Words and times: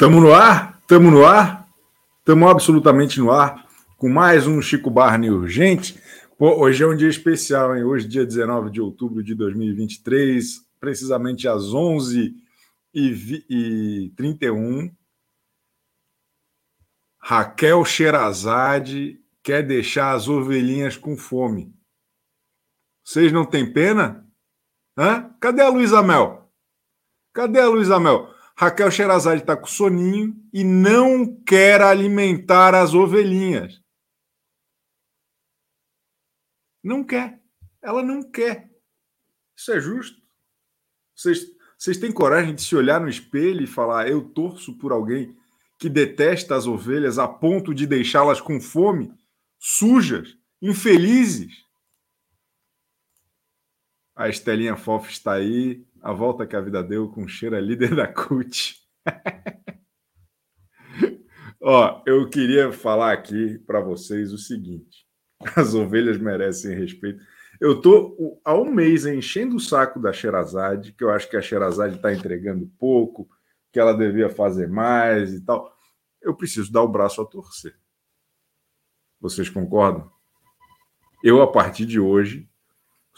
Estamos 0.00 0.22
no 0.22 0.32
ar? 0.32 0.78
Estamos 0.80 1.12
no 1.12 1.26
ar? 1.26 1.68
Estamos 2.20 2.48
absolutamente 2.48 3.18
no 3.18 3.32
ar 3.32 3.68
com 3.96 4.08
mais 4.08 4.46
um 4.46 4.62
Chico 4.62 4.88
Barney 4.88 5.28
urgente. 5.28 6.00
Pô, 6.38 6.60
hoje 6.60 6.84
é 6.84 6.86
um 6.86 6.94
dia 6.94 7.08
especial, 7.08 7.76
hein? 7.76 7.82
Hoje, 7.82 8.06
dia 8.06 8.24
19 8.24 8.70
de 8.70 8.80
outubro 8.80 9.24
de 9.24 9.34
2023, 9.34 10.64
precisamente 10.78 11.48
às 11.48 11.64
11h31. 12.94 14.94
Raquel 17.18 17.84
Sherazade 17.84 19.20
quer 19.42 19.66
deixar 19.66 20.12
as 20.12 20.28
ovelhinhas 20.28 20.96
com 20.96 21.16
fome. 21.16 21.74
Vocês 23.02 23.32
não 23.32 23.44
têm 23.44 23.72
pena? 23.72 24.24
Hã? 24.96 25.34
Cadê 25.40 25.62
a 25.62 25.68
Luísa 25.68 26.00
Mel? 26.04 26.48
Cadê 27.32 27.58
a 27.58 27.66
Luísa 27.66 27.98
Mel? 27.98 28.37
Raquel 28.60 28.90
Sherazade 28.90 29.42
está 29.42 29.56
com 29.56 29.68
soninho 29.68 30.34
e 30.52 30.64
não 30.64 31.32
quer 31.44 31.80
alimentar 31.80 32.74
as 32.74 32.92
ovelhinhas. 32.92 33.80
Não 36.82 37.04
quer. 37.04 37.40
Ela 37.80 38.02
não 38.02 38.20
quer. 38.20 38.68
Isso 39.56 39.70
é 39.70 39.80
justo? 39.80 40.20
Vocês, 41.14 41.46
vocês 41.78 41.98
têm 41.98 42.10
coragem 42.10 42.52
de 42.52 42.62
se 42.62 42.74
olhar 42.74 43.00
no 43.00 43.08
espelho 43.08 43.62
e 43.62 43.66
falar: 43.68 44.08
eu 44.08 44.28
torço 44.28 44.76
por 44.76 44.90
alguém 44.90 45.38
que 45.78 45.88
detesta 45.88 46.56
as 46.56 46.66
ovelhas 46.66 47.16
a 47.16 47.28
ponto 47.28 47.72
de 47.72 47.86
deixá-las 47.86 48.40
com 48.40 48.60
fome, 48.60 49.14
sujas, 49.56 50.36
infelizes? 50.60 51.64
A 54.16 54.28
Estelinha 54.28 54.76
Fof 54.76 55.08
está 55.08 55.34
aí, 55.34 55.86
a 56.02 56.12
volta 56.12 56.46
que 56.46 56.56
a 56.56 56.60
vida 56.60 56.82
deu 56.82 57.08
com 57.08 57.26
cheiro 57.26 57.56
é 57.56 57.60
líder 57.60 57.94
da 57.94 58.06
CUT. 58.06 58.76
Ó, 61.60 62.02
eu 62.06 62.28
queria 62.28 62.72
falar 62.72 63.12
aqui 63.12 63.58
para 63.66 63.80
vocês 63.80 64.32
o 64.32 64.38
seguinte: 64.38 65.06
as 65.56 65.74
ovelhas 65.74 66.18
merecem 66.18 66.76
respeito. 66.76 67.22
Eu 67.60 67.80
tô 67.80 68.40
há 68.44 68.54
um 68.54 68.70
mês 68.70 69.04
enchendo 69.04 69.56
o 69.56 69.60
saco 69.60 70.00
da 70.00 70.12
Sherazade, 70.12 70.92
que 70.92 71.02
eu 71.02 71.10
acho 71.10 71.28
que 71.28 71.36
a 71.36 71.42
Sherazade 71.42 71.96
está 71.96 72.14
entregando 72.14 72.70
pouco, 72.78 73.28
que 73.72 73.80
ela 73.80 73.92
devia 73.92 74.30
fazer 74.30 74.68
mais 74.68 75.34
e 75.34 75.44
tal. 75.44 75.76
Eu 76.22 76.36
preciso 76.36 76.72
dar 76.72 76.82
o 76.82 76.88
braço 76.88 77.20
a 77.20 77.26
torcer. 77.26 77.74
Vocês 79.20 79.50
concordam? 79.50 80.10
Eu, 81.22 81.42
a 81.42 81.50
partir 81.50 81.84
de 81.84 81.98
hoje, 81.98 82.48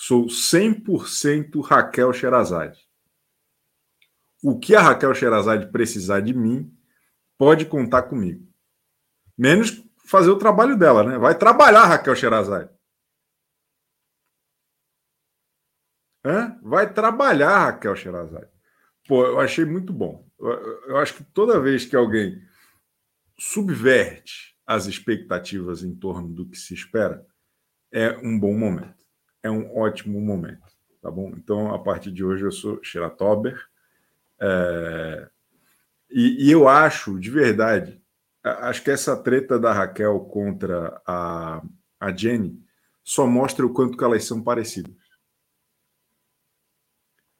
Sou 0.02 0.28
100% 0.28 1.60
Raquel 1.62 2.10
Sherazade. 2.14 2.88
O 4.42 4.58
que 4.58 4.74
a 4.74 4.80
Raquel 4.80 5.14
Sherazade 5.14 5.70
precisar 5.70 6.20
de 6.20 6.32
mim, 6.32 6.74
pode 7.36 7.66
contar 7.66 8.04
comigo. 8.04 8.50
Menos 9.36 9.84
fazer 10.06 10.30
o 10.30 10.38
trabalho 10.38 10.74
dela, 10.74 11.04
né? 11.04 11.18
Vai 11.18 11.36
trabalhar, 11.36 11.84
Raquel 11.84 12.16
Sherazade. 12.16 12.70
Hã? 16.24 16.58
Vai 16.62 16.90
trabalhar, 16.90 17.66
Raquel 17.66 17.94
Sherazade. 17.94 18.50
Pô, 19.06 19.26
eu 19.26 19.38
achei 19.38 19.66
muito 19.66 19.92
bom. 19.92 20.26
Eu, 20.38 20.48
eu 20.88 20.96
acho 20.96 21.12
que 21.12 21.25
toda 21.25 21.60
vez 21.60 21.84
que 21.84 21.94
alguém 21.94 22.42
subverte 23.38 24.58
as 24.66 24.86
expectativas 24.86 25.82
em 25.82 25.94
torno 25.94 26.32
do 26.32 26.48
que 26.48 26.56
se 26.56 26.72
espera, 26.72 27.26
é 27.92 28.16
um 28.16 28.41
bom 28.41 28.56
momento 28.56 29.00
é 29.42 29.50
um 29.50 29.76
ótimo 29.76 30.20
momento, 30.20 30.66
tá 31.00 31.10
bom? 31.10 31.32
Então, 31.36 31.74
a 31.74 31.78
partir 31.78 32.10
de 32.10 32.24
hoje, 32.24 32.44
eu 32.44 32.52
sou 32.52 32.82
Sheila 32.82 33.10
Tober. 33.10 33.58
É... 34.40 35.28
E, 36.10 36.48
e, 36.48 36.50
eu 36.50 36.68
acho, 36.68 37.18
de 37.18 37.30
verdade, 37.30 38.02
acho 38.42 38.82
que 38.82 38.90
essa 38.90 39.16
treta 39.16 39.58
da 39.58 39.72
Raquel 39.72 40.18
contra 40.20 41.00
a, 41.06 41.62
a 42.00 42.16
Jenny 42.16 42.60
só 43.04 43.26
mostra 43.26 43.64
o 43.64 43.72
quanto 43.72 43.96
que 43.96 44.04
elas 44.04 44.24
são 44.24 44.42
parecidas. 44.42 44.94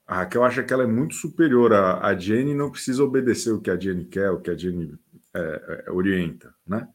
A 0.07 0.17
Raquel 0.17 0.45
acha 0.45 0.63
que 0.63 0.73
ela 0.73 0.85
é 0.85 0.89
muito 0.89 1.15
superior 1.15 1.73
à, 1.73 2.07
à 2.07 2.17
Jenny 2.17 2.53
e 2.53 2.55
não 2.55 2.71
precisa 2.71 3.03
obedecer 3.03 3.53
o 3.53 3.61
que 3.61 3.71
a 3.71 3.79
Jenny 3.79 4.05
quer, 4.05 4.31
o 4.31 4.41
que 4.41 4.51
a 4.51 4.57
Jenny 4.57 4.99
é, 5.35 5.85
é, 5.87 5.91
orienta, 5.91 6.55
né? 6.67 6.89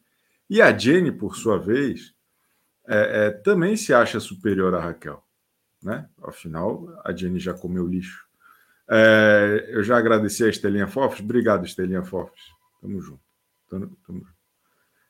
E 0.49 0.61
a 0.61 0.77
Jenny, 0.77 1.11
por 1.11 1.35
sua 1.35 1.57
vez, 1.57 2.14
é, 2.87 3.27
é, 3.27 3.31
também 3.31 3.75
se 3.75 3.93
acha 3.93 4.19
superior 4.19 4.73
a 4.75 4.79
Raquel. 4.79 5.23
Né? 5.81 6.07
Afinal, 6.23 6.87
a 7.03 7.11
Jenny 7.13 7.39
já 7.39 7.53
comeu 7.53 7.87
lixo. 7.87 8.25
É, 8.89 9.65
eu 9.69 9.83
já 9.83 9.97
agradeci 9.97 10.43
a 10.43 10.49
Estelinha 10.49 10.87
Fofes. 10.87 11.19
Obrigado, 11.19 11.65
Estelinha 11.65 12.03
Fofes. 12.03 12.43
Tamo 12.81 13.01
junto. 13.01 13.23
Tamo, 13.69 13.97
tamo 14.05 14.19
junto. 14.19 14.35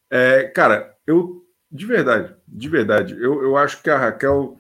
É, 0.10 0.44
cara, 0.46 0.96
eu, 1.06 1.46
de 1.72 1.86
verdade, 1.86 2.36
de 2.48 2.70
verdade, 2.70 3.14
eu, 3.20 3.42
eu 3.42 3.58
acho 3.58 3.82
que 3.82 3.90
a 3.90 3.98
Raquel 3.98 4.60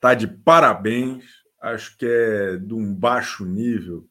tá 0.00 0.14
de 0.14 0.26
parabéns. 0.26 1.24
Acho 1.60 1.96
que 1.96 2.06
é 2.06 2.56
de 2.56 2.74
um 2.74 2.94
baixo 2.94 3.44
nível. 3.44 4.06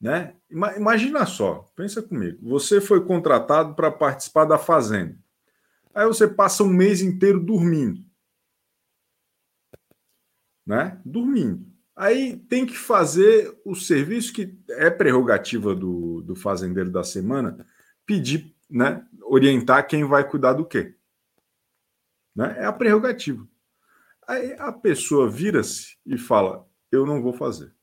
Né? 0.00 0.34
Imagina 0.50 1.26
só, 1.26 1.66
pensa 1.74 2.02
comigo. 2.02 2.38
Você 2.48 2.80
foi 2.80 3.04
contratado 3.04 3.74
para 3.74 3.90
participar 3.90 4.44
da 4.44 4.58
Fazenda. 4.58 5.16
Aí 5.96 6.04
você 6.04 6.28
passa 6.28 6.62
um 6.62 6.68
mês 6.68 7.00
inteiro 7.00 7.40
dormindo. 7.40 8.04
Né? 10.66 11.00
Dormindo. 11.02 11.66
Aí 11.96 12.36
tem 12.36 12.66
que 12.66 12.76
fazer 12.76 13.58
o 13.64 13.74
serviço 13.74 14.34
que 14.34 14.60
é 14.68 14.90
prerrogativa 14.90 15.74
do, 15.74 16.20
do 16.20 16.36
fazendeiro 16.36 16.90
da 16.90 17.02
semana, 17.02 17.66
pedir, 18.04 18.54
né? 18.68 19.06
orientar 19.22 19.88
quem 19.88 20.04
vai 20.04 20.28
cuidar 20.28 20.52
do 20.52 20.66
quê. 20.66 20.94
Né? 22.34 22.54
É 22.58 22.66
a 22.66 22.72
prerrogativa. 22.74 23.48
Aí 24.28 24.52
a 24.58 24.70
pessoa 24.70 25.30
vira-se 25.30 25.96
e 26.04 26.18
fala: 26.18 26.68
Eu 26.92 27.06
não 27.06 27.22
vou 27.22 27.32
fazer. 27.32 27.74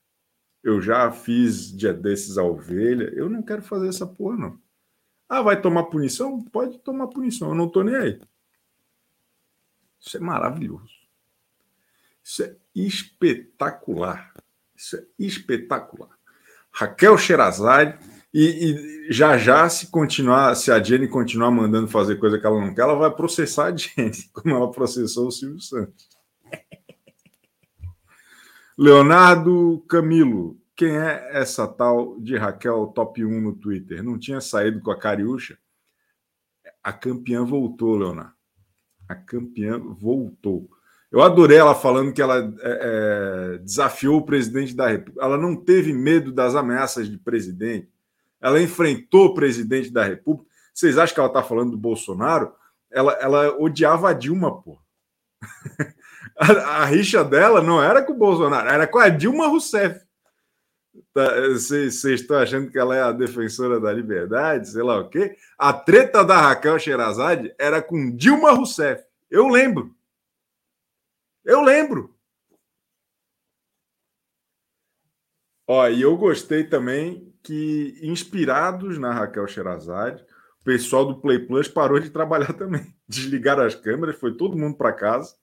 Eu 0.62 0.80
já 0.80 1.10
fiz 1.10 1.76
dia 1.76 1.92
desses 1.92 2.38
a 2.38 2.44
ovelha, 2.44 3.12
eu 3.12 3.28
não 3.28 3.42
quero 3.42 3.62
fazer 3.62 3.88
essa 3.88 4.06
porra, 4.06 4.36
não. 4.36 4.63
Ah, 5.28 5.42
vai 5.42 5.60
tomar 5.60 5.84
punição? 5.84 6.42
Pode 6.42 6.78
tomar 6.78 7.08
punição, 7.08 7.50
eu 7.50 7.54
não 7.54 7.66
estou 7.66 7.82
nem 7.82 7.96
aí. 7.96 8.20
Isso 10.00 10.16
é 10.16 10.20
maravilhoso. 10.20 10.92
Isso 12.22 12.42
é 12.42 12.56
espetacular. 12.74 14.34
Isso 14.76 14.96
é 14.96 15.04
espetacular. 15.18 16.10
Raquel 16.70 17.16
Sherazade, 17.16 17.98
e, 18.32 19.06
e, 19.08 19.12
já 19.12 19.38
já, 19.38 19.68
se 19.68 19.86
continuar, 19.86 20.56
se 20.56 20.72
a 20.72 20.82
Jenny 20.82 21.06
continuar 21.06 21.52
mandando 21.52 21.86
fazer 21.86 22.16
coisa 22.16 22.38
que 22.38 22.44
ela 22.44 22.60
não 22.60 22.74
quer, 22.74 22.82
ela 22.82 22.96
vai 22.96 23.10
processar 23.10 23.66
a 23.66 23.76
Jenny, 23.76 24.10
como 24.34 24.54
ela 24.54 24.70
processou 24.72 25.28
o 25.28 25.30
Silvio 25.30 25.60
Santos. 25.60 26.08
Leonardo 28.76 29.84
Camilo, 29.88 30.58
quem 30.76 30.96
é 30.96 31.30
essa 31.32 31.66
tal 31.68 32.18
de 32.20 32.36
Raquel 32.36 32.86
Top 32.88 33.24
1 33.24 33.40
no 33.40 33.54
Twitter? 33.54 34.02
Não 34.02 34.18
tinha 34.18 34.40
saído 34.40 34.80
com 34.80 34.90
a 34.90 34.98
Cariúcha? 34.98 35.58
A 36.82 36.92
campeã 36.92 37.44
voltou, 37.44 37.96
Leonardo. 37.96 38.34
A 39.08 39.14
campeã 39.14 39.78
voltou. 39.78 40.68
Eu 41.10 41.22
adorei 41.22 41.58
ela 41.58 41.74
falando 41.74 42.12
que 42.12 42.20
ela 42.20 42.38
é, 42.38 43.54
é, 43.54 43.58
desafiou 43.58 44.18
o 44.18 44.24
presidente 44.24 44.74
da 44.74 44.88
República. 44.88 45.24
Ela 45.24 45.38
não 45.38 45.54
teve 45.54 45.92
medo 45.92 46.32
das 46.32 46.56
ameaças 46.56 47.08
de 47.08 47.16
presidente. 47.16 47.88
Ela 48.40 48.60
enfrentou 48.60 49.26
o 49.26 49.34
presidente 49.34 49.90
da 49.92 50.02
República. 50.02 50.50
Vocês 50.74 50.98
acham 50.98 51.14
que 51.14 51.20
ela 51.20 51.28
está 51.28 51.42
falando 51.42 51.70
do 51.70 51.76
Bolsonaro? 51.76 52.52
Ela, 52.90 53.12
ela 53.14 53.56
odiava 53.60 54.10
a 54.10 54.12
Dilma, 54.12 54.60
pô. 54.60 54.76
a, 56.36 56.82
a 56.82 56.84
rixa 56.84 57.22
dela 57.22 57.62
não 57.62 57.80
era 57.80 58.02
com 58.02 58.12
o 58.12 58.18
Bolsonaro, 58.18 58.68
era 58.68 58.86
com 58.86 58.98
a 58.98 59.08
Dilma 59.08 59.46
Rousseff. 59.46 60.03
Tá, 61.14 61.30
estão 61.46 62.38
achando 62.38 62.68
que 62.72 62.76
ela 62.76 62.96
é 62.96 63.00
a 63.00 63.12
defensora 63.12 63.78
da 63.78 63.92
liberdade, 63.92 64.68
sei 64.68 64.82
lá 64.82 64.98
o 64.98 65.08
quê? 65.08 65.36
A 65.56 65.72
treta 65.72 66.24
da 66.24 66.40
Raquel 66.40 66.76
Sherazade 66.76 67.54
era 67.56 67.80
com 67.80 68.10
Dilma 68.10 68.50
Rousseff. 68.50 69.04
Eu 69.30 69.46
lembro. 69.46 69.94
Eu 71.44 71.60
lembro. 71.62 72.12
Ó, 75.68 75.86
e 75.88 76.02
eu 76.02 76.16
gostei 76.16 76.64
também 76.64 77.32
que, 77.44 77.96
inspirados 78.02 78.98
na 78.98 79.12
Raquel 79.12 79.46
Sherazade, 79.46 80.20
o 80.60 80.64
pessoal 80.64 81.04
do 81.04 81.20
Play 81.20 81.38
Plus 81.38 81.68
parou 81.68 82.00
de 82.00 82.10
trabalhar 82.10 82.52
também. 82.58 82.92
Desligaram 83.06 83.62
as 83.62 83.76
câmeras, 83.76 84.18
foi 84.18 84.36
todo 84.36 84.58
mundo 84.58 84.76
para 84.76 84.92
casa. 84.92 85.36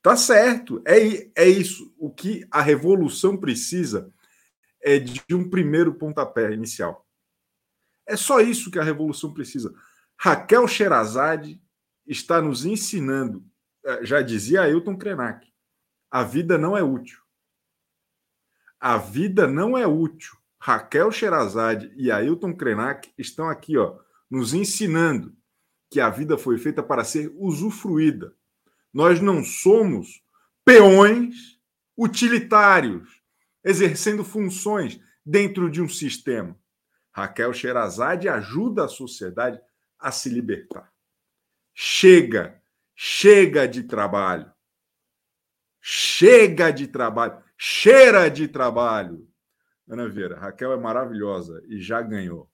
Tá 0.00 0.16
certo, 0.16 0.80
é, 0.86 1.30
é 1.34 1.48
isso. 1.48 1.92
O 1.98 2.10
que 2.10 2.46
a 2.48 2.62
revolução 2.62 3.36
precisa 3.36 4.13
é 4.84 4.98
de 4.98 5.34
um 5.34 5.48
primeiro 5.48 5.94
pontapé 5.94 6.52
inicial. 6.52 7.06
É 8.06 8.16
só 8.16 8.40
isso 8.40 8.70
que 8.70 8.78
a 8.78 8.84
revolução 8.84 9.32
precisa. 9.32 9.74
Raquel 10.16 10.68
Sherazade 10.68 11.60
está 12.06 12.40
nos 12.40 12.66
ensinando, 12.66 13.42
é, 13.84 14.04
já 14.04 14.20
dizia 14.20 14.62
Ailton 14.62 14.96
Krenak, 14.96 15.50
a 16.10 16.22
vida 16.22 16.58
não 16.58 16.76
é 16.76 16.82
útil. 16.82 17.18
A 18.78 18.98
vida 18.98 19.48
não 19.48 19.76
é 19.76 19.86
útil. 19.86 20.36
Raquel 20.60 21.10
Sherazade 21.10 21.92
e 21.96 22.10
Ailton 22.10 22.54
Krenak 22.54 23.12
estão 23.16 23.48
aqui, 23.48 23.78
ó, 23.78 23.98
nos 24.30 24.52
ensinando 24.52 25.34
que 25.90 26.00
a 26.00 26.10
vida 26.10 26.36
foi 26.36 26.58
feita 26.58 26.82
para 26.82 27.04
ser 27.04 27.32
usufruída. 27.36 28.34
Nós 28.92 29.20
não 29.20 29.42
somos 29.42 30.22
peões 30.64 31.58
utilitários, 31.96 33.23
exercendo 33.64 34.22
funções 34.22 35.00
dentro 35.24 35.70
de 35.70 35.80
um 35.80 35.88
sistema. 35.88 36.56
Raquel 37.12 37.52
Sherazade 37.52 38.28
ajuda 38.28 38.84
a 38.84 38.88
sociedade 38.88 39.60
a 39.98 40.10
se 40.10 40.28
libertar. 40.28 40.92
Chega, 41.72 42.60
chega 42.94 43.66
de 43.66 43.84
trabalho. 43.84 44.52
Chega 45.80 46.70
de 46.70 46.86
trabalho. 46.86 47.42
Cheira 47.56 48.28
de 48.28 48.48
trabalho. 48.48 49.28
Ana 49.88 50.08
Vieira, 50.08 50.38
Raquel 50.38 50.72
é 50.72 50.76
maravilhosa 50.76 51.62
e 51.66 51.80
já 51.80 52.00
ganhou. 52.00 52.50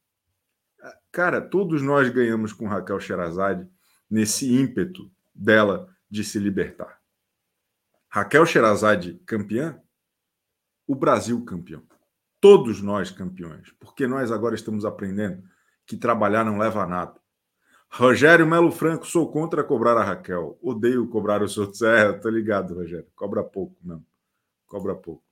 Cara, 1.12 1.40
todos 1.40 1.82
nós 1.82 2.08
ganhamos 2.08 2.52
com 2.52 2.66
Raquel 2.66 2.98
Sherazade 3.00 3.68
nesse 4.10 4.52
ímpeto 4.52 5.10
dela 5.34 5.88
de 6.10 6.24
se 6.24 6.38
libertar. 6.38 7.00
Raquel 8.08 8.44
Sherazade 8.44 9.14
campeã, 9.24 9.80
o 10.90 10.94
Brasil 10.96 11.44
campeão. 11.44 11.84
Todos 12.40 12.82
nós 12.82 13.12
campeões, 13.12 13.72
porque 13.78 14.08
nós 14.08 14.32
agora 14.32 14.56
estamos 14.56 14.84
aprendendo 14.84 15.40
que 15.86 15.96
trabalhar 15.96 16.44
não 16.44 16.58
leva 16.58 16.82
a 16.82 16.86
nada. 16.86 17.14
Rogério 17.88 18.44
Melo 18.44 18.72
Franco, 18.72 19.06
sou 19.06 19.30
contra 19.30 19.62
cobrar 19.62 19.96
a 19.96 20.02
Raquel. 20.02 20.58
Odeio 20.60 21.08
cobrar 21.08 21.44
os 21.44 21.56
outros. 21.56 21.80
É, 21.82 22.12
tô 22.12 22.28
ligado, 22.28 22.74
Rogério. 22.74 23.06
Cobra 23.14 23.44
pouco, 23.44 23.76
não. 23.84 24.04
Cobra 24.66 24.96
pouco. 24.96 25.22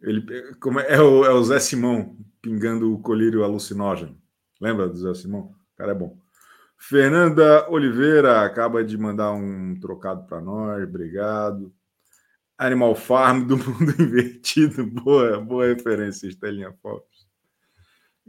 Ele, 0.00 0.24
é, 0.30 0.94
é, 0.94 1.00
o, 1.02 1.24
é 1.26 1.34
o 1.34 1.44
Zé 1.44 1.60
Simão 1.60 2.16
pingando 2.40 2.94
o 2.94 3.02
colírio 3.02 3.44
alucinógeno. 3.44 4.18
Lembra 4.58 4.88
do 4.88 4.96
Zé 4.96 5.12
Simão? 5.12 5.54
O 5.74 5.76
cara 5.76 5.92
é 5.92 5.94
bom. 5.94 6.16
Fernanda 6.80 7.70
Oliveira 7.70 8.40
acaba 8.42 8.82
de 8.82 8.96
mandar 8.96 9.32
um 9.32 9.78
trocado 9.78 10.26
para 10.26 10.40
nós, 10.40 10.82
obrigado. 10.82 11.72
Animal 12.56 12.94
Farm 12.94 13.46
do 13.46 13.58
mundo 13.58 13.90
invertido, 14.00 14.86
boa, 14.86 15.38
boa 15.38 15.66
referência, 15.66 16.26
Estelinha 16.26 16.72
Fox. 16.82 17.04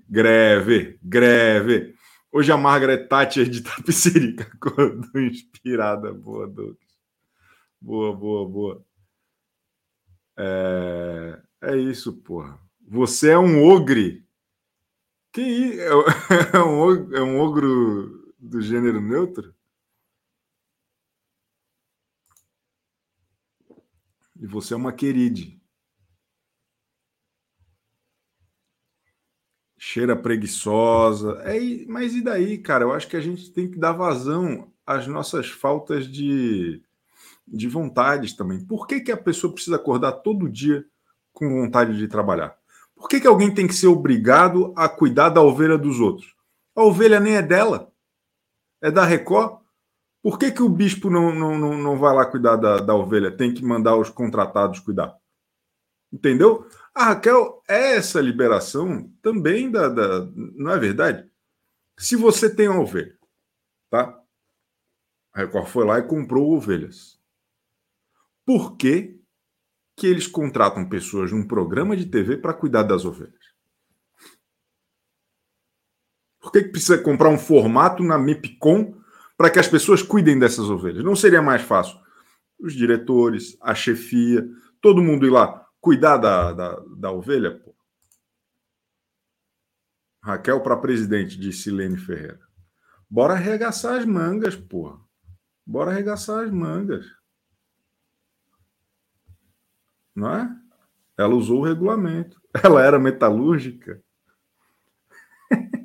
Greve, 0.08 1.00
greve. 1.02 1.96
Hoje 2.30 2.52
a 2.52 2.58
Margaret 2.58 3.08
Thatcher 3.08 3.50
de 3.50 3.62
Tapicerica 3.62 4.44
acordou 4.54 5.22
inspirada, 5.22 6.14
boa, 6.14 6.46
Douglas. 6.46 6.78
Boa, 7.80 8.14
boa, 8.14 8.50
boa. 8.50 8.86
É... 10.38 11.42
É 11.62 11.78
isso, 11.78 12.14
porra. 12.18 12.60
Você 12.86 13.30
é 13.30 13.38
um 13.38 13.64
ogre. 13.64 14.26
Que 15.32 15.80
é, 15.80 15.88
é 16.58 16.60
um, 16.60 16.80
ogro, 16.80 17.16
é 17.16 17.22
um 17.22 17.40
ogro 17.40 18.21
do 18.42 18.60
gênero 18.60 19.00
neutro? 19.00 19.54
E 24.40 24.48
você 24.48 24.74
é 24.74 24.78
uma 24.78 24.92
queride. 24.92 25.62
Cheira 29.78 30.16
preguiçosa. 30.16 31.34
É, 31.44 31.86
mas 31.86 32.16
e 32.16 32.22
daí, 32.22 32.58
cara? 32.58 32.84
Eu 32.84 32.92
acho 32.92 33.08
que 33.08 33.16
a 33.16 33.22
gente 33.22 33.52
tem 33.52 33.70
que 33.70 33.78
dar 33.78 33.92
vazão 33.92 34.74
às 34.86 35.06
nossas 35.06 35.50
faltas 35.50 36.08
de, 36.08 36.82
de 37.48 37.68
vontades 37.68 38.34
também. 38.36 38.66
Por 38.66 38.88
que, 38.88 39.02
que 39.02 39.12
a 39.12 39.18
pessoa 39.18 39.54
precisa 39.54 39.76
acordar 39.76 40.14
todo 40.14 40.50
dia 40.50 40.84
com 41.32 41.48
vontade 41.50 41.96
de 41.96 42.08
trabalhar? 42.08 42.58
Por 42.96 43.08
que, 43.08 43.20
que 43.22 43.28
alguém 43.28 43.54
tem 43.54 43.68
que 43.68 43.74
ser 43.74 43.88
obrigado 43.88 44.74
a 44.76 44.90
cuidar 44.90 45.30
da 45.30 45.42
ovelha 45.42 45.78
dos 45.78 46.00
outros? 46.00 46.36
A 46.76 46.84
ovelha 46.84 47.20
nem 47.20 47.36
é 47.36 47.42
dela, 47.42 47.91
é 48.82 48.92
da 48.92 49.06
Record. 49.06 49.62
Por 50.24 50.38
que, 50.38 50.52
que 50.52 50.62
o 50.62 50.70
bispo 50.70 51.10
não, 51.10 51.34
não, 51.34 51.58
não, 51.58 51.78
não 51.78 51.98
vai 51.98 52.14
lá 52.16 52.26
cuidar 52.26 52.56
da, 52.56 52.78
da 52.78 52.96
ovelha? 52.96 53.36
Tem 53.36 53.54
que 53.54 53.64
mandar 53.64 53.96
os 53.98 54.10
contratados 54.10 54.80
cuidar. 54.80 55.18
Entendeu? 56.12 56.68
A 56.94 57.06
Raquel 57.06 57.64
essa 57.68 58.20
liberação 58.20 59.10
também 59.22 59.72
da, 59.72 59.88
da. 59.88 60.26
Não 60.36 60.72
é 60.72 60.78
verdade? 60.78 61.30
Se 61.98 62.16
você 62.16 62.54
tem 62.54 62.68
uma 62.68 62.82
ovelha, 62.82 63.18
tá? 63.90 64.20
A 65.34 65.40
Record 65.40 65.68
foi 65.68 65.86
lá 65.86 66.00
e 66.00 66.08
comprou 66.08 66.56
ovelhas. 66.56 67.20
Por 68.46 68.76
que 68.76 69.20
que 69.96 70.08
eles 70.08 70.28
contratam 70.28 70.90
pessoas 70.90 71.32
num 71.32 71.48
programa 71.48 71.96
de 71.96 72.06
TV 72.06 72.38
para 72.38 72.54
cuidar 72.54 72.84
das 72.84 73.06
ovelhas? 73.06 73.52
Por 76.42 76.52
que, 76.52 76.64
que 76.64 76.70
precisa 76.70 76.98
comprar 76.98 77.30
um 77.30 77.38
formato 77.38 78.04
na 78.04 78.18
MIPCOM 78.18 79.00
para 79.38 79.50
que 79.50 79.60
as 79.60 79.68
pessoas 79.68 80.02
cuidem 80.02 80.38
dessas 80.40 80.70
ovelhas? 80.70 81.04
Não 81.04 81.16
seria 81.16 81.42
mais 81.42 81.62
fácil 81.62 82.00
os 82.60 82.74
diretores, 82.74 83.58
a 83.62 83.74
chefia, 83.74 84.48
todo 84.82 85.02
mundo 85.02 85.26
ir 85.26 85.30
lá 85.30 85.66
cuidar 85.80 86.18
da, 86.18 86.54
da, 86.54 86.80
da 86.98 87.12
ovelha? 87.12 87.58
Pô. 87.58 87.76
Raquel 90.24 90.62
para 90.62 90.78
presidente, 90.78 91.40
disse 91.40 91.72
Lene 91.72 91.98
Ferreira. 91.98 92.40
Bora 93.10 93.34
arregaçar 93.34 93.98
as 93.98 94.06
mangas, 94.06 94.56
porra. 94.56 95.00
Bora 95.66 95.92
arregaçar 95.92 96.44
as 96.44 96.52
mangas 96.52 97.06
não 100.16 100.32
é? 100.34 100.56
Ela 101.18 101.36
usou 101.36 101.60
o 101.60 101.66
regulamento. 101.66 102.42
Ela 102.64 102.84
era 102.84 103.00
metalúrgica. 103.00 104.02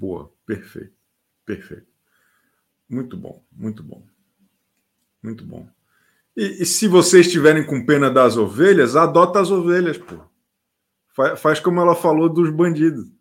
Boa, 0.00 0.32
perfeito, 0.46 0.96
perfeito. 1.44 1.86
Muito 2.88 3.18
bom, 3.18 3.44
muito 3.52 3.82
bom. 3.82 4.02
Muito 5.22 5.44
bom. 5.44 5.68
E, 6.34 6.62
e, 6.62 6.64
se 6.64 6.88
vocês 6.88 7.26
estiverem 7.26 7.66
com 7.66 7.84
pena 7.84 8.10
das 8.10 8.38
ovelhas, 8.38 8.96
adota 8.96 9.40
as 9.40 9.50
ovelhas, 9.50 9.98
pô. 9.98 10.24
Faz, 11.08 11.38
faz 11.38 11.60
como 11.60 11.82
ela 11.82 11.94
falou 11.94 12.30
dos 12.30 12.48
bandidos. 12.48 13.12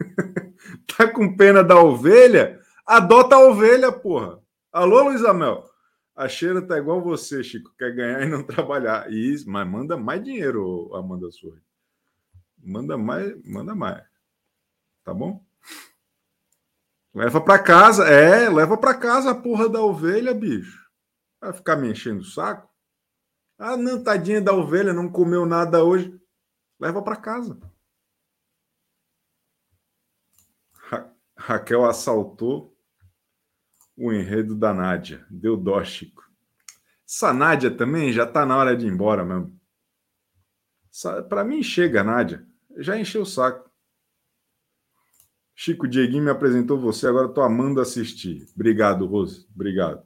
tá 0.96 1.06
com 1.06 1.36
pena 1.36 1.62
da 1.62 1.80
ovelha? 1.80 2.60
Adota 2.84 3.36
a 3.36 3.48
ovelha, 3.48 3.92
porra. 3.92 4.42
Alô, 4.72 5.04
Luiz 5.04 5.24
Amel. 5.24 5.64
A 6.16 6.28
cheira 6.28 6.60
tá 6.60 6.78
igual 6.78 7.00
você, 7.00 7.44
Chico, 7.44 7.72
quer 7.78 7.94
ganhar 7.94 8.24
e 8.24 8.28
não 8.28 8.42
trabalhar. 8.42 9.08
Isso, 9.12 9.48
mas 9.48 9.68
manda 9.68 9.96
mais 9.96 10.20
dinheiro, 10.20 10.92
Amanda 10.96 11.30
Surri. 11.30 11.62
Manda 12.58 12.98
mais, 12.98 13.40
manda 13.44 13.72
mais. 13.72 14.02
Tá 15.04 15.14
bom? 15.14 15.48
Leva 17.12 17.40
para 17.40 17.58
casa, 17.62 18.08
é, 18.08 18.48
leva 18.48 18.76
para 18.76 18.94
casa 18.94 19.32
a 19.32 19.34
porra 19.34 19.68
da 19.68 19.80
ovelha, 19.80 20.32
bicho. 20.32 20.88
Vai 21.40 21.52
ficar 21.52 21.76
me 21.76 21.90
enchendo 21.90 22.20
o 22.20 22.24
saco? 22.24 22.70
Ah, 23.58 23.76
não, 23.76 24.02
tadinha 24.02 24.40
da 24.40 24.52
ovelha, 24.52 24.92
não 24.92 25.10
comeu 25.10 25.44
nada 25.44 25.84
hoje. 25.84 26.18
Leva 26.78 27.02
para 27.02 27.16
casa. 27.16 27.60
Ra 30.72 31.12
Raquel 31.36 31.84
assaltou 31.84 32.76
o 33.96 34.12
enredo 34.12 34.54
da 34.54 34.72
Nádia. 34.72 35.26
Deu 35.28 35.56
dó, 35.56 35.82
Chico. 35.84 36.22
Essa 37.06 37.32
Nádia 37.32 37.70
também 37.70 38.12
já 38.12 38.24
está 38.24 38.46
na 38.46 38.56
hora 38.56 38.76
de 38.76 38.86
ir 38.86 38.90
embora 38.90 39.24
mesmo. 39.24 39.60
Para 41.28 41.44
mim, 41.44 41.62
chega, 41.62 42.02
Nádia. 42.02 42.46
Já 42.78 42.96
encheu 42.96 43.22
o 43.22 43.26
saco. 43.26 43.69
Chico 45.62 45.86
Dieguinho 45.86 46.24
me 46.24 46.30
apresentou 46.30 46.80
você, 46.80 47.06
agora 47.06 47.26
estou 47.26 47.44
amando 47.44 47.82
assistir. 47.82 48.48
Obrigado, 48.54 49.04
Rose. 49.04 49.46
Obrigado. 49.54 50.02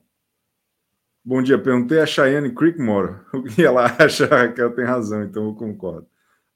Bom 1.25 1.41
dia. 1.41 1.57
Perguntei 1.57 2.01
a 2.01 2.07
Cheyenne 2.07 2.53
Creekmore 2.53 3.21
que 3.55 3.65
ela 3.65 3.85
acha. 3.85 4.25
A 4.25 4.47
Raquel 4.47 4.75
tem 4.75 4.85
razão, 4.85 5.23
então 5.23 5.45
eu 5.45 5.55
concordo. 5.55 6.09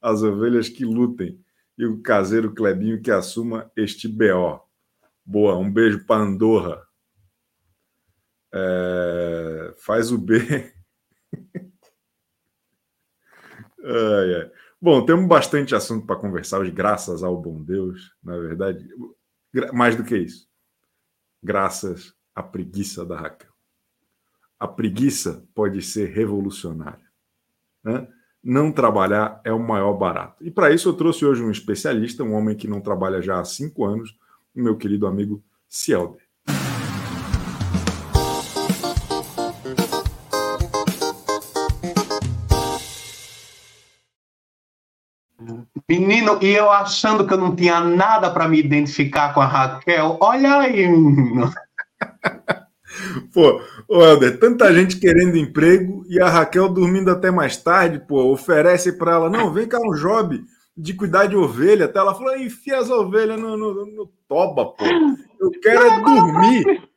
As 0.03 0.25
ovelhas 0.25 0.69
que 0.69 0.85
lutem 0.85 1.41
e 1.79 1.87
o 1.87 2.03
caseiro 2.03 2.53
Clebinho 2.53 3.01
que 3.01 3.13
assuma 3.13 3.71
este 3.77 4.09
BO. 4.09 4.61
Boa, 5.25 5.57
um 5.57 5.73
beijo 5.73 6.05
para 6.05 6.25
Andorra. 6.25 6.85
É, 8.53 9.75
faz 9.77 10.11
o 10.11 10.19
B. 10.19 10.41
ai, 13.85 14.35
ai. 14.35 14.51
Bom, 14.81 15.05
temos 15.05 15.27
bastante 15.27 15.75
assunto 15.75 16.07
para 16.07 16.21
conversar 16.21 16.61
hoje, 16.61 16.71
graças 16.71 17.25
ao 17.25 17.37
bom 17.37 17.61
Deus, 17.61 18.15
na 18.23 18.37
é 18.37 18.41
verdade. 18.41 18.89
Mais 19.73 19.97
do 19.97 20.05
que 20.05 20.17
isso. 20.17 20.49
Graças 21.43 22.15
à 22.33 22.45
preguiça 22.45 23.05
da 23.05 23.17
Raquel. 23.17 23.51
A 24.59 24.69
preguiça 24.69 25.45
pode 25.53 25.83
ser 25.83 26.11
revolucionária. 26.11 27.07
Né? 27.83 28.07
Não 28.43 28.71
trabalhar 28.71 29.41
é 29.45 29.53
o 29.53 29.59
maior 29.59 29.95
barato. 29.95 30.45
E 30.45 30.51
para 30.51 30.73
isso 30.73 30.89
eu 30.89 30.95
trouxe 30.95 31.25
hoje 31.25 31.43
um 31.43 31.51
especialista, 31.51 32.23
um 32.23 32.35
homem 32.35 32.57
que 32.57 32.69
não 32.69 32.81
trabalha 32.81 33.21
já 33.21 33.41
há 33.41 33.45
cinco 33.45 33.85
anos, 33.85 34.17
o 34.55 34.63
meu 34.63 34.77
querido 34.77 35.09
amigo 35.09 35.43
Cielder. 35.69 36.28
Menino, 45.89 46.39
e 46.43 46.49
eu 46.49 46.71
achando 46.71 47.27
que 47.27 47.33
eu 47.33 47.39
não 47.39 47.57
tinha 47.57 47.81
nada 47.81 48.31
para 48.31 48.47
me 48.47 48.59
identificar 48.59 49.33
com 49.33 49.41
a 49.41 49.47
Raquel. 49.47 50.19
Olha 50.21 50.59
aí, 50.59 50.87
menino. 50.87 51.51
Pô, 53.33 53.63
ô 53.89 54.03
Helder, 54.03 54.39
tanta 54.39 54.73
gente 54.73 54.99
querendo 54.99 55.37
emprego 55.37 56.05
e 56.09 56.21
a 56.21 56.29
Raquel 56.29 56.69
dormindo 56.69 57.11
até 57.11 57.31
mais 57.31 57.57
tarde, 57.57 58.03
pô, 58.07 58.33
oferece 58.33 58.93
para 58.93 59.13
ela, 59.13 59.31
não, 59.31 59.53
vem 59.53 59.69
cá 59.69 59.79
um 59.79 59.95
job 59.95 60.43
de 60.77 60.95
cuidar 60.95 61.27
de 61.27 61.37
ovelha. 61.37 61.87
Até 61.87 61.99
ela 61.99 62.15
falou, 62.15 62.37
enfia 62.37 62.79
as 62.79 62.91
ovelhas 62.91 63.41
no, 63.41 63.57
no, 63.57 63.87
no 63.87 64.11
toba, 64.29 64.67
pô. 64.67 64.85
Eu 65.41 65.51
quero 65.63 65.85
é 65.85 66.01
dormir. 66.01 66.89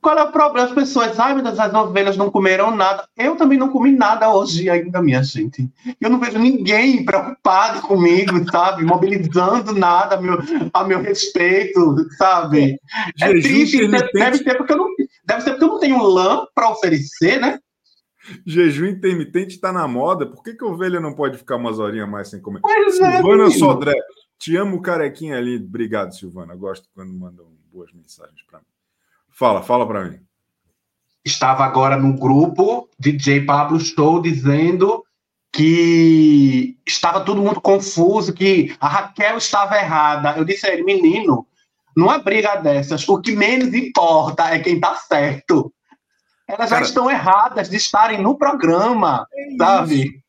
Qual 0.00 0.18
é 0.18 0.22
o 0.24 0.32
problema? 0.32 0.68
As 0.68 0.74
pessoas, 0.74 1.18
ai 1.18 1.34
meu 1.34 1.44
Deus, 1.44 1.58
as 1.58 1.72
ovelhas 1.72 2.16
não 2.16 2.30
comeram 2.30 2.74
nada. 2.74 3.08
Eu 3.16 3.36
também 3.36 3.58
não 3.58 3.68
comi 3.68 3.92
nada 3.92 4.32
hoje 4.32 4.68
ainda, 4.68 5.00
minha 5.00 5.22
gente. 5.22 5.68
Eu 6.00 6.10
não 6.10 6.18
vejo 6.18 6.38
ninguém 6.38 7.04
preocupado 7.04 7.82
comigo, 7.82 8.32
sabe? 8.50 8.84
Mobilizando 8.84 9.72
nada 9.72 10.16
a 10.16 10.20
meu, 10.20 10.38
a 10.72 10.84
meu 10.84 11.00
respeito, 11.00 12.06
sabe? 12.16 12.78
É 13.20 13.28
triste, 13.28 13.86
deve 13.88 14.38
ser, 14.38 14.56
porque 14.56 14.72
eu 14.72 14.76
não, 14.76 14.88
deve 15.24 15.40
ser 15.42 15.50
porque 15.50 15.64
eu 15.64 15.68
não 15.68 15.78
tenho 15.78 16.02
lã 16.02 16.46
para 16.54 16.70
oferecer, 16.70 17.40
né? 17.40 17.60
Jejum 18.44 18.86
intermitente 18.86 19.54
está 19.54 19.72
na 19.72 19.86
moda. 19.86 20.26
Por 20.26 20.42
que, 20.42 20.54
que 20.54 20.64
a 20.64 20.68
ovelha 20.68 20.98
não 20.98 21.14
pode 21.14 21.38
ficar 21.38 21.56
umas 21.56 21.78
horinhas 21.78 22.08
mais 22.08 22.28
sem 22.28 22.40
comer? 22.40 22.60
Pois 22.60 22.98
é, 23.00 23.16
Silvana 23.18 23.44
é, 23.44 23.50
Sodré, 23.50 23.94
te 24.36 24.56
amo, 24.56 24.82
carequinha 24.82 25.36
ali. 25.36 25.56
Obrigado, 25.56 26.12
Silvana. 26.12 26.56
Gosto 26.56 26.88
quando 26.92 27.12
mandam 27.12 27.46
boas 27.72 27.92
mensagens 27.92 28.42
para 28.48 28.58
mim. 28.58 28.75
Fala, 29.38 29.62
fala 29.62 29.86
para 29.86 30.04
mim. 30.04 30.18
Estava 31.22 31.64
agora 31.64 31.98
no 31.98 32.14
grupo 32.18 32.88
DJ 32.98 33.44
Pablo 33.44 33.78
Show 33.78 34.22
dizendo 34.22 35.04
que 35.52 36.78
estava 36.86 37.20
todo 37.20 37.42
mundo 37.42 37.60
confuso, 37.60 38.32
que 38.32 38.74
a 38.80 38.88
Raquel 38.88 39.36
estava 39.36 39.76
errada. 39.76 40.34
Eu 40.38 40.44
disse 40.44 40.66
a 40.66 40.72
ele, 40.72 40.84
menino, 40.84 41.46
numa 41.94 42.18
briga 42.18 42.56
dessas, 42.56 43.06
o 43.06 43.20
que 43.20 43.32
menos 43.32 43.74
importa 43.74 44.54
é 44.54 44.58
quem 44.58 44.76
está 44.76 44.94
certo. 44.94 45.72
Elas 46.48 46.70
Cara, 46.70 46.82
já 46.82 46.88
estão 46.88 47.10
erradas 47.10 47.68
de 47.68 47.76
estarem 47.76 48.22
no 48.22 48.38
programa, 48.38 49.26
é 49.34 49.56
sabe? 49.56 49.94
Isso. 50.02 50.26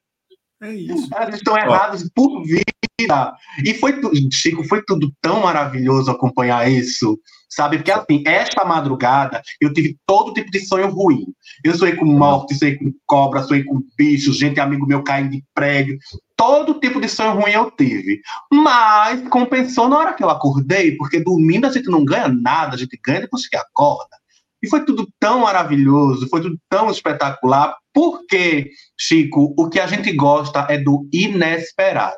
É 0.61 0.73
isso. 0.73 1.09
Elas 1.13 1.35
estão 1.35 1.57
erradas 1.57 2.09
por 2.13 2.43
vida. 2.43 3.35
E 3.63 3.73
foi 3.75 4.01
tudo, 4.01 4.17
Chico, 4.33 4.63
foi 4.63 4.83
tudo 4.83 5.13
tão 5.21 5.41
maravilhoso 5.41 6.09
acompanhar 6.09 6.69
isso, 6.69 7.17
sabe? 7.49 7.77
Porque 7.77 7.91
assim, 7.91 8.23
esta 8.25 8.65
madrugada 8.65 9.41
eu 9.59 9.73
tive 9.73 9.97
todo 10.05 10.33
tipo 10.33 10.51
de 10.51 10.59
sonho 10.59 10.89
ruim. 10.89 11.25
Eu 11.63 11.75
sonhei 11.75 11.95
com 11.95 12.05
morte, 12.05 12.55
sonhei 12.55 12.77
com 12.77 12.91
cobra, 13.05 13.43
sonhei 13.43 13.63
com 13.63 13.81
bicho, 13.97 14.33
gente, 14.33 14.59
amigo 14.59 14.85
meu 14.85 15.03
caindo 15.03 15.31
de 15.31 15.43
prédio. 15.53 15.97
Todo 16.35 16.79
tipo 16.79 17.01
de 17.01 17.07
sonho 17.07 17.33
ruim 17.33 17.51
eu 17.51 17.71
tive. 17.71 18.21
Mas 18.51 19.27
compensou 19.29 19.87
na 19.89 19.97
hora 19.97 20.13
que 20.13 20.23
eu 20.23 20.29
acordei, 20.29 20.95
porque 20.95 21.19
dormindo 21.19 21.65
a 21.65 21.71
gente 21.71 21.89
não 21.89 22.05
ganha 22.05 22.27
nada, 22.27 22.75
a 22.75 22.77
gente 22.77 22.99
ganha 23.03 23.21
depois 23.21 23.47
que 23.47 23.57
acorda. 23.57 24.17
E 24.61 24.67
foi 24.67 24.83
tudo 24.85 25.07
tão 25.19 25.41
maravilhoso, 25.41 26.27
foi 26.29 26.41
tudo 26.41 26.57
tão 26.69 26.89
espetacular, 26.89 27.75
porque, 27.93 28.71
Chico, 28.97 29.53
o 29.57 29.69
que 29.69 29.79
a 29.79 29.87
gente 29.87 30.11
gosta 30.13 30.65
é 30.69 30.77
do 30.77 31.07
inesperado. 31.13 32.17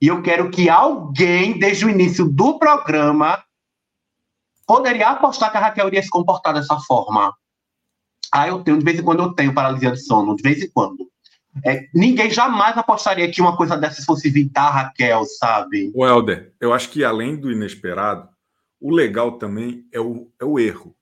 E 0.00 0.06
eu 0.06 0.22
quero 0.22 0.50
que 0.50 0.68
alguém, 0.68 1.58
desde 1.58 1.84
o 1.84 1.90
início 1.90 2.24
do 2.24 2.58
programa, 2.58 3.42
poderia 4.68 5.08
apostar 5.08 5.50
que 5.50 5.56
a 5.56 5.60
Raquel 5.60 5.88
iria 5.88 6.02
se 6.02 6.10
comportar 6.10 6.52
dessa 6.52 6.78
forma. 6.80 7.34
Ah, 8.30 8.46
eu 8.46 8.62
tenho, 8.62 8.78
de 8.78 8.84
vez 8.84 8.98
em 8.98 9.02
quando 9.02 9.22
eu 9.22 9.32
tenho 9.32 9.54
paralisia 9.54 9.90
de 9.90 10.04
sono, 10.04 10.36
de 10.36 10.42
vez 10.42 10.62
em 10.62 10.70
quando. 10.70 11.08
É, 11.64 11.88
ninguém 11.94 12.30
jamais 12.30 12.76
apostaria 12.76 13.30
que 13.30 13.40
uma 13.40 13.56
coisa 13.56 13.78
dessas 13.78 14.04
fosse 14.04 14.28
vir 14.28 14.50
da 14.50 14.68
Raquel, 14.68 15.24
sabe? 15.24 15.90
O 15.94 16.06
Helder, 16.06 16.52
eu 16.60 16.74
acho 16.74 16.90
que 16.90 17.02
além 17.02 17.34
do 17.34 17.50
inesperado, 17.50 18.28
o 18.78 18.94
legal 18.94 19.38
também 19.38 19.86
é 19.90 19.98
o, 19.98 20.30
é 20.38 20.44
o 20.44 20.58
erro. 20.58 20.94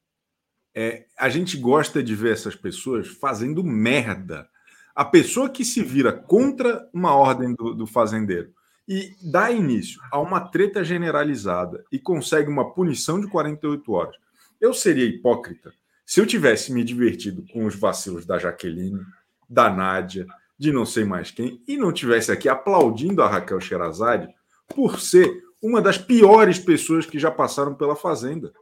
É, 0.73 1.05
a 1.19 1.29
gente 1.29 1.57
gosta 1.57 2.01
de 2.01 2.15
ver 2.15 2.35
essas 2.35 2.55
pessoas 2.55 3.09
fazendo 3.09 3.65
merda. 3.65 4.49
A 4.95 5.05
pessoa 5.05 5.51
que 5.51 5.65
se 5.65 5.83
vira 5.83 6.13
contra 6.13 6.89
uma 6.95 7.15
ordem 7.17 7.53
do, 7.55 7.75
do 7.75 7.87
fazendeiro 7.87 8.55
e 8.89 9.15
dá 9.23 9.51
início 9.51 10.01
a 10.13 10.21
uma 10.21 10.41
treta 10.41 10.85
generalizada 10.85 11.85
e 11.91 11.99
consegue 11.99 12.51
uma 12.51 12.73
punição 12.73 13.21
de 13.21 13.27
48 13.27 13.93
horas. 13.93 14.17
Eu 14.61 14.73
seria 14.73 15.05
hipócrita 15.05 15.73
se 16.07 16.21
eu 16.21 16.27
tivesse 16.27 16.73
me 16.73 16.85
divertido 16.85 17.45
com 17.53 17.67
os 17.67 17.75
vacilos 17.75 18.25
da 18.25 18.39
Jaqueline, 18.39 19.05
da 19.49 19.69
Nádia, 19.69 20.25
de 20.57 20.73
não 20.73 20.87
sei 20.87 21.05
mais 21.05 21.33
quem, 21.33 21.61
e 21.67 21.77
não 21.77 21.93
tivesse 21.93 22.31
aqui 22.31 22.49
aplaudindo 22.49 23.23
a 23.23 23.29
Raquel 23.29 23.61
Sherazade 23.61 24.33
por 24.69 25.01
ser 25.01 25.43
uma 25.61 25.83
das 25.83 25.99
piores 25.99 26.61
pessoas 26.61 27.07
que 27.07 27.19
já 27.19 27.31
passaram 27.31 27.75
pela 27.75 27.97
Fazenda. 27.97 28.53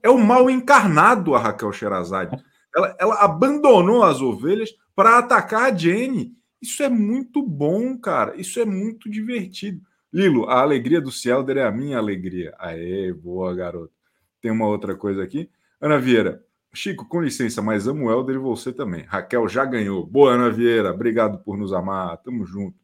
É 0.00 0.08
o 0.08 0.16
mal 0.16 0.48
encarnado 0.48 1.34
a 1.34 1.40
Raquel 1.40 1.72
Sherazade. 1.72 2.40
Ela, 2.74 2.96
ela 3.00 3.14
abandonou 3.16 4.04
as 4.04 4.20
ovelhas 4.20 4.70
para 4.94 5.18
atacar 5.18 5.72
a 5.72 5.76
Jenny. 5.76 6.36
Isso 6.64 6.82
é 6.82 6.88
muito 6.88 7.42
bom, 7.42 7.98
cara. 7.98 8.34
Isso 8.40 8.58
é 8.58 8.64
muito 8.64 9.10
divertido. 9.10 9.82
Lilo, 10.10 10.48
a 10.48 10.60
alegria 10.60 10.98
do 10.98 11.12
Cielder 11.12 11.58
é 11.58 11.66
a 11.66 11.70
minha 11.70 11.98
alegria. 11.98 12.54
Aê, 12.58 13.12
boa, 13.12 13.54
garoto. 13.54 13.92
Tem 14.40 14.50
uma 14.50 14.66
outra 14.66 14.96
coisa 14.96 15.22
aqui. 15.22 15.50
Ana 15.78 15.98
Vieira, 15.98 16.42
Chico, 16.72 17.06
com 17.06 17.20
licença, 17.20 17.60
mas 17.60 17.86
amo 17.86 18.06
o 18.06 18.10
Helder 18.10 18.36
e 18.36 18.38
você 18.38 18.72
também. 18.72 19.04
Raquel 19.04 19.46
já 19.46 19.66
ganhou. 19.66 20.06
Boa, 20.06 20.32
Ana 20.32 20.48
Vieira, 20.50 20.90
obrigado 20.90 21.38
por 21.44 21.58
nos 21.58 21.70
amar. 21.70 22.16
Tamo 22.22 22.46
junto. 22.46 22.78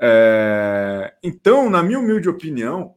É... 0.00 1.14
Então, 1.22 1.68
na 1.68 1.82
minha 1.82 1.98
humilde 1.98 2.30
opinião, 2.30 2.94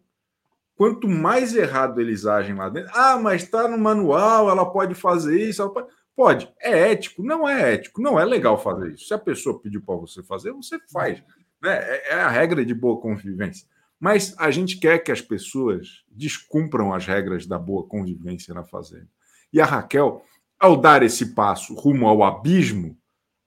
quanto 0.77 1.09
mais 1.09 1.53
errado 1.53 1.99
eles 1.99 2.25
agem 2.25 2.55
lá 2.55 2.69
dentro, 2.69 2.89
ah, 2.95 3.19
mas 3.21 3.43
está 3.43 3.67
no 3.67 3.77
manual, 3.77 4.49
ela 4.49 4.65
pode 4.65 4.95
fazer 4.95 5.41
isso, 5.41 5.69
pode... 5.71 5.89
pode. 6.15 6.51
É 6.59 6.91
ético? 6.91 7.23
Não 7.23 7.47
é 7.47 7.73
ético, 7.73 8.01
não 8.01 8.19
é 8.19 8.25
legal 8.25 8.57
fazer 8.57 8.93
isso. 8.93 9.05
Se 9.05 9.13
a 9.13 9.17
pessoa 9.17 9.59
pediu 9.59 9.81
para 9.81 9.95
você 9.95 10.23
fazer, 10.23 10.51
você 10.51 10.77
faz. 10.91 11.21
Né? 11.61 11.73
É, 11.73 12.13
é 12.13 12.21
a 12.21 12.29
regra 12.29 12.65
de 12.65 12.73
boa 12.73 12.99
convivência. 12.99 13.67
Mas 13.99 14.35
a 14.37 14.49
gente 14.49 14.79
quer 14.79 14.99
que 14.99 15.11
as 15.11 15.21
pessoas 15.21 16.03
descumpram 16.09 16.93
as 16.93 17.05
regras 17.05 17.45
da 17.45 17.59
boa 17.59 17.87
convivência 17.87 18.53
na 18.53 18.63
fazenda. 18.63 19.07
E 19.53 19.61
a 19.61 19.65
Raquel, 19.65 20.23
ao 20.59 20.75
dar 20.75 21.03
esse 21.03 21.35
passo 21.35 21.75
rumo 21.75 22.07
ao 22.07 22.23
abismo, 22.23 22.97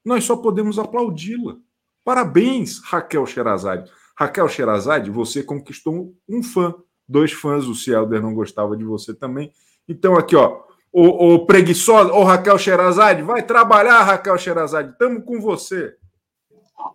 nós 0.04 0.24
só 0.24 0.36
podemos 0.36 0.78
aplaudi-la. 0.78 1.56
Parabéns, 2.04 2.78
Raquel 2.84 3.26
Sherazade. 3.26 3.90
Raquel 4.16 4.48
Sherazade, 4.48 5.10
você 5.10 5.42
conquistou 5.42 6.14
um 6.28 6.42
fã 6.42 6.74
dois 7.08 7.32
fãs, 7.32 7.66
o 7.66 7.74
Cielder 7.74 8.20
não 8.20 8.34
gostava 8.34 8.76
de 8.76 8.84
você 8.84 9.14
também. 9.14 9.52
Então, 9.88 10.16
aqui, 10.16 10.34
ó, 10.34 10.62
o, 10.94 11.34
o 11.34 11.44
preguiçoso, 11.44 12.12
o 12.12 12.22
Raquel 12.22 12.56
Sherazade, 12.56 13.20
vai 13.20 13.42
trabalhar, 13.42 14.04
Raquel 14.04 14.38
Sherazade, 14.38 14.92
estamos 14.92 15.24
com 15.24 15.40
você. 15.40 15.92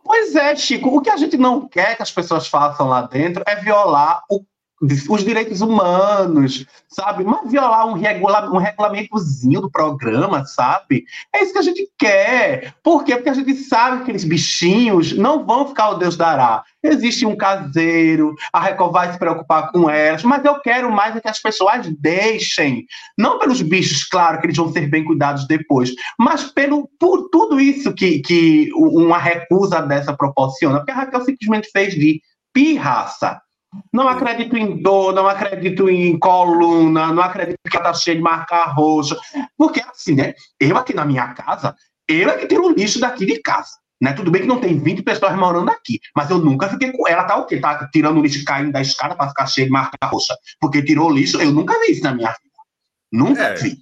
Pois 0.06 0.34
é, 0.36 0.56
Chico, 0.56 0.96
o 0.96 1.02
que 1.02 1.10
a 1.10 1.18
gente 1.18 1.36
não 1.36 1.68
quer 1.68 1.98
que 1.98 2.02
as 2.02 2.12
pessoas 2.12 2.48
façam 2.48 2.88
lá 2.88 3.02
dentro 3.02 3.44
é 3.46 3.58
violar 3.58 4.24
o 4.32 4.42
os 4.82 5.24
direitos 5.24 5.60
humanos, 5.60 6.66
sabe? 6.88 7.24
Mas 7.26 7.52
violar 7.52 7.86
um, 7.88 7.94
regula 7.94 8.50
um 8.50 8.58
regulamentozinho 8.58 9.60
do 9.62 9.70
programa, 9.70 10.46
sabe? 10.46 11.04
É 11.34 11.44
isso 11.44 11.52
que 11.52 11.60
a 11.60 11.64
gente 11.64 11.90
quer. 11.98 12.74
Por 12.82 13.04
quê? 13.04 13.16
Porque 13.16 13.30
a 13.30 13.34
gente 13.34 13.54
sabe 13.56 13.98
que 13.98 14.04
aqueles 14.04 14.24
bichinhos 14.24 15.12
não 15.18 15.46
vão 15.46 15.68
ficar 15.68 15.90
o 15.90 15.96
Deus 15.96 16.16
dará. 16.16 16.64
Existe 16.82 17.26
um 17.26 17.36
caseiro, 17.36 18.34
a 18.54 18.62
Record 18.62 18.94
vai 18.94 19.12
se 19.12 19.20
preocupar 19.20 19.70
com 19.72 19.90
elas, 19.90 20.24
mas 20.24 20.46
eu 20.46 20.60
quero 20.62 20.90
mais 20.90 21.16
é 21.16 21.20
que 21.20 21.28
as 21.28 21.42
pessoas 21.42 21.88
deixem. 22.00 22.86
Não 23.18 23.38
pelos 23.38 23.62
bichos, 23.62 24.06
claro, 24.06 24.40
que 24.40 24.48
eles 24.48 24.58
vão 24.58 24.72
ser 24.72 24.90
bem 24.90 25.04
cuidados 25.04 25.46
depois, 25.46 25.92
mas 26.18 26.46
pelo, 26.46 26.90
por 26.98 27.30
tudo 27.30 27.60
isso 27.60 27.94
que, 27.94 28.20
que 28.20 28.70
uma 28.74 29.18
recusa 29.18 29.82
dessa 29.82 30.14
proporciona. 30.14 30.78
Porque 30.78 30.92
a 30.92 30.96
Raquel 30.96 31.26
simplesmente 31.26 31.70
fez 31.70 31.94
de 31.94 32.22
pirraça 32.54 33.42
não 33.94 34.08
acredito 34.08 34.58
em 34.58 34.82
dor, 34.82 35.14
não 35.14 35.28
acredito 35.28 35.90
em 35.90 36.18
coluna, 36.18 37.14
não 37.14 37.24
acredito 37.24 37.58
que 37.70 37.78
ela 37.78 37.86
tá 37.86 37.94
cheia 37.94 38.16
de 38.16 38.22
marca 38.22 38.66
roxa. 38.66 39.18
Porque 39.58 39.82
assim, 39.82 40.16
né? 40.16 40.34
Eu 40.60 40.78
aqui 40.78 40.94
na 40.94 41.06
minha 41.06 41.34
casa, 41.34 41.76
eu 42.08 42.30
é 42.30 42.38
que 42.38 42.48
tiro 42.48 42.66
o 42.66 42.72
lixo 42.72 43.00
daqui 43.00 43.26
de 43.26 43.40
casa. 43.42 43.70
Né? 44.02 44.14
Tudo 44.14 44.32
bem 44.32 44.44
que 44.44 44.48
não 44.48 44.62
tem 44.62 44.80
20 44.80 45.04
pessoas 45.04 45.36
morando 45.36 45.70
aqui, 45.70 46.00
mas 46.16 46.30
eu 46.30 46.40
nunca 46.40 46.70
fiquei 46.70 46.92
com 46.92 47.08
ela. 47.08 47.26
Tá 47.26 47.36
o 47.36 47.46
quê? 47.46 47.60
Tá 47.60 47.88
tirando 47.92 48.18
o 48.18 48.22
lixo 48.22 48.44
caindo 48.46 48.72
da 48.72 48.82
escada 48.82 49.16
para 49.16 49.28
ficar 49.28 49.46
cheio 49.46 49.68
de 49.68 49.74
marca 49.74 49.98
roxa. 50.04 50.36
Porque 50.60 50.82
tirou 50.82 51.10
o 51.10 51.14
lixo, 51.14 51.42
eu 51.42 51.52
nunca 51.52 51.78
vi 51.80 51.92
isso 51.92 52.04
na 52.04 52.14
minha 52.14 52.30
vida. 52.30 52.56
Nunca 53.12 53.44
é. 53.44 53.56
vi. 53.56 53.78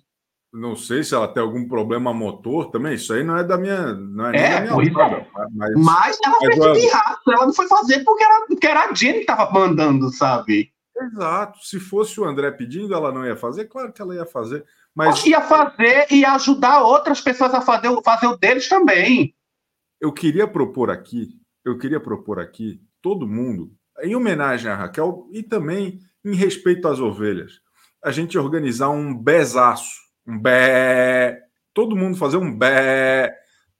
Não 0.53 0.75
sei 0.75 1.03
se 1.03 1.13
ela 1.13 1.27
tem 1.27 1.43
algum 1.43 1.67
problema 1.67 2.13
motor 2.13 2.71
também. 2.71 2.95
Isso 2.95 3.13
aí 3.13 3.23
não 3.23 3.37
é 3.37 3.43
da 3.43 3.57
minha. 3.57 3.93
Não 3.93 4.27
é, 4.27 4.37
é 4.37 4.65
da 4.65 4.75
minha 4.75 4.91
é. 4.91 5.27
mas, 5.53 5.71
mas 5.75 6.19
ela 6.23 6.39
fez 6.39 6.57
ela... 6.57 6.73
pirraça. 6.73 7.21
Ela 7.27 7.45
não 7.45 7.53
foi 7.53 7.67
fazer 7.67 8.03
porque 8.03 8.23
era, 8.23 8.45
porque 8.47 8.67
era 8.67 8.85
a 8.85 8.93
Jenny 8.93 9.13
que 9.13 9.19
estava 9.21 9.51
mandando, 9.51 10.09
sabe? 10.11 10.71
Exato. 10.99 11.59
Se 11.63 11.79
fosse 11.79 12.19
o 12.19 12.25
André 12.25 12.51
pedindo, 12.51 12.93
ela 12.93 13.11
não 13.11 13.25
ia 13.25 13.35
fazer? 13.35 13.65
Claro 13.65 13.91
que 13.93 14.01
ela 14.01 14.15
ia 14.15 14.25
fazer. 14.25 14.65
Mas 14.95 15.23
ia 15.27 15.41
fazer 15.41 16.07
e 16.09 16.25
ajudar 16.25 16.81
outras 16.81 17.21
pessoas 17.21 17.53
a 17.53 17.61
fazer, 17.61 17.89
fazer 18.03 18.25
o 18.25 18.35
deles 18.35 18.67
também. 18.67 19.35
Eu 20.01 20.11
queria 20.11 20.47
propor 20.47 20.89
aqui, 20.89 21.39
eu 21.63 21.77
queria 21.77 21.99
propor 21.99 22.39
aqui, 22.39 22.81
todo 22.99 23.27
mundo, 23.27 23.71
em 24.01 24.15
homenagem 24.15 24.71
a 24.71 24.75
Raquel 24.75 25.27
e 25.31 25.43
também 25.43 25.99
em 26.25 26.33
respeito 26.33 26.87
às 26.87 26.99
ovelhas, 26.99 27.61
a 28.03 28.11
gente 28.11 28.37
organizar 28.37 28.89
um 28.89 29.15
bezaço, 29.15 30.06
um 30.27 30.37
bé, 30.37 31.43
todo 31.73 31.95
mundo 31.95 32.17
fazer 32.17 32.37
um 32.37 32.51
bé, 32.51 33.33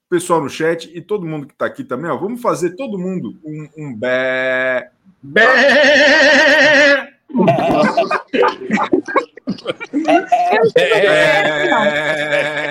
pessoal 0.10 0.42
no 0.42 0.50
chat 0.50 0.90
e 0.96 1.02
todo 1.02 1.28
mundo 1.28 1.46
que 1.46 1.54
está 1.54 1.66
aqui 1.66 1.84
também, 1.84 2.10
ó, 2.10 2.18
vamos 2.18 2.42
fazer 2.42 2.76
todo 2.76 2.98
mundo 2.98 3.38
um, 3.44 3.70
um 3.78 3.94
bé, 3.94 4.90
bé. 5.22 5.46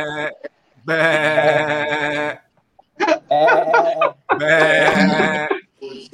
bé, 0.04 0.32
bé. 0.84 2.40
É... 4.40 5.48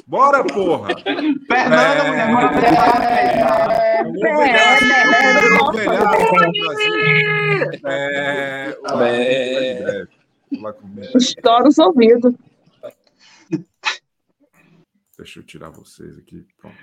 Bora, 0.06 0.44
porra! 0.44 0.88
Fernanda, 1.46 2.04
mulher 2.04 2.28
maravilhosa. 2.32 3.61
Estoura 11.62 11.68
os 11.68 11.78
ouvidos. 11.78 12.34
Deixa 15.16 15.38
eu 15.38 15.44
tirar 15.44 15.70
vocês 15.70 16.18
aqui. 16.18 16.46
Pronto. 16.60 16.76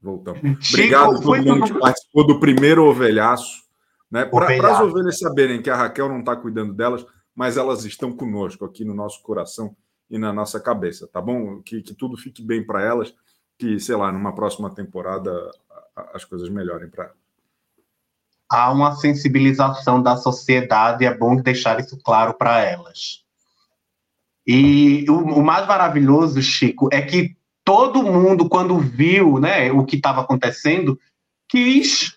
Voltamos. 0.00 0.68
Obrigado 0.68 1.16
a 1.16 1.20
todo 1.20 1.42
mundo 1.42 1.64
que 1.64 1.78
participou 1.78 2.26
do 2.26 2.38
primeiro 2.38 2.84
ovelhaço. 2.84 3.66
Né? 4.10 4.24
Para 4.24 4.72
as 4.72 4.80
ovelhas 4.80 5.18
saberem 5.18 5.62
que 5.62 5.70
a 5.70 5.76
Raquel 5.76 6.08
não 6.08 6.20
está 6.20 6.36
cuidando 6.36 6.72
delas, 6.72 7.04
mas 7.34 7.56
elas 7.56 7.84
estão 7.84 8.12
conosco 8.12 8.64
aqui 8.64 8.84
no 8.84 8.94
nosso 8.94 9.22
coração 9.22 9.76
e 10.10 10.18
na 10.18 10.32
nossa 10.32 10.58
cabeça, 10.58 11.06
tá 11.06 11.20
bom? 11.20 11.60
Que, 11.62 11.82
que 11.82 11.92
tudo 11.94 12.16
fique 12.16 12.42
bem 12.42 12.64
para 12.64 12.82
elas, 12.82 13.14
que, 13.58 13.78
sei 13.78 13.94
lá, 13.96 14.10
numa 14.10 14.34
próxima 14.34 14.74
temporada 14.74 15.30
as 16.14 16.24
coisas 16.24 16.48
melhorem 16.48 16.88
para 16.88 17.04
elas. 17.04 17.16
Há 18.50 18.72
uma 18.72 18.94
sensibilização 18.94 20.02
da 20.02 20.16
sociedade, 20.16 21.04
é 21.04 21.14
bom 21.14 21.36
deixar 21.36 21.78
isso 21.80 21.98
claro 22.02 22.32
para 22.32 22.60
elas. 22.62 23.27
E 24.50 25.04
o, 25.10 25.18
o, 25.18 25.44
mais 25.44 25.66
maravilhoso, 25.66 26.40
Chico, 26.40 26.88
é 26.90 27.02
que 27.02 27.36
todo 27.62 28.02
mundo, 28.02 28.48
quando 28.48 28.78
viu 28.78 29.38
né, 29.38 29.70
o 29.70 29.84
que 29.84 29.96
estava 29.96 30.22
acontecendo, 30.22 30.98
quis 31.46 32.16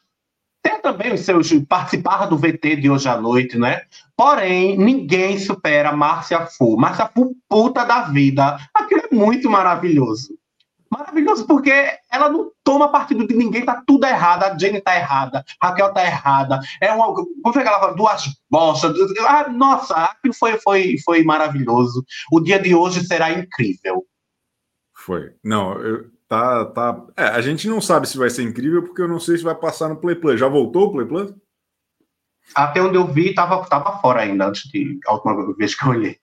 ter 0.64 0.82
também 0.82 1.14
os 1.14 1.20
seus 1.20 1.52
participar 1.68 2.28
do 2.28 2.38
VT 2.38 2.78
de 2.78 2.90
hoje 2.90 3.10
à 3.10 3.20
noite, 3.20 3.58
né? 3.58 3.82
Porém, 4.16 4.78
ninguém 4.78 5.38
supera 5.40 5.92
Márcia 5.92 6.46
Fu. 6.46 6.78
Márcia 6.78 7.12
Fu, 7.14 7.36
puta 7.50 7.84
da 7.84 8.04
vida. 8.04 8.58
Aquilo 8.74 9.02
é 9.12 9.14
muito 9.14 9.50
maravilhoso. 9.50 10.34
Maravilhoso 10.92 11.48
porque 11.48 11.72
ela 12.12 12.30
não 12.30 12.52
toma 12.64 12.92
partido 12.92 13.26
de 13.26 13.34
ninguém, 13.34 13.64
tá 13.64 13.82
tudo 13.88 14.06
errado. 14.06 14.44
A 14.44 14.58
Jenny 14.58 14.82
tá 14.82 14.96
errada, 14.96 15.44
a 15.62 15.70
Raquel 15.70 15.94
tá 15.94 16.06
errada. 16.06 16.60
É 16.82 16.92
uma. 16.92 17.14
Como 17.14 17.54
foi 17.54 17.64
que 17.64 17.68
ela 17.68 17.80
fala? 17.80 17.96
Duas 17.96 18.26
bostas. 18.50 18.94
Ah, 19.22 19.50
nossa, 19.50 19.96
aquilo 19.96 20.34
foi, 20.34 20.58
foi, 20.60 20.98
foi 21.06 21.24
maravilhoso. 21.24 22.04
O 22.32 22.42
dia 22.42 22.60
de 22.60 22.76
hoje 22.76 23.06
será 23.06 23.32
incrível. 23.32 24.06
Foi. 24.94 25.34
Não, 25.44 25.80
eu, 25.80 26.12
Tá, 26.32 26.64
tá. 26.64 27.06
É, 27.18 27.26
a 27.26 27.42
gente 27.42 27.68
não 27.68 27.82
sabe 27.82 28.08
se 28.08 28.18
vai 28.18 28.30
ser 28.30 28.44
incrível, 28.44 28.82
porque 28.82 29.02
eu 29.02 29.08
não 29.08 29.20
sei 29.20 29.38
se 29.38 29.44
vai 29.44 29.54
passar 29.54 29.90
no 29.90 29.98
Play 29.98 30.16
Plus. 30.16 30.40
Já 30.40 30.48
voltou 30.48 30.88
o 30.88 30.92
Play 30.94 31.06
Plus? 31.06 31.34
Até 32.56 32.82
onde 32.82 32.96
eu 32.96 33.06
vi, 33.06 33.34
tava, 33.34 33.66
tava 33.66 34.00
fora 34.00 34.22
ainda, 34.22 34.48
antes 34.48 34.64
de 34.72 34.98
a 35.08 35.14
última 35.14 35.54
vez 35.56 35.76
que 35.76 35.84
eu 35.84 35.90
olhei. 35.90 36.18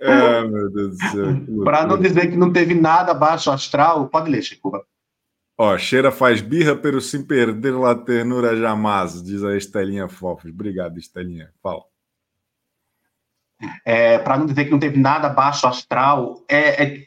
É, 0.00 0.42
meu 0.44 0.70
Deus 0.70 0.96
do 0.96 1.08
céu. 1.08 1.64
Para 1.64 1.86
não 1.86 1.98
dizer 1.98 2.30
que 2.30 2.36
não 2.36 2.52
teve 2.52 2.74
nada 2.74 3.12
baixo 3.12 3.50
astral, 3.50 4.08
pode 4.08 4.30
ler, 4.30 4.42
Chico. 4.42 4.84
Ó, 5.58 5.76
cheira 5.76 6.10
faz 6.10 6.40
birra, 6.40 6.74
pero 6.74 7.02
sem 7.02 7.22
perder 7.22 7.72
la 7.72 7.94
ternura 7.94 8.56
jamais, 8.56 9.22
diz 9.22 9.44
a 9.44 9.54
Estelinha 9.56 10.08
Fofos. 10.08 10.50
Obrigado, 10.50 10.98
Estelinha. 10.98 11.50
Fala. 11.62 11.82
É, 13.84 14.18
para 14.18 14.38
não 14.38 14.46
dizer 14.46 14.64
que 14.64 14.70
não 14.70 14.78
teve 14.78 14.98
nada 14.98 15.28
baixo 15.28 15.66
astral, 15.66 16.42
é, 16.48 16.82
é 16.82 17.06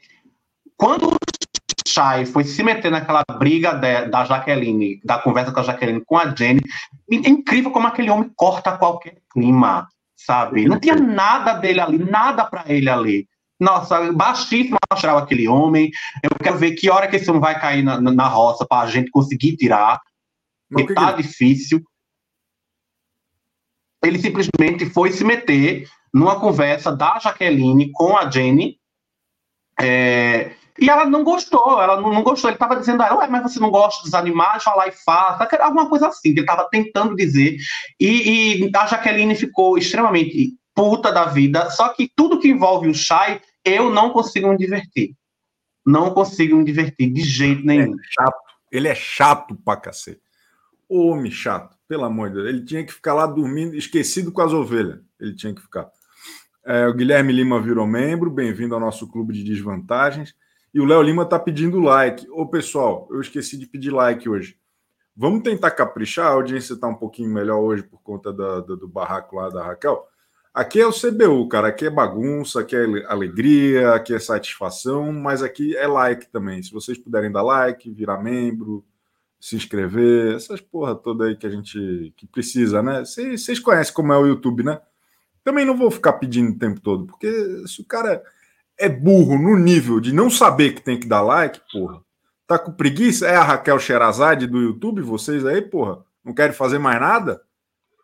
quando 0.77 1.15
Chay 1.87 2.25
foi 2.25 2.43
se 2.43 2.61
meter 2.61 2.91
naquela 2.91 3.23
briga 3.39 3.73
de, 3.73 4.05
da 4.05 4.25
Jaqueline, 4.25 5.01
da 5.03 5.17
conversa 5.17 5.51
com 5.51 5.59
a 5.59 5.63
Jaqueline 5.63 6.03
com 6.05 6.17
a 6.17 6.33
Jenny. 6.35 6.61
É 7.11 7.29
incrível 7.29 7.71
como 7.71 7.87
aquele 7.87 8.09
homem 8.09 8.31
corta 8.35 8.77
qualquer 8.77 9.17
clima, 9.31 9.87
sabe? 10.25 10.65
Não 10.65 10.79
tinha 10.79 10.95
nada 10.95 11.53
dele 11.53 11.79
ali, 11.79 11.97
nada 11.97 12.45
para 12.45 12.63
ele 12.67 12.89
ali. 12.89 13.27
Nossa, 13.59 14.11
baixíssimo 14.11 14.77
achava 14.89 15.19
aquele 15.19 15.47
homem. 15.47 15.91
Eu 16.21 16.31
quero 16.41 16.57
ver 16.57 16.71
que 16.71 16.89
hora 16.89 17.07
que 17.07 17.15
esse 17.15 17.29
homem 17.29 17.41
vai 17.41 17.59
cair 17.59 17.83
na, 17.83 17.99
na 17.99 18.27
roça 18.27 18.65
para 18.65 18.85
a 18.85 18.89
gente 18.89 19.11
conseguir 19.11 19.55
tirar. 19.55 20.01
Porque 20.69 20.93
tá 20.93 21.11
difícil. 21.11 21.81
Ele 24.03 24.19
simplesmente 24.19 24.85
foi 24.89 25.11
se 25.11 25.23
meter 25.23 25.87
numa 26.13 26.39
conversa 26.39 26.93
da 26.93 27.19
Jaqueline 27.19 27.91
com 27.91 28.17
a 28.17 28.29
Jenny. 28.29 28.77
É, 29.79 30.51
e 30.79 30.89
ela 30.89 31.05
não 31.05 31.23
gostou, 31.23 31.81
ela 31.81 31.99
não, 31.99 32.11
não 32.11 32.23
gostou. 32.23 32.49
Ele 32.49 32.55
estava 32.55 32.75
dizendo 32.75 33.01
a 33.01 33.07
ela, 33.07 33.17
Ué, 33.19 33.27
mas 33.27 33.43
você 33.43 33.59
não 33.59 33.69
gosta 33.69 34.03
dos 34.03 34.13
animais, 34.13 34.63
vai 34.63 34.75
lá 34.75 34.87
e 34.87 34.91
faça. 34.91 35.47
Alguma 35.61 35.87
coisa 35.87 36.07
assim, 36.07 36.33
que 36.33 36.39
ele 36.39 36.41
estava 36.41 36.67
tentando 36.69 37.15
dizer. 37.15 37.57
E, 37.99 38.65
e, 38.65 38.71
a 38.75 38.85
Jaqueline 38.87 39.35
ficou 39.35 39.77
extremamente 39.77 40.55
puta 40.73 41.11
da 41.11 41.25
vida. 41.25 41.69
Só 41.69 41.89
que 41.89 42.11
tudo 42.15 42.39
que 42.39 42.49
envolve 42.49 42.89
o 42.89 42.93
Shai, 42.93 43.41
eu 43.63 43.89
não 43.89 44.09
consigo 44.09 44.49
me 44.49 44.57
divertir. 44.57 45.15
Não 45.85 46.13
consigo 46.13 46.55
me 46.55 46.63
divertir 46.63 47.11
de 47.11 47.21
jeito 47.21 47.63
nenhum. 47.65 47.93
É 47.93 48.03
chato. 48.09 48.43
Ele 48.71 48.87
é 48.87 48.95
chato 48.95 49.55
pra 49.63 49.77
cacete. 49.77 50.21
Homem 50.89 51.31
chato, 51.31 51.77
pelo 51.87 52.05
amor 52.05 52.29
de 52.29 52.35
Deus. 52.35 52.49
Ele 52.49 52.65
tinha 52.65 52.83
que 52.83 52.93
ficar 52.93 53.13
lá 53.13 53.27
dormindo, 53.27 53.75
esquecido 53.75 54.31
com 54.31 54.41
as 54.41 54.53
ovelhas. 54.53 54.99
Ele 55.19 55.35
tinha 55.35 55.53
que 55.53 55.61
ficar. 55.61 55.87
É, 56.65 56.87
o 56.87 56.93
Guilherme 56.93 57.33
Lima 57.33 57.61
virou 57.61 57.85
membro, 57.85 58.31
bem-vindo 58.31 58.73
ao 58.73 58.79
nosso 58.79 59.07
clube 59.07 59.33
de 59.33 59.43
desvantagens. 59.43 60.33
E 60.73 60.81
o 60.81 60.85
Léo 60.85 61.01
Lima 61.01 61.23
está 61.23 61.37
pedindo 61.37 61.79
like. 61.79 62.27
Ô, 62.31 62.47
pessoal, 62.47 63.07
eu 63.11 63.21
esqueci 63.21 63.57
de 63.57 63.67
pedir 63.67 63.91
like 63.91 64.27
hoje. 64.27 64.57
Vamos 65.15 65.43
tentar 65.43 65.71
caprichar. 65.71 66.27
A 66.27 66.31
audiência 66.31 66.73
está 66.73 66.87
um 66.87 66.95
pouquinho 66.95 67.29
melhor 67.29 67.59
hoje 67.59 67.83
por 67.83 68.01
conta 68.01 68.33
da, 68.33 68.59
do, 68.59 68.75
do 68.75 68.87
barraco 68.87 69.35
lá 69.35 69.49
da 69.49 69.63
Raquel. 69.63 70.07
Aqui 70.51 70.79
é 70.79 70.87
o 70.87 70.91
CBU, 70.91 71.47
cara. 71.47 71.67
Aqui 71.67 71.85
é 71.85 71.89
bagunça, 71.89 72.61
aqui 72.61 72.75
é 72.75 72.85
alegria, 73.07 73.93
aqui 73.93 74.15
é 74.15 74.19
satisfação, 74.19 75.13
mas 75.13 75.43
aqui 75.43 75.75
é 75.77 75.87
like 75.87 76.27
também. 76.31 76.63
Se 76.63 76.71
vocês 76.71 76.97
puderem 76.97 77.31
dar 77.31 77.43
like, 77.43 77.91
virar 77.91 78.21
membro, 78.21 78.83
se 79.39 79.55
inscrever, 79.55 80.35
essas 80.35 80.61
porra 80.61 80.95
toda 80.95 81.25
aí 81.25 81.35
que 81.35 81.45
a 81.45 81.49
gente 81.49 82.13
que 82.17 82.25
precisa, 82.25 82.81
né? 82.81 83.03
Vocês 83.03 83.59
conhecem 83.59 83.93
como 83.93 84.13
é 84.13 84.17
o 84.17 84.25
YouTube, 84.25 84.63
né? 84.63 84.79
Também 85.43 85.65
não 85.65 85.77
vou 85.77 85.91
ficar 85.91 86.13
pedindo 86.13 86.51
o 86.51 86.57
tempo 86.57 86.79
todo, 86.79 87.05
porque 87.05 87.27
se 87.67 87.81
o 87.81 87.85
cara 87.85 88.23
é 88.77 88.89
burro 88.89 89.37
no 89.37 89.57
nível 89.57 89.99
de 89.99 90.13
não 90.13 90.29
saber 90.29 90.73
que 90.73 90.81
tem 90.81 90.99
que 90.99 91.07
dar 91.07 91.21
like, 91.21 91.61
porra. 91.71 92.01
Tá 92.45 92.59
com 92.59 92.71
preguiça? 92.71 93.27
É 93.27 93.35
a 93.35 93.43
Raquel 93.43 93.79
Sherazade 93.79 94.47
do 94.47 94.61
YouTube, 94.61 95.01
vocês 95.01 95.45
aí, 95.45 95.61
porra? 95.61 96.03
Não 96.23 96.33
querem 96.33 96.55
fazer 96.55 96.77
mais 96.77 96.99
nada? 96.99 97.41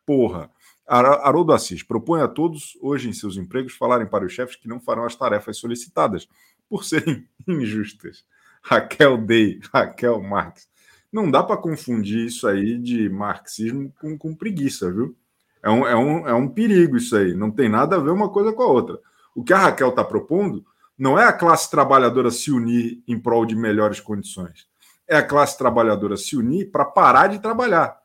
Porra. 0.06 0.50
Haroldo 0.88 1.54
Assis 1.54 1.84
propõe 1.84 2.22
a 2.22 2.28
todos, 2.28 2.76
hoje 2.82 3.08
em 3.08 3.14
seus 3.14 3.38
empregos, 3.38 3.76
falarem 3.76 4.08
para 4.08 4.26
os 4.26 4.34
chefes 4.34 4.56
que 4.56 4.68
não 4.68 4.80
farão 4.80 5.06
as 5.06 5.16
tarefas 5.16 5.58
solicitadas 5.58 6.28
por 6.68 6.84
serem 6.84 7.28
injustas. 7.48 8.26
Raquel 8.64 9.18
Day, 9.18 9.60
Raquel 9.72 10.22
Marx. 10.22 10.68
Não 11.12 11.30
dá 11.30 11.44
para 11.44 11.58
confundir 11.58 12.26
isso 12.26 12.48
aí 12.48 12.78
de 12.78 13.10
marxismo 13.10 13.94
com, 14.00 14.18
com 14.18 14.36
preguiça, 14.36 14.92
viu? 14.92 15.16
É 15.62 15.70
um, 15.70 15.88
é, 15.88 15.96
um, 15.96 16.28
é 16.28 16.34
um 16.34 16.48
perigo 16.48 16.98
isso 16.98 17.16
aí. 17.16 17.34
Não 17.34 17.52
tem 17.52 17.70
nada 17.70 17.96
a 17.96 18.00
ver 18.00 18.12
uma 18.12 18.30
coisa 18.30 18.54
com 18.54 18.64
a 18.64 18.68
outra. 18.68 19.00
O 19.36 19.44
que 19.44 19.54
a 19.54 19.58
Raquel 19.58 19.90
está 19.90 20.04
propondo 20.04 20.66
não 20.98 21.18
é 21.18 21.24
a 21.24 21.34
classe 21.34 21.72
trabalhadora 21.72 22.30
se 22.30 22.52
unir 22.52 23.02
em 23.08 23.18
prol 23.18 23.46
de 23.46 23.56
melhores 23.56 24.02
condições. 24.02 24.68
É 25.08 25.16
a 25.16 25.26
classe 25.26 25.58
trabalhadora 25.58 26.18
se 26.18 26.36
unir 26.36 26.70
para 26.72 26.84
parar 26.84 27.28
de 27.28 27.40
trabalhar. 27.40 27.98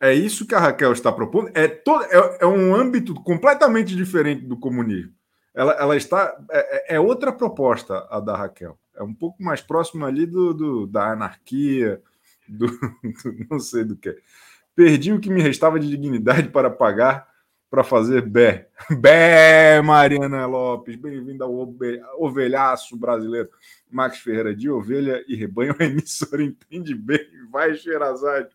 É 0.00 0.12
isso 0.14 0.46
que 0.46 0.54
a 0.54 0.60
Raquel 0.60 0.92
está 0.92 1.10
propondo. 1.10 1.50
É, 1.54 1.66
todo, 1.66 2.04
é, 2.04 2.38
é 2.40 2.46
um 2.46 2.74
âmbito 2.74 3.14
completamente 3.14 3.96
diferente 3.96 4.44
do 4.44 4.56
comunismo. 4.56 5.12
Ela, 5.54 5.72
ela 5.72 5.96
está. 5.96 6.36
É, 6.50 6.96
é, 6.96 7.00
outra 7.00 7.32
proposta 7.32 8.06
a 8.10 8.20
da 8.20 8.36
Raquel. 8.36 8.78
É 8.94 9.02
um 9.02 9.12
pouco 9.12 9.42
mais 9.42 9.60
próximo 9.60 10.04
ali 10.04 10.26
do, 10.26 10.54
do 10.54 10.86
da 10.86 11.12
anarquia, 11.12 12.00
do, 12.46 12.66
do 13.02 13.46
não 13.50 13.58
sei 13.58 13.84
do 13.84 13.96
que. 13.96 14.16
Perdi 14.74 15.12
o 15.12 15.20
que 15.20 15.30
me 15.30 15.40
restava 15.40 15.80
de 15.80 15.88
dignidade 15.88 16.50
para 16.50 16.70
pagar 16.70 17.26
para 17.70 17.82
fazer 17.82 18.22
bé. 18.22 18.68
Bé, 19.00 19.80
Mariana 19.82 20.46
Lopes, 20.46 20.96
bem-vindo 20.96 21.44
ao 21.44 21.74
ovelhaço 22.18 22.96
brasileiro. 22.96 23.48
Max 23.90 24.18
Ferreira 24.18 24.54
de 24.54 24.70
Ovelha 24.70 25.24
e 25.26 25.34
Rebanho, 25.34 25.74
a 25.78 25.84
emissora 25.84 26.42
entende 26.42 26.94
bem, 26.94 27.20
vai 27.50 27.74
Xerazade. 27.74 28.50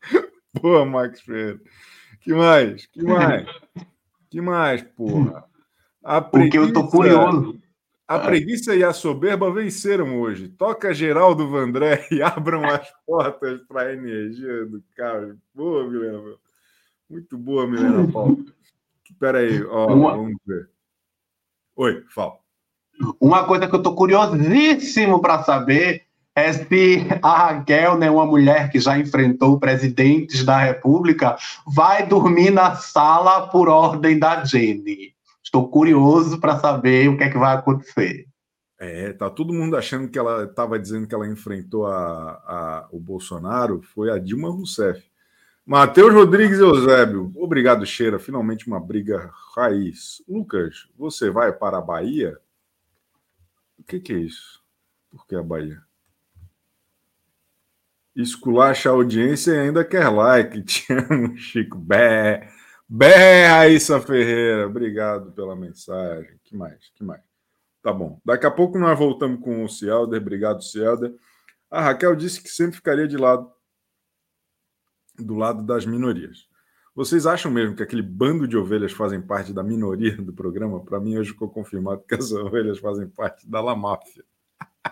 Boa, 0.60 0.84
Max 0.84 1.20
Ferreira. 1.20 1.60
Que 2.20 2.32
mais? 2.32 2.86
Que 2.86 3.02
mais? 3.02 3.46
Que 4.30 4.40
mais, 4.40 4.82
porra? 4.82 5.44
A 6.02 6.20
Porque 6.20 6.56
eu 6.56 6.72
tô 6.72 6.88
curioso. 6.88 7.60
A 8.06 8.18
preguiça 8.18 8.74
e 8.74 8.84
a 8.84 8.92
soberba 8.92 9.50
venceram 9.50 10.20
hoje. 10.20 10.48
Toca 10.48 10.92
Geraldo 10.92 11.48
Vandré 11.48 12.06
e 12.12 12.20
abram 12.20 12.64
as 12.64 12.92
portas 13.06 13.60
para 13.62 13.88
a 13.88 13.92
energia 13.92 14.66
do 14.66 14.82
carro. 14.94 15.38
Boa, 15.54 15.88
Milena. 15.88 16.36
Muito 17.12 17.36
boa, 17.36 17.66
Milena 17.66 18.10
Paulo. 18.10 18.42
Espera 19.04 19.40
aí, 19.40 19.62
ó, 19.64 19.92
Uma... 19.92 20.16
vamos 20.16 20.38
ver. 20.46 20.70
Oi, 21.76 22.02
fala. 22.08 22.38
Uma 23.20 23.44
coisa 23.44 23.68
que 23.68 23.74
eu 23.74 23.78
estou 23.78 23.94
curiosíssimo 23.94 25.20
para 25.20 25.42
saber 25.42 26.06
é 26.34 26.50
se 26.54 27.06
a 27.20 27.48
Raquel, 27.48 27.98
né, 27.98 28.10
uma 28.10 28.24
mulher 28.24 28.70
que 28.70 28.80
já 28.80 28.98
enfrentou 28.98 29.60
presidentes 29.60 30.42
da 30.42 30.58
República, 30.58 31.36
vai 31.66 32.06
dormir 32.06 32.50
na 32.50 32.76
sala 32.76 33.48
por 33.48 33.68
ordem 33.68 34.18
da 34.18 34.42
Jenny. 34.42 35.14
Estou 35.44 35.68
curioso 35.68 36.40
para 36.40 36.58
saber 36.58 37.10
o 37.10 37.18
que 37.18 37.24
é 37.24 37.30
que 37.30 37.36
vai 37.36 37.54
acontecer. 37.54 38.26
É, 38.80 39.12
tá 39.12 39.28
todo 39.28 39.52
mundo 39.52 39.76
achando 39.76 40.08
que 40.08 40.18
ela 40.18 40.44
estava 40.44 40.78
dizendo 40.78 41.06
que 41.06 41.14
ela 41.14 41.28
enfrentou 41.28 41.86
a, 41.86 41.92
a, 41.92 42.88
o 42.90 42.98
Bolsonaro, 42.98 43.82
foi 43.82 44.10
a 44.10 44.18
Dilma 44.18 44.48
Rousseff. 44.48 45.11
Matheus 45.64 46.12
Rodrigues 46.12 46.58
Eusébio, 46.58 47.32
obrigado, 47.36 47.86
Cheira. 47.86 48.18
Finalmente 48.18 48.66
uma 48.66 48.80
briga 48.80 49.30
raiz. 49.54 50.20
Lucas, 50.28 50.88
você 50.96 51.30
vai 51.30 51.52
para 51.52 51.78
a 51.78 51.80
Bahia? 51.80 52.36
O 53.78 53.84
que, 53.84 54.00
que 54.00 54.12
é 54.12 54.18
isso? 54.18 54.60
Por 55.08 55.24
que 55.24 55.36
a 55.36 55.42
Bahia? 55.42 55.80
Esculacha 58.14 58.90
a 58.90 58.92
audiência 58.92 59.52
e 59.52 59.58
ainda 59.58 59.84
quer 59.84 60.08
like. 60.08 60.62
Te 60.66 60.92
amo, 60.92 61.36
Chico. 61.36 61.78
Bé. 61.78 62.48
Bé, 62.88 63.46
Raíssa 63.46 64.00
Ferreira. 64.00 64.66
Obrigado 64.66 65.30
pela 65.30 65.54
mensagem. 65.54 66.38
que 66.42 66.56
mais? 66.56 66.90
que 66.94 67.04
mais? 67.04 67.22
Tá 67.80 67.92
bom. 67.92 68.20
Daqui 68.24 68.46
a 68.46 68.50
pouco 68.50 68.78
nós 68.78 68.98
voltamos 68.98 69.40
com 69.40 69.64
o 69.64 69.68
Cielder. 69.68 70.20
Obrigado, 70.20 70.62
Cielder. 70.62 71.14
A 71.70 71.80
Raquel 71.80 72.16
disse 72.16 72.42
que 72.42 72.48
sempre 72.48 72.76
ficaria 72.76 73.06
de 73.06 73.16
lado 73.16 73.50
do 75.18 75.34
lado 75.34 75.62
das 75.62 75.86
minorias. 75.86 76.48
Vocês 76.94 77.26
acham 77.26 77.50
mesmo 77.50 77.74
que 77.74 77.82
aquele 77.82 78.02
bando 78.02 78.46
de 78.46 78.56
ovelhas 78.56 78.92
fazem 78.92 79.20
parte 79.20 79.52
da 79.52 79.62
minoria 79.62 80.16
do 80.16 80.32
programa? 80.32 80.84
Para 80.84 81.00
mim, 81.00 81.16
hoje 81.16 81.30
ficou 81.30 81.48
confirmado 81.48 82.04
que 82.06 82.14
as 82.14 82.30
ovelhas 82.32 82.78
fazem 82.78 83.08
parte 83.08 83.48
da 83.48 83.60
La 83.60 83.74
Máfia. 83.74 84.24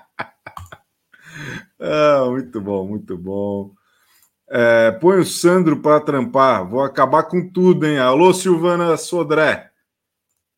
ah, 1.78 2.26
muito 2.30 2.60
bom, 2.60 2.88
muito 2.88 3.18
bom. 3.18 3.74
É, 4.48 4.90
põe 4.92 5.20
o 5.20 5.24
Sandro 5.24 5.80
para 5.80 6.00
trampar. 6.00 6.66
Vou 6.66 6.82
acabar 6.82 7.24
com 7.24 7.48
tudo, 7.50 7.86
hein? 7.86 7.98
Alô, 7.98 8.32
Silvana 8.32 8.96
Sodré. 8.96 9.70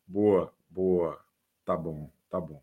Boa, 0.07 0.51
boa. 0.69 1.19
Tá 1.65 1.75
bom, 1.75 2.09
tá 2.29 2.39
bom. 2.39 2.61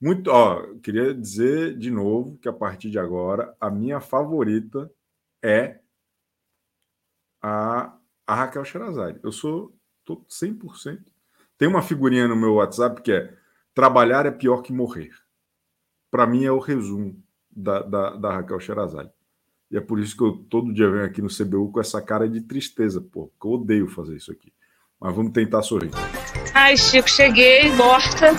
Muito, 0.00 0.30
ó, 0.30 0.62
queria 0.82 1.14
dizer 1.14 1.76
de 1.78 1.90
novo 1.90 2.36
que 2.36 2.48
a 2.48 2.52
partir 2.52 2.90
de 2.90 2.98
agora 2.98 3.56
a 3.58 3.70
minha 3.70 4.00
favorita 4.00 4.90
é 5.42 5.80
a, 7.44 7.92
a 8.26 8.34
Raquel 8.34 8.64
Sherazade. 8.64 9.20
Eu 9.22 9.30
sou 9.30 9.76
tô 10.02 10.24
100%. 10.30 10.98
Tem 11.58 11.68
uma 11.68 11.82
figurinha 11.82 12.26
no 12.26 12.34
meu 12.34 12.54
WhatsApp 12.54 13.02
que 13.02 13.12
é 13.12 13.34
trabalhar 13.74 14.24
é 14.24 14.30
pior 14.30 14.62
que 14.62 14.72
morrer. 14.72 15.10
Para 16.10 16.26
mim 16.26 16.44
é 16.44 16.50
o 16.50 16.58
resumo 16.58 17.22
da, 17.54 17.82
da, 17.82 18.16
da 18.16 18.32
Raquel 18.36 18.58
Sherazade. 18.60 19.10
E 19.70 19.76
é 19.76 19.80
por 19.80 20.00
isso 20.00 20.16
que 20.16 20.22
eu 20.22 20.32
todo 20.48 20.72
dia 20.72 20.90
venho 20.90 21.04
aqui 21.04 21.20
no 21.20 21.28
CBU 21.28 21.70
com 21.70 21.80
essa 21.80 22.00
cara 22.00 22.26
de 22.26 22.40
tristeza, 22.40 23.00
pô, 23.00 23.30
que 23.38 23.46
eu 23.46 23.52
odeio 23.52 23.88
fazer 23.88 24.16
isso 24.16 24.32
aqui. 24.32 24.50
Mas 24.98 25.14
vamos 25.14 25.32
tentar 25.32 25.62
sorrir. 25.62 25.90
Ai, 26.54 26.76
Chico, 26.78 27.10
cheguei, 27.10 27.70
morta. 27.72 28.30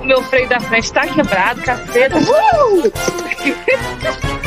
O 0.00 0.04
meu 0.06 0.22
freio 0.22 0.48
da 0.48 0.60
frente 0.60 0.90
tá 0.92 1.06
quebrado, 1.06 1.60
caceta. 1.62 2.16
Uh! 2.16 2.28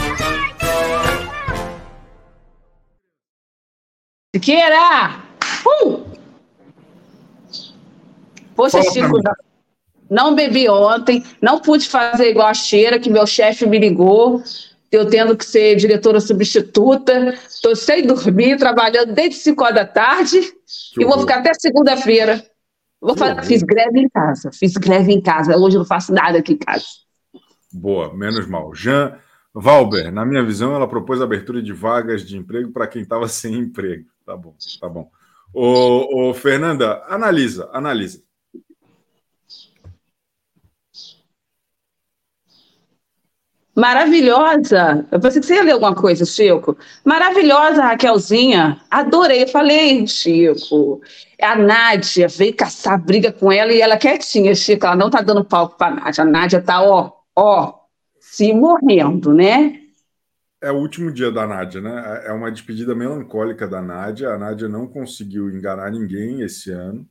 Siqueira! 4.33 5.19
Uh! 5.83 6.05
Poxa, 8.55 8.81
Chico, 8.83 9.19
não 10.09 10.35
bebi 10.35 10.69
ontem, 10.69 11.23
não 11.41 11.59
pude 11.59 11.87
fazer 11.87 12.29
igual 12.29 12.47
a 12.47 12.53
cheira, 12.53 12.99
que 12.99 13.09
meu 13.09 13.27
chefe 13.27 13.65
me 13.65 13.77
ligou, 13.77 14.41
eu 14.91 15.09
tendo 15.09 15.35
que 15.35 15.45
ser 15.45 15.75
diretora 15.75 16.19
substituta, 16.19 17.33
estou 17.47 17.75
sem 17.75 18.05
dormir, 18.05 18.57
trabalhando 18.57 19.13
desde 19.13 19.35
5 19.35 19.63
horas 19.63 19.75
da 19.75 19.85
tarde 19.85 20.41
que 20.93 21.01
e 21.01 21.05
vou 21.05 21.19
ficar 21.19 21.39
até 21.39 21.53
segunda-feira. 21.53 22.43
Vou 23.01 23.17
fazer, 23.17 23.43
fiz 23.43 23.63
greve 23.63 23.99
em 23.99 24.09
casa, 24.09 24.51
fiz 24.53 24.73
greve 24.73 25.11
em 25.11 25.21
casa. 25.21 25.57
Hoje 25.57 25.77
não 25.77 25.85
faço 25.85 26.13
nada 26.13 26.37
aqui 26.37 26.53
em 26.53 26.57
casa. 26.57 26.85
Boa, 27.73 28.13
menos 28.13 28.45
mal. 28.47 28.75
Jean 28.75 29.17
Valber, 29.53 30.11
na 30.11 30.25
minha 30.25 30.43
visão, 30.43 30.75
ela 30.75 30.87
propôs 30.87 31.19
a 31.19 31.23
abertura 31.23 31.61
de 31.61 31.73
vagas 31.73 32.23
de 32.23 32.37
emprego 32.37 32.71
para 32.71 32.87
quem 32.87 33.01
estava 33.01 33.27
sem 33.27 33.55
emprego. 33.55 34.10
Tá 34.31 34.37
bom, 34.37 34.55
tá 34.79 34.87
bom. 34.87 35.11
Ô, 35.53 36.29
ô, 36.29 36.33
Fernanda, 36.33 37.03
analisa, 37.09 37.69
analisa. 37.73 38.23
Maravilhosa. 43.75 45.05
Eu 45.11 45.19
pensei 45.19 45.41
que 45.41 45.47
você 45.47 45.55
ia 45.55 45.63
ler 45.63 45.71
alguma 45.71 45.93
coisa, 45.93 46.23
Chico. 46.23 46.77
Maravilhosa, 47.03 47.83
Raquelzinha. 47.83 48.79
Adorei. 48.89 49.43
Eu 49.43 49.47
falei, 49.49 50.07
Chico. 50.07 51.01
A 51.41 51.55
Nádia 51.55 52.29
veio 52.29 52.55
caçar 52.55 53.03
briga 53.03 53.33
com 53.33 53.51
ela 53.51 53.73
e 53.73 53.81
ela 53.81 53.97
quietinha, 53.97 54.55
Chico. 54.55 54.85
Ela 54.85 54.95
não 54.95 55.09
tá 55.09 55.21
dando 55.21 55.43
palco 55.43 55.77
pra 55.77 55.91
Nádia. 55.91 56.23
A 56.23 56.27
Nádia 56.27 56.61
tá, 56.61 56.81
ó, 56.81 57.11
ó, 57.35 57.73
se 58.19 58.53
morrendo, 58.53 59.33
né? 59.33 59.80
É 60.61 60.71
o 60.71 60.75
último 60.75 61.11
dia 61.11 61.31
da 61.31 61.47
Nádia, 61.47 61.81
né? 61.81 62.21
É 62.25 62.31
uma 62.31 62.51
despedida 62.51 62.93
melancólica 62.93 63.67
da 63.67 63.81
Nádia. 63.81 64.29
A 64.29 64.37
Nádia 64.37 64.69
não 64.69 64.87
conseguiu 64.87 65.49
enganar 65.49 65.91
ninguém 65.91 66.41
esse 66.41 66.71
ano. 66.71 67.07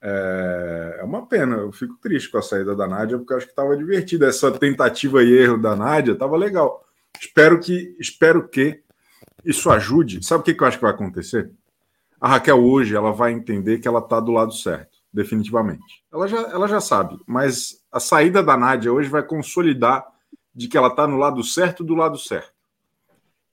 É, 0.00 0.98
é 1.00 1.04
uma 1.04 1.26
pena, 1.26 1.56
eu 1.56 1.72
fico 1.72 1.96
triste 2.00 2.30
com 2.30 2.38
a 2.38 2.42
saída 2.42 2.76
da 2.76 2.86
Nádia, 2.86 3.18
porque 3.18 3.34
acho 3.34 3.46
que 3.46 3.52
estava 3.52 3.76
divertida. 3.76 4.28
Essa 4.28 4.52
tentativa 4.52 5.24
e 5.24 5.32
erro 5.32 5.58
da 5.58 5.74
Nádia 5.74 6.12
estava 6.12 6.36
legal. 6.36 6.84
Espero 7.20 7.58
que, 7.58 7.96
espero 7.98 8.48
que 8.48 8.80
isso 9.44 9.68
ajude. 9.70 10.24
Sabe 10.24 10.42
o 10.42 10.44
que, 10.44 10.54
que 10.54 10.62
eu 10.62 10.68
acho 10.68 10.78
que 10.78 10.84
vai 10.84 10.92
acontecer? 10.92 11.50
A 12.20 12.28
Raquel 12.28 12.62
hoje 12.64 12.94
ela 12.94 13.12
vai 13.12 13.32
entender 13.32 13.78
que 13.78 13.88
ela 13.88 14.00
está 14.00 14.20
do 14.20 14.30
lado 14.32 14.52
certo, 14.52 14.98
definitivamente. 15.12 16.04
Ela 16.12 16.28
já, 16.28 16.38
ela 16.42 16.68
já 16.68 16.80
sabe, 16.80 17.16
mas 17.26 17.84
a 17.90 18.00
saída 18.00 18.42
da 18.42 18.56
Nádia 18.56 18.92
hoje 18.92 19.08
vai 19.08 19.22
consolidar 19.22 20.06
de 20.54 20.68
que 20.68 20.76
ela 20.76 20.88
está 20.88 21.06
no 21.06 21.16
lado 21.16 21.42
certo 21.42 21.82
do 21.82 21.94
lado 21.94 22.18
certo. 22.18 22.57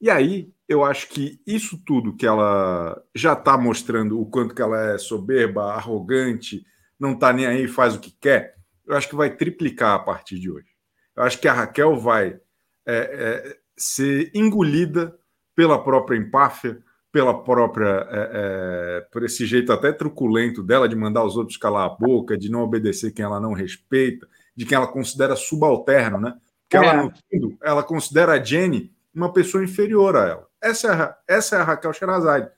E 0.01 0.09
aí, 0.09 0.53
eu 0.67 0.83
acho 0.83 1.09
que 1.09 1.39
isso 1.45 1.79
tudo 1.85 2.15
que 2.15 2.25
ela 2.25 3.01
já 3.13 3.33
está 3.33 3.57
mostrando, 3.57 4.19
o 4.19 4.25
quanto 4.25 4.53
que 4.53 4.61
ela 4.61 4.93
é 4.93 4.97
soberba, 4.97 5.73
arrogante, 5.73 6.65
não 6.99 7.13
está 7.13 7.31
nem 7.31 7.45
aí, 7.45 7.67
faz 7.67 7.95
o 7.95 7.99
que 7.99 8.11
quer, 8.11 8.55
eu 8.85 8.95
acho 8.95 9.09
que 9.09 9.15
vai 9.15 9.35
triplicar 9.35 9.95
a 9.95 9.99
partir 9.99 10.39
de 10.39 10.49
hoje. 10.49 10.67
Eu 11.15 11.23
acho 11.23 11.39
que 11.39 11.47
a 11.47 11.53
Raquel 11.53 11.95
vai 11.97 12.39
é, 12.85 12.95
é, 12.95 13.57
ser 13.77 14.31
engolida 14.33 15.17
pela 15.55 15.81
própria 15.83 16.17
empáfia, 16.17 16.83
pela 17.11 17.43
própria, 17.43 18.07
é, 18.11 18.29
é, 18.33 19.01
por 19.11 19.23
esse 19.23 19.45
jeito 19.45 19.71
até 19.71 19.91
truculento 19.91 20.61
dela 20.61 20.89
de 20.89 20.95
mandar 20.95 21.23
os 21.23 21.37
outros 21.37 21.57
calar 21.57 21.85
a 21.85 21.95
boca, 21.95 22.37
de 22.37 22.49
não 22.49 22.61
obedecer 22.61 23.11
quem 23.11 23.23
ela 23.23 23.39
não 23.39 23.53
respeita, 23.53 24.27
de 24.55 24.65
quem 24.65 24.75
ela 24.75 24.87
considera 24.87 25.35
subalterno, 25.35 26.19
né? 26.19 26.35
Porque 26.63 26.77
ela, 26.77 26.93
é. 26.93 27.03
no 27.03 27.11
fundo, 27.11 27.57
ela 27.63 27.83
considera 27.83 28.33
a 28.33 28.43
Jenny 28.43 28.94
uma 29.15 29.31
pessoa 29.31 29.63
inferior 29.63 30.15
a 30.15 30.27
ela. 30.27 30.47
Essa 30.61 30.87
é 30.87 30.91
a, 30.91 31.17
essa 31.27 31.55
é 31.55 31.59
a 31.59 31.63
Raquel 31.63 31.93
Sherazade. 31.93 32.49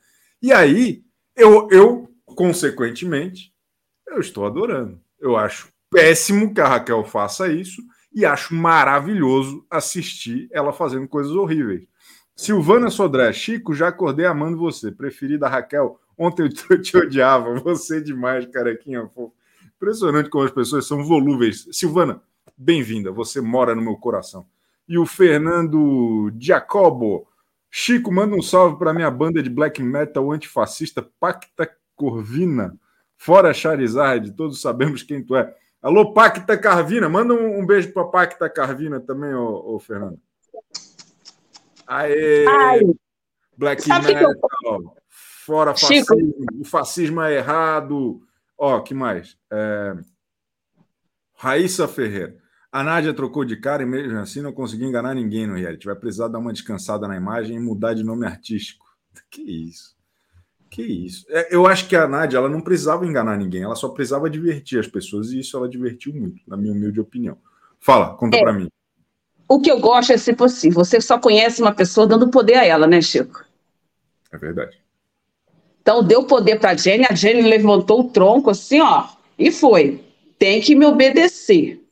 E 0.42 0.52
aí, 0.52 1.04
eu, 1.36 1.68
eu, 1.70 2.10
consequentemente, 2.26 3.54
eu 4.08 4.20
estou 4.20 4.46
adorando. 4.46 5.00
Eu 5.20 5.38
acho 5.38 5.70
péssimo 5.92 6.54
que 6.54 6.60
a 6.60 6.68
Raquel 6.68 7.04
faça 7.06 7.48
isso 7.48 7.82
e 8.12 8.26
acho 8.26 8.56
maravilhoso 8.56 9.66
assistir 9.70 10.50
ela 10.52 10.74
fazendo 10.74 11.08
coisas 11.08 11.34
horríveis. 11.34 11.86
Silvana 12.36 12.90
Sodré, 12.90 13.32
Chico, 13.34 13.74
já 13.74 13.88
acordei 13.90 14.26
amando 14.26 14.58
você. 14.58 14.92
Preferida 14.92 15.48
Raquel, 15.48 16.00
ontem 16.18 16.44
eu 16.44 16.82
te 16.82 16.98
odiava, 16.98 17.54
você 17.60 18.02
demais, 18.02 18.46
carequinha 18.48 19.08
fofo. 19.08 19.34
Impressionante 19.76 20.30
como 20.30 20.44
as 20.44 20.52
pessoas 20.52 20.88
são 20.88 21.04
volúveis. 21.04 21.68
Silvana, 21.72 22.22
bem-vinda, 22.58 23.12
você 23.12 23.42
mora 23.42 23.76
no 23.76 23.82
meu 23.82 23.96
coração 23.96 24.48
e 24.88 24.98
o 24.98 25.06
Fernando 25.06 26.32
Giacobo. 26.40 27.28
Chico, 27.70 28.12
manda 28.12 28.36
um 28.36 28.42
salve 28.42 28.78
para 28.78 28.94
minha 28.94 29.12
banda 29.12 29.44
de 29.44 29.50
black 29.50 29.84
metal 29.84 30.32
antifascista 30.32 31.08
Pacta 31.20 31.70
Corvina. 31.96 32.78
Fora 33.18 33.54
Charizard, 33.54 34.32
todos 34.32 34.62
sabemos 34.62 35.04
quem 35.04 35.24
tu 35.24 35.36
é. 35.36 35.54
Alô, 35.82 36.14
Pacta 36.14 36.58
Carvina, 36.58 37.10
manda 37.10 37.34
um, 37.34 37.60
um 37.60 37.66
beijo 37.66 37.92
para 37.92 38.06
Pacta 38.06 38.50
Carvina 38.50 39.00
também, 39.00 39.34
ô, 39.34 39.76
ô 39.76 39.80
Fernando. 39.80 40.20
Aê! 41.86 42.46
Ai. 42.48 42.80
Black 43.58 43.88
metal, 43.88 44.32
eu... 44.66 44.94
fora 45.10 45.72
fascismo, 45.72 46.16
Chico. 46.16 46.62
o 46.62 46.64
fascismo 46.64 47.22
é 47.22 47.36
errado. 47.36 48.22
Ó, 48.58 48.80
que 48.82 48.94
mais? 48.94 49.38
É... 49.52 49.96
Raíssa 51.36 51.88
Ferreira. 51.88 52.38
A 52.78 52.84
Nádia 52.84 53.12
trocou 53.12 53.44
de 53.44 53.58
cara 53.58 53.82
e 53.82 53.88
mesmo 53.88 54.20
assim 54.20 54.40
não 54.40 54.54
conseguiu 54.54 54.88
enganar 54.88 55.16
ninguém 55.16 55.48
no 55.48 55.56
reality. 55.56 55.88
Vai 55.88 55.96
precisar 55.96 56.28
dar 56.28 56.38
uma 56.38 56.54
descansada 56.54 57.08
na 57.08 57.18
imagem 57.18 57.56
e 57.56 57.60
mudar 57.60 57.96
de 57.96 58.04
nome 58.04 58.24
artístico. 58.24 58.86
Que 59.32 59.42
isso? 59.42 59.96
Que 60.70 60.84
isso? 60.84 61.26
É, 61.30 61.56
eu 61.56 61.66
acho 61.66 61.88
que 61.88 61.96
a 61.96 62.08
Nádia 62.08 62.38
ela 62.38 62.48
não 62.48 62.62
precisava 62.62 63.04
enganar 63.04 63.36
ninguém, 63.36 63.64
ela 63.64 63.76
só 63.76 63.90
precisava 63.90 64.30
divertir 64.30 64.80
as 64.80 64.86
pessoas 64.86 65.32
e 65.32 65.40
isso 65.40 65.58
ela 65.58 65.68
divertiu 65.68 66.14
muito, 66.14 66.40
na 66.48 66.56
minha 66.56 66.72
humilde 66.72 67.00
opinião. 67.00 67.36
Fala, 67.80 68.16
conta 68.16 68.38
é, 68.38 68.42
para 68.42 68.54
mim. 68.54 68.68
O 69.50 69.60
que 69.60 69.72
eu 69.72 69.80
gosto 69.80 70.14
é, 70.14 70.18
se 70.18 70.34
possível, 70.34 70.86
você 70.86 71.02
só 71.02 71.18
conhece 71.18 71.64
uma 71.64 71.74
pessoa 71.74 72.06
dando 72.06 72.30
poder 72.30 72.58
a 72.58 72.64
ela, 72.64 72.86
né, 72.86 73.02
Chico? 73.02 73.44
É 74.32 74.38
verdade. 74.38 74.80
Então 75.82 76.04
deu 76.04 76.26
poder 76.26 76.60
para 76.60 76.72
a 76.72 76.76
Jenny, 76.76 77.08
a 77.10 77.16
Jenny 77.16 77.42
levantou 77.42 78.02
o 78.02 78.10
tronco 78.12 78.52
assim, 78.52 78.80
ó, 78.82 79.08
e 79.40 79.52
foi. 79.52 80.04
Tem 80.38 80.62
que 80.62 80.76
me 80.76 80.86
obedecer. 80.86 81.87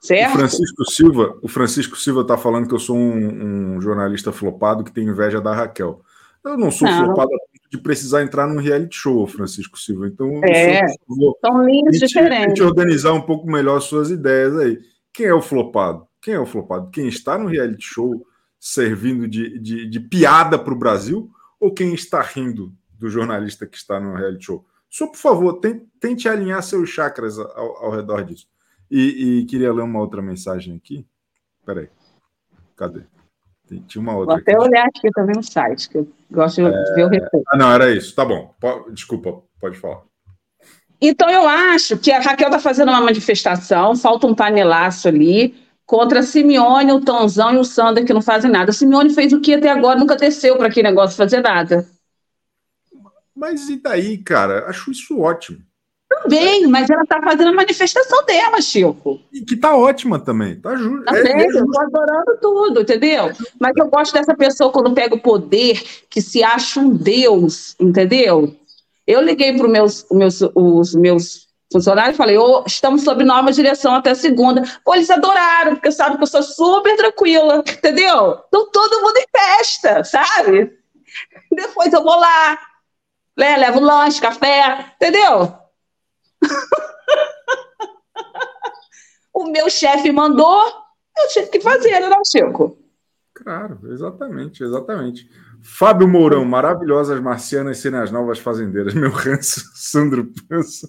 Certo? 0.00 0.34
O 0.34 0.38
Francisco 0.38 0.90
Silva, 0.90 1.38
o 1.42 1.48
Francisco 1.48 1.96
Silva 1.96 2.22
está 2.22 2.38
falando 2.38 2.66
que 2.66 2.74
eu 2.74 2.78
sou 2.78 2.96
um, 2.96 3.74
um, 3.74 3.80
jornalista 3.82 4.32
flopado 4.32 4.82
que 4.82 4.92
tem 4.92 5.06
inveja 5.06 5.40
da 5.40 5.54
Raquel. 5.54 6.00
Eu 6.42 6.56
não 6.56 6.70
sou 6.70 6.88
não. 6.88 7.04
flopado 7.04 7.30
de 7.70 7.76
precisar 7.76 8.22
entrar 8.22 8.46
num 8.46 8.58
reality 8.58 8.96
show, 8.96 9.26
Francisco 9.26 9.78
Silva. 9.78 10.08
Então, 10.08 10.40
é, 10.42 10.86
senhor, 10.88 11.36
são 11.44 11.64
linhas 11.64 11.98
diferentes. 11.98 12.64
Organizar 12.64 13.12
um 13.12 13.20
pouco 13.20 13.46
melhor 13.46 13.78
suas 13.80 14.10
ideias 14.10 14.56
aí. 14.56 14.78
Quem 15.12 15.26
é 15.26 15.34
o 15.34 15.42
flopado? 15.42 16.06
Quem 16.22 16.32
é 16.34 16.40
o 16.40 16.46
flopado? 16.46 16.90
Quem 16.90 17.06
está 17.06 17.36
no 17.36 17.46
reality 17.46 17.84
show 17.84 18.26
servindo 18.58 19.28
de, 19.28 19.58
de, 19.58 19.86
de 19.88 20.00
piada 20.00 20.58
para 20.58 20.72
o 20.72 20.78
Brasil 20.78 21.30
ou 21.58 21.72
quem 21.72 21.94
está 21.94 22.22
rindo 22.22 22.72
do 22.98 23.08
jornalista 23.08 23.66
que 23.66 23.76
está 23.76 24.00
no 24.00 24.14
reality 24.14 24.46
show. 24.46 24.64
Só, 24.88 25.06
por 25.06 25.16
favor, 25.16 25.54
tente, 25.60 25.86
tente 26.00 26.28
alinhar 26.28 26.62
seus 26.62 26.88
chakras 26.88 27.38
ao, 27.38 27.84
ao 27.84 27.90
redor 27.90 28.24
disso. 28.24 28.46
E, 28.90 29.40
e, 29.40 29.44
queria 29.46 29.72
ler 29.72 29.82
uma 29.82 30.00
outra 30.00 30.20
mensagem 30.20 30.76
aqui. 30.76 31.06
Peraí. 31.64 31.88
Cadê? 32.76 33.02
Tinha 33.86 34.02
uma 34.02 34.16
outra. 34.16 34.34
Vou 34.34 34.42
até 34.42 34.52
aqui. 34.52 34.62
olhar 34.62 34.86
aqui 34.86 35.10
também 35.12 35.36
no 35.36 35.42
site, 35.42 35.88
que 35.88 35.98
eu 35.98 36.08
gosto 36.30 36.56
de 36.56 36.68
é... 36.68 36.94
ver 36.94 37.04
o 37.04 37.08
retorno. 37.08 37.44
Ah, 37.48 37.56
não, 37.56 37.72
era 37.72 37.94
isso. 37.94 38.14
Tá 38.14 38.24
bom. 38.24 38.54
Desculpa, 38.92 39.42
pode 39.60 39.78
falar. 39.78 40.02
Então, 41.00 41.30
eu 41.30 41.46
acho 41.48 41.96
que 41.96 42.10
a 42.10 42.20
Raquel 42.20 42.48
está 42.48 42.58
fazendo 42.58 42.90
uma 42.90 43.00
manifestação, 43.00 43.96
falta 43.96 44.26
um 44.26 44.34
panelaço 44.34 45.08
ali, 45.08 45.54
contra 45.86 46.20
a 46.20 46.22
Simeone, 46.22 46.92
o 46.92 47.00
Tonzão 47.00 47.54
e 47.54 47.58
o 47.58 47.64
Sander, 47.64 48.04
que 48.04 48.12
não 48.12 48.20
fazem 48.20 48.50
nada. 48.50 48.70
A 48.70 48.74
Simeone 48.74 49.14
fez 49.14 49.32
o 49.32 49.40
que 49.40 49.54
até 49.54 49.70
agora 49.70 49.98
nunca 49.98 50.16
desceu 50.16 50.56
para 50.58 50.66
aquele 50.66 50.88
negócio 50.88 51.16
fazer 51.16 51.40
nada. 51.40 51.88
Mas 53.34 53.68
e 53.70 53.76
daí, 53.76 54.18
cara? 54.18 54.66
Acho 54.68 54.90
isso 54.90 55.18
ótimo. 55.18 55.62
Também, 56.30 56.66
mas 56.68 56.88
ela 56.88 57.02
está 57.02 57.20
fazendo 57.20 57.48
a 57.48 57.52
manifestação 57.52 58.24
dela, 58.24 58.60
Chico. 58.62 59.20
E 59.32 59.40
que 59.40 59.56
tá 59.56 59.76
ótima 59.76 60.18
também. 60.18 60.60
Tá 60.60 60.76
justo. 60.76 61.04
Tá 61.04 61.18
é, 61.18 61.42
é 61.42 61.46
eu 61.46 61.66
tô 61.66 61.80
adorando 61.80 62.38
tudo, 62.40 62.80
entendeu? 62.82 63.32
Mas 63.58 63.72
eu 63.76 63.88
gosto 63.88 64.12
dessa 64.12 64.34
pessoa 64.34 64.70
quando 64.70 64.94
pega 64.94 65.14
o 65.14 65.20
poder, 65.20 65.82
que 66.08 66.22
se 66.22 66.44
acha 66.44 66.78
um 66.78 66.90
deus, 66.90 67.74
entendeu? 67.80 68.54
Eu 69.06 69.20
liguei 69.20 69.56
para 69.56 69.66
meus, 69.66 70.06
meus, 70.12 70.40
os 70.54 70.94
meus 70.94 71.48
funcionários, 71.72 72.16
falei, 72.16 72.38
oh, 72.38 72.62
estamos 72.64 73.02
sob 73.02 73.24
nova 73.24 73.50
direção 73.50 73.94
até 73.94 74.14
segunda. 74.14 74.62
Pô, 74.84 74.94
eles 74.94 75.10
adoraram, 75.10 75.74
porque 75.74 75.90
sabem 75.90 76.16
que 76.16 76.22
eu 76.22 76.28
sou 76.28 76.42
super 76.44 76.96
tranquila, 76.96 77.64
entendeu? 77.68 78.38
Então 78.46 78.70
todo 78.70 79.02
mundo 79.02 79.16
em 79.16 79.26
festa, 79.36 80.04
sabe? 80.04 80.78
Depois 81.50 81.92
eu 81.92 82.04
vou 82.04 82.16
lá, 82.16 82.58
né, 83.36 83.56
levo 83.56 83.80
lanche, 83.80 84.20
café, 84.20 84.92
entendeu? 84.94 85.60
O 89.32 89.50
meu 89.50 89.68
chefe 89.70 90.12
mandou, 90.12 90.62
eu 91.18 91.28
tive 91.28 91.46
que 91.48 91.60
fazer, 91.60 92.00
né, 92.00 92.16
Chico? 92.24 92.76
Claro, 93.34 93.80
exatamente, 93.90 94.62
exatamente. 94.62 95.30
Fábio 95.62 96.08
Mourão, 96.08 96.44
maravilhosas 96.44 97.20
marcianas 97.20 97.78
serem 97.78 98.00
as 98.00 98.10
novas 98.10 98.38
fazendeiras. 98.38 98.94
Meu 98.94 99.10
ranço, 99.10 99.62
Sandro 99.74 100.30
Pança. 100.48 100.88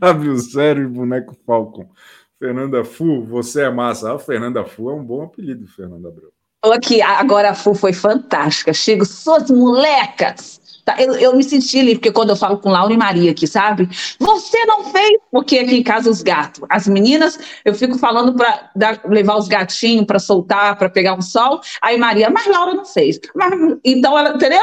W0 0.00 0.84
e 0.84 0.86
Boneco 0.86 1.36
Falcon. 1.46 1.90
Fernanda 2.38 2.84
Fu, 2.84 3.24
você 3.24 3.62
é 3.62 3.70
massa. 3.70 4.14
Ah, 4.14 4.18
Fernanda 4.18 4.64
Fu 4.64 4.90
é 4.90 4.94
um 4.94 5.04
bom 5.04 5.24
apelido, 5.24 5.66
Fernanda 5.66 6.08
Abreu. 6.08 6.32
Aqui, 6.64 7.00
agora 7.00 7.50
a 7.50 7.54
Fu 7.54 7.74
foi 7.74 7.92
fantástica. 7.92 8.72
Chego, 8.72 9.04
suas 9.04 9.50
molecas. 9.50 10.60
Tá, 10.88 10.96
eu, 10.98 11.14
eu 11.16 11.36
me 11.36 11.44
senti 11.44 11.78
ali, 11.78 11.96
porque 11.96 12.10
quando 12.10 12.30
eu 12.30 12.36
falo 12.36 12.56
com 12.56 12.70
Laura 12.70 12.94
e 12.94 12.96
Maria 12.96 13.30
aqui, 13.30 13.46
sabe? 13.46 13.86
Você 14.18 14.64
não 14.64 14.90
fez, 14.90 15.20
porque 15.30 15.58
aqui 15.58 15.76
em 15.76 15.82
casa 15.82 16.08
os 16.08 16.22
gatos. 16.22 16.64
As 16.66 16.88
meninas, 16.88 17.38
eu 17.62 17.74
fico 17.74 17.98
falando 17.98 18.34
para 18.34 18.70
levar 19.04 19.36
os 19.36 19.48
gatinhos 19.48 20.06
para 20.06 20.18
soltar, 20.18 20.78
para 20.78 20.88
pegar 20.88 21.12
um 21.12 21.20
sol. 21.20 21.60
Aí 21.82 21.98
Maria, 21.98 22.30
mas 22.30 22.46
Laura 22.46 22.72
não 22.72 22.86
fez. 22.86 23.20
Mas, 23.34 23.52
então 23.84 24.18
ela, 24.18 24.30
entendeu? 24.30 24.62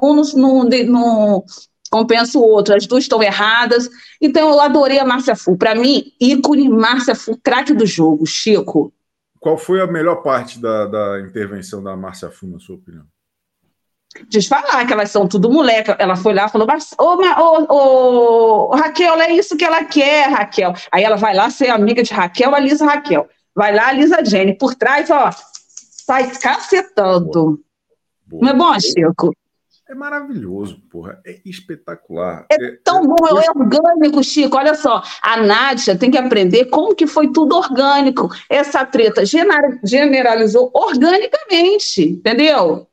Um 0.00 0.22
no, 0.36 1.44
compensa 1.90 2.38
o 2.38 2.42
outro, 2.42 2.76
as 2.76 2.86
duas 2.86 3.02
estão 3.02 3.20
erradas. 3.20 3.90
Então, 4.20 4.50
eu 4.50 4.60
adorei 4.60 5.00
a 5.00 5.04
Márcia 5.04 5.34
Fu. 5.34 5.56
Para 5.56 5.74
mim, 5.74 6.12
ícone 6.20 6.68
Márcia 6.68 7.16
Fu, 7.16 7.36
craque 7.36 7.74
do 7.74 7.84
jogo, 7.84 8.24
Chico. 8.24 8.92
Qual 9.40 9.58
foi 9.58 9.80
a 9.80 9.88
melhor 9.88 10.22
parte 10.22 10.60
da, 10.60 10.86
da 10.86 11.20
intervenção 11.20 11.82
da 11.82 11.96
Márcia 11.96 12.30
Fu, 12.30 12.46
na 12.46 12.60
sua 12.60 12.76
opinião? 12.76 13.04
Desfalar 14.28 14.86
que 14.86 14.92
elas 14.92 15.10
são 15.10 15.28
tudo 15.28 15.50
moleca. 15.50 15.96
Ela 15.98 16.16
foi 16.16 16.34
lá 16.34 16.46
e 16.46 16.48
falou: 16.48 16.66
ô, 16.98 17.72
ô, 17.72 18.72
ô, 18.72 18.76
Raquel, 18.76 19.20
é 19.20 19.32
isso 19.32 19.56
que 19.56 19.64
ela 19.64 19.84
quer, 19.84 20.28
Raquel. 20.28 20.72
Aí 20.90 21.04
ela 21.04 21.16
vai 21.16 21.34
lá 21.34 21.50
ser 21.50 21.68
amiga 21.68 22.02
de 22.02 22.12
Raquel, 22.12 22.54
a 22.54 22.58
Lisa 22.58 22.84
Raquel. 22.84 23.28
Vai 23.54 23.74
lá, 23.74 23.88
a 23.88 23.92
Lisa 23.92 24.24
Jenny. 24.24 24.56
Por 24.56 24.74
trás, 24.74 25.10
ó, 25.10 25.30
sai 26.06 26.30
cacetando. 26.30 27.60
Boa. 28.26 28.42
Não 28.42 28.48
é 28.50 28.54
bom, 28.54 28.80
Chico? 28.80 29.32
É 29.88 29.94
maravilhoso, 29.94 30.82
porra. 30.90 31.18
É 31.24 31.38
espetacular. 31.46 32.44
É, 32.52 32.62
é 32.62 32.76
tão 32.84 33.06
bom, 33.06 33.16
é, 33.26 33.46
é 33.46 33.50
orgânico, 33.50 34.22
Chico. 34.22 34.56
Olha 34.58 34.74
só, 34.74 35.02
a 35.22 35.42
Nádia 35.42 35.96
tem 35.96 36.10
que 36.10 36.18
aprender 36.18 36.66
como 36.66 36.94
que 36.94 37.06
foi 37.06 37.32
tudo 37.32 37.56
orgânico. 37.56 38.28
Essa 38.50 38.84
treta 38.84 39.22
generalizou 39.82 40.70
organicamente, 40.74 42.02
entendeu? 42.02 42.86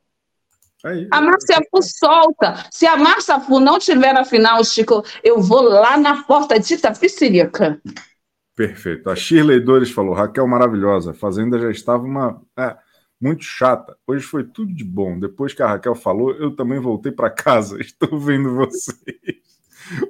A 1.11 1.21
Márcia 1.21 1.59
Fu 1.71 1.81
solta. 1.81 2.65
Se 2.71 2.85
a 2.85 2.95
Márcia 2.95 3.39
Fu 3.39 3.59
não 3.59 3.79
tiver 3.79 4.13
na 4.13 4.23
final, 4.23 4.63
Chico, 4.63 5.03
eu 5.23 5.41
vou 5.41 5.63
lá 5.63 5.97
na 5.97 6.23
porta 6.23 6.59
de 6.59 6.75
Itapicirica. 6.75 7.81
Perfeito. 8.55 9.09
A 9.09 9.15
Shirley 9.15 9.59
Dores 9.59 9.91
falou, 9.91 10.13
Raquel 10.13 10.47
maravilhosa. 10.47 11.11
A 11.11 11.13
Fazenda 11.13 11.59
já 11.59 11.71
estava 11.71 12.03
uma... 12.03 12.41
É 12.57 12.77
muito 13.19 13.43
chata. 13.43 13.97
Hoje 14.05 14.25
foi 14.25 14.43
tudo 14.43 14.73
de 14.73 14.83
bom. 14.83 15.19
Depois 15.19 15.53
que 15.53 15.63
a 15.63 15.67
Raquel 15.67 15.95
falou, 15.95 16.31
eu 16.33 16.55
também 16.55 16.79
voltei 16.79 17.11
para 17.11 17.29
casa. 17.29 17.79
Estou 17.81 18.19
vendo 18.19 18.55
vocês. 18.55 19.45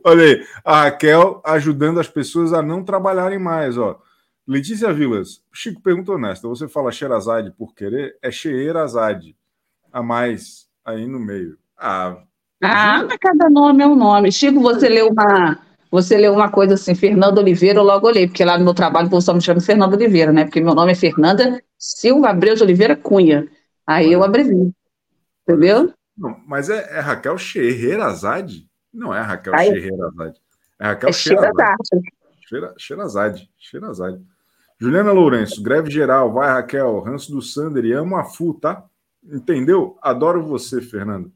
Olha 0.04 0.24
aí, 0.24 0.46
a 0.64 0.84
Raquel 0.84 1.42
ajudando 1.44 2.00
as 2.00 2.08
pessoas 2.08 2.54
a 2.54 2.62
não 2.62 2.84
trabalharem 2.84 3.40
mais, 3.40 3.78
ó. 3.78 4.02
Letícia 4.48 4.94
Vilas, 4.94 5.42
Chico 5.52 5.82
pergunta 5.82 6.12
honesta, 6.12 6.48
você 6.48 6.68
fala 6.68 6.92
Xerazade 6.92 7.52
por 7.52 7.74
querer? 7.74 8.18
É 8.22 8.30
Xerazade, 8.30 9.36
a 9.92 10.04
mais 10.04 10.65
aí 10.86 11.08
no 11.08 11.20
meio. 11.20 11.58
Ah, 11.78 12.18
ah 12.64 13.04
mas 13.04 13.18
cada 13.20 13.50
nome 13.50 13.84
é 13.84 13.88
um 13.88 13.96
nome. 13.96 14.32
Chico, 14.32 14.62
você 14.62 14.88
leu 14.88 15.10
uma, 15.10 15.60
você 15.90 16.18
leu 16.18 16.34
uma 16.34 16.50
coisa 16.50 16.76
assim, 16.76 16.94
Fernando 16.94 17.40
Oliveira, 17.40 17.80
eu 17.80 17.84
logo 17.84 18.08
olhei, 18.08 18.28
porque 18.28 18.46
lá 18.46 18.58
no 18.58 18.64
meu 18.64 18.74
trabalho 18.74 19.08
o 19.08 19.12
pessoal 19.12 19.36
me 19.36 19.42
chama 19.42 19.60
Fernando 19.60 19.94
Oliveira, 19.94 20.32
né? 20.32 20.46
Porque 20.46 20.62
meu 20.62 20.76
nome 20.76 20.92
é 20.92 20.96
Fernanda 20.96 21.62
Silva 21.78 22.30
Abreu 22.30 22.56
de 22.56 22.64
Oliveira 22.64 22.96
Cunha. 22.96 23.48
Aí 23.86 24.12
eu 24.12 24.24
abrevi. 24.24 24.72
Entendeu? 25.48 25.94
Não, 26.18 26.40
mas 26.48 26.70
é, 26.70 26.98
é 26.98 27.00
Raquel 27.00 27.38
Scheherazade? 27.38 28.68
Não 28.94 29.14
é 29.14 29.22
Raquel 29.22 29.54
Aí, 29.54 29.68
Scheherazade. 29.68 30.42
É 30.80 30.86
Raquel 30.88 31.10
é 31.10 31.14
Scheherazade. 31.14 31.76
Scheherazade. 32.78 33.50
Scheherazade. 33.58 34.22
Juliana 34.80 35.12
Lourenço, 35.12 35.62
greve 35.64 35.90
geral, 35.90 36.34
vai 36.34 36.50
Raquel, 36.50 37.00
ranço 37.00 37.32
do 37.32 37.42
Sander 37.42 37.86
e 37.86 37.94
amo 37.94 38.18
a 38.18 38.26
FU, 38.26 38.54
tá? 38.54 38.84
Entendeu? 39.32 39.98
Adoro 40.02 40.44
você, 40.44 40.82
Fernando. 40.82 41.32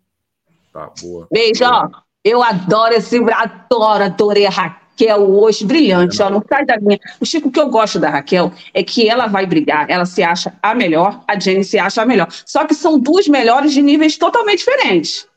Tá, 0.71 0.91
boa. 1.01 1.27
Beijo, 1.31 1.65
ó. 1.65 1.89
Eu 2.23 2.43
adoro 2.43 2.93
esse, 2.93 3.17
adoro, 3.17 4.03
adorei 4.03 4.45
a 4.45 4.49
Raquel. 4.49 5.19
Hoje, 5.21 5.65
brilhante, 5.65 6.21
ó, 6.21 6.29
não 6.29 6.43
sai 6.47 6.65
da 6.65 6.77
minha. 6.77 6.99
O 7.19 7.25
Chico, 7.25 7.47
o 7.47 7.51
que 7.51 7.59
eu 7.59 7.69
gosto 7.69 7.97
da 7.99 8.09
Raquel 8.09 8.51
é 8.73 8.83
que 8.83 9.07
ela 9.09 9.27
vai 9.27 9.45
brigar, 9.45 9.89
ela 9.89 10.05
se 10.05 10.21
acha 10.21 10.53
a 10.61 10.75
melhor, 10.75 11.23
a 11.25 11.39
Jenny 11.39 11.63
se 11.63 11.79
acha 11.79 12.01
a 12.01 12.05
melhor. 12.05 12.27
Só 12.45 12.67
que 12.67 12.73
são 12.73 12.99
duas 12.99 13.27
melhores 13.27 13.71
de 13.71 13.81
níveis 13.81 14.17
totalmente 14.17 14.59
diferentes. 14.59 15.27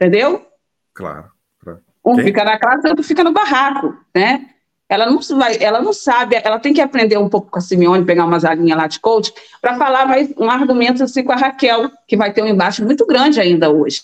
Entendeu? 0.00 0.46
Claro. 0.94 1.30
claro. 1.60 1.80
Um 2.04 2.14
Quem? 2.14 2.26
fica 2.26 2.44
na 2.44 2.58
classe, 2.58 2.88
outro 2.88 3.02
fica 3.02 3.24
no 3.24 3.32
barraco, 3.32 3.96
né? 4.14 4.50
Ela 4.88 5.04
não, 5.04 5.20
vai, 5.20 5.58
ela 5.60 5.82
não 5.82 5.92
sabe, 5.92 6.40
ela 6.42 6.58
tem 6.58 6.72
que 6.72 6.80
aprender 6.80 7.18
um 7.18 7.28
pouco 7.28 7.50
com 7.50 7.58
a 7.58 7.60
Simeone, 7.60 8.06
pegar 8.06 8.24
umas 8.24 8.44
alinhas 8.44 8.78
lá 8.78 8.86
de 8.86 8.98
coach, 8.98 9.32
para 9.60 9.76
falar 9.76 10.06
mais 10.06 10.32
um 10.38 10.50
argumento 10.50 11.02
assim 11.02 11.22
com 11.22 11.32
a 11.32 11.36
Raquel, 11.36 11.90
que 12.06 12.16
vai 12.16 12.32
ter 12.32 12.42
um 12.42 12.46
embate 12.46 12.82
muito 12.82 13.06
grande 13.06 13.38
ainda 13.38 13.70
hoje. 13.70 14.02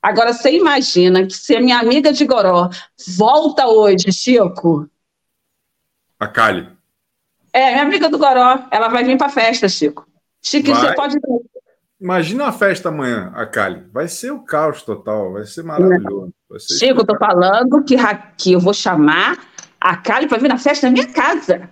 Agora, 0.00 0.32
você 0.32 0.52
imagina 0.52 1.26
que 1.26 1.32
se 1.32 1.56
a 1.56 1.60
minha 1.60 1.78
amiga 1.78 2.12
de 2.12 2.24
Goró 2.24 2.68
volta 3.16 3.66
hoje, 3.66 4.12
Chico. 4.12 4.88
A 6.18 6.28
Kali. 6.28 6.68
É, 7.52 7.72
minha 7.72 7.82
amiga 7.82 8.08
do 8.08 8.18
Goró. 8.18 8.64
Ela 8.70 8.88
vai 8.88 9.04
vir 9.04 9.18
pra 9.18 9.28
festa, 9.28 9.68
Chico. 9.68 10.06
Chico, 10.40 10.72
Vai? 10.72 10.80
você 10.80 10.94
pode. 10.94 11.18
Imagina 12.00 12.46
a 12.46 12.52
festa 12.52 12.88
amanhã, 12.88 13.32
a 13.34 13.46
Kali. 13.46 13.84
Vai 13.92 14.08
ser 14.08 14.32
o 14.32 14.40
caos 14.40 14.82
total, 14.82 15.34
vai 15.34 15.44
ser 15.44 15.62
maravilhoso. 15.62 16.32
Vai 16.50 16.58
ser 16.58 16.78
Chico, 16.78 17.06
tô 17.06 17.16
falando 17.16 17.84
que, 17.84 17.96
que 18.36 18.52
eu 18.52 18.60
vou 18.60 18.74
chamar 18.74 19.38
a 19.82 19.96
Kali 19.96 20.28
pra 20.28 20.38
vir 20.38 20.48
na 20.48 20.58
festa 20.58 20.86
na 20.86 20.92
minha 20.92 21.06
casa. 21.06 21.68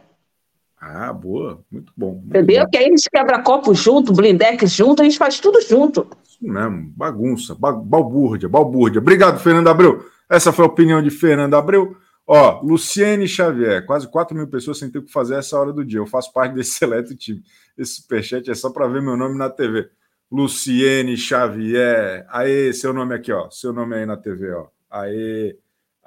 Ah, 0.80 1.12
boa, 1.12 1.62
muito 1.70 1.92
bom. 1.96 2.14
muito 2.14 2.28
Entendeu? 2.28 2.64
bom. 2.64 2.70
Que 2.70 2.78
aí 2.78 2.84
a 2.86 2.88
gente 2.88 3.10
quebra 3.10 3.42
copo 3.42 3.74
junto, 3.74 4.12
blindex 4.14 4.70
junto, 4.72 5.02
a 5.02 5.04
gente 5.04 5.18
faz 5.18 5.38
tudo 5.38 5.60
junto. 5.60 6.06
Isso 6.24 6.38
mesmo, 6.40 6.90
bagunça, 6.96 7.54
ba- 7.54 7.72
balbúrdia, 7.72 8.48
balbúrdia. 8.48 8.98
Obrigado, 9.00 9.38
Fernando 9.40 9.68
Abreu. 9.68 10.04
Essa 10.28 10.52
foi 10.52 10.64
a 10.64 10.68
opinião 10.68 11.02
de 11.02 11.10
Fernando 11.10 11.54
Abreu. 11.54 11.96
Ó, 12.26 12.60
Luciene 12.62 13.26
Xavier, 13.28 13.84
quase 13.84 14.08
4 14.10 14.34
mil 14.36 14.46
pessoas 14.46 14.78
sem 14.78 14.88
ter 14.90 15.00
o 15.00 15.02
que 15.04 15.12
fazer 15.12 15.34
essa 15.34 15.58
hora 15.58 15.72
do 15.72 15.84
dia. 15.84 15.98
Eu 15.98 16.06
faço 16.06 16.32
parte 16.32 16.54
desse 16.54 16.70
seleto 16.78 17.14
time. 17.16 17.42
Esse 17.76 17.96
superchat 18.00 18.48
é 18.50 18.54
só 18.54 18.70
para 18.70 18.86
ver 18.86 19.02
meu 19.02 19.16
nome 19.16 19.36
na 19.36 19.50
TV. 19.50 19.88
Luciene 20.30 21.16
Xavier. 21.16 22.24
Aê, 22.30 22.72
seu 22.72 22.92
nome 22.94 23.14
aqui, 23.14 23.32
ó. 23.32 23.50
Seu 23.50 23.72
nome 23.72 23.96
aí 23.96 24.06
na 24.06 24.16
TV, 24.16 24.52
ó. 24.52 24.66
Aê, 24.88 25.56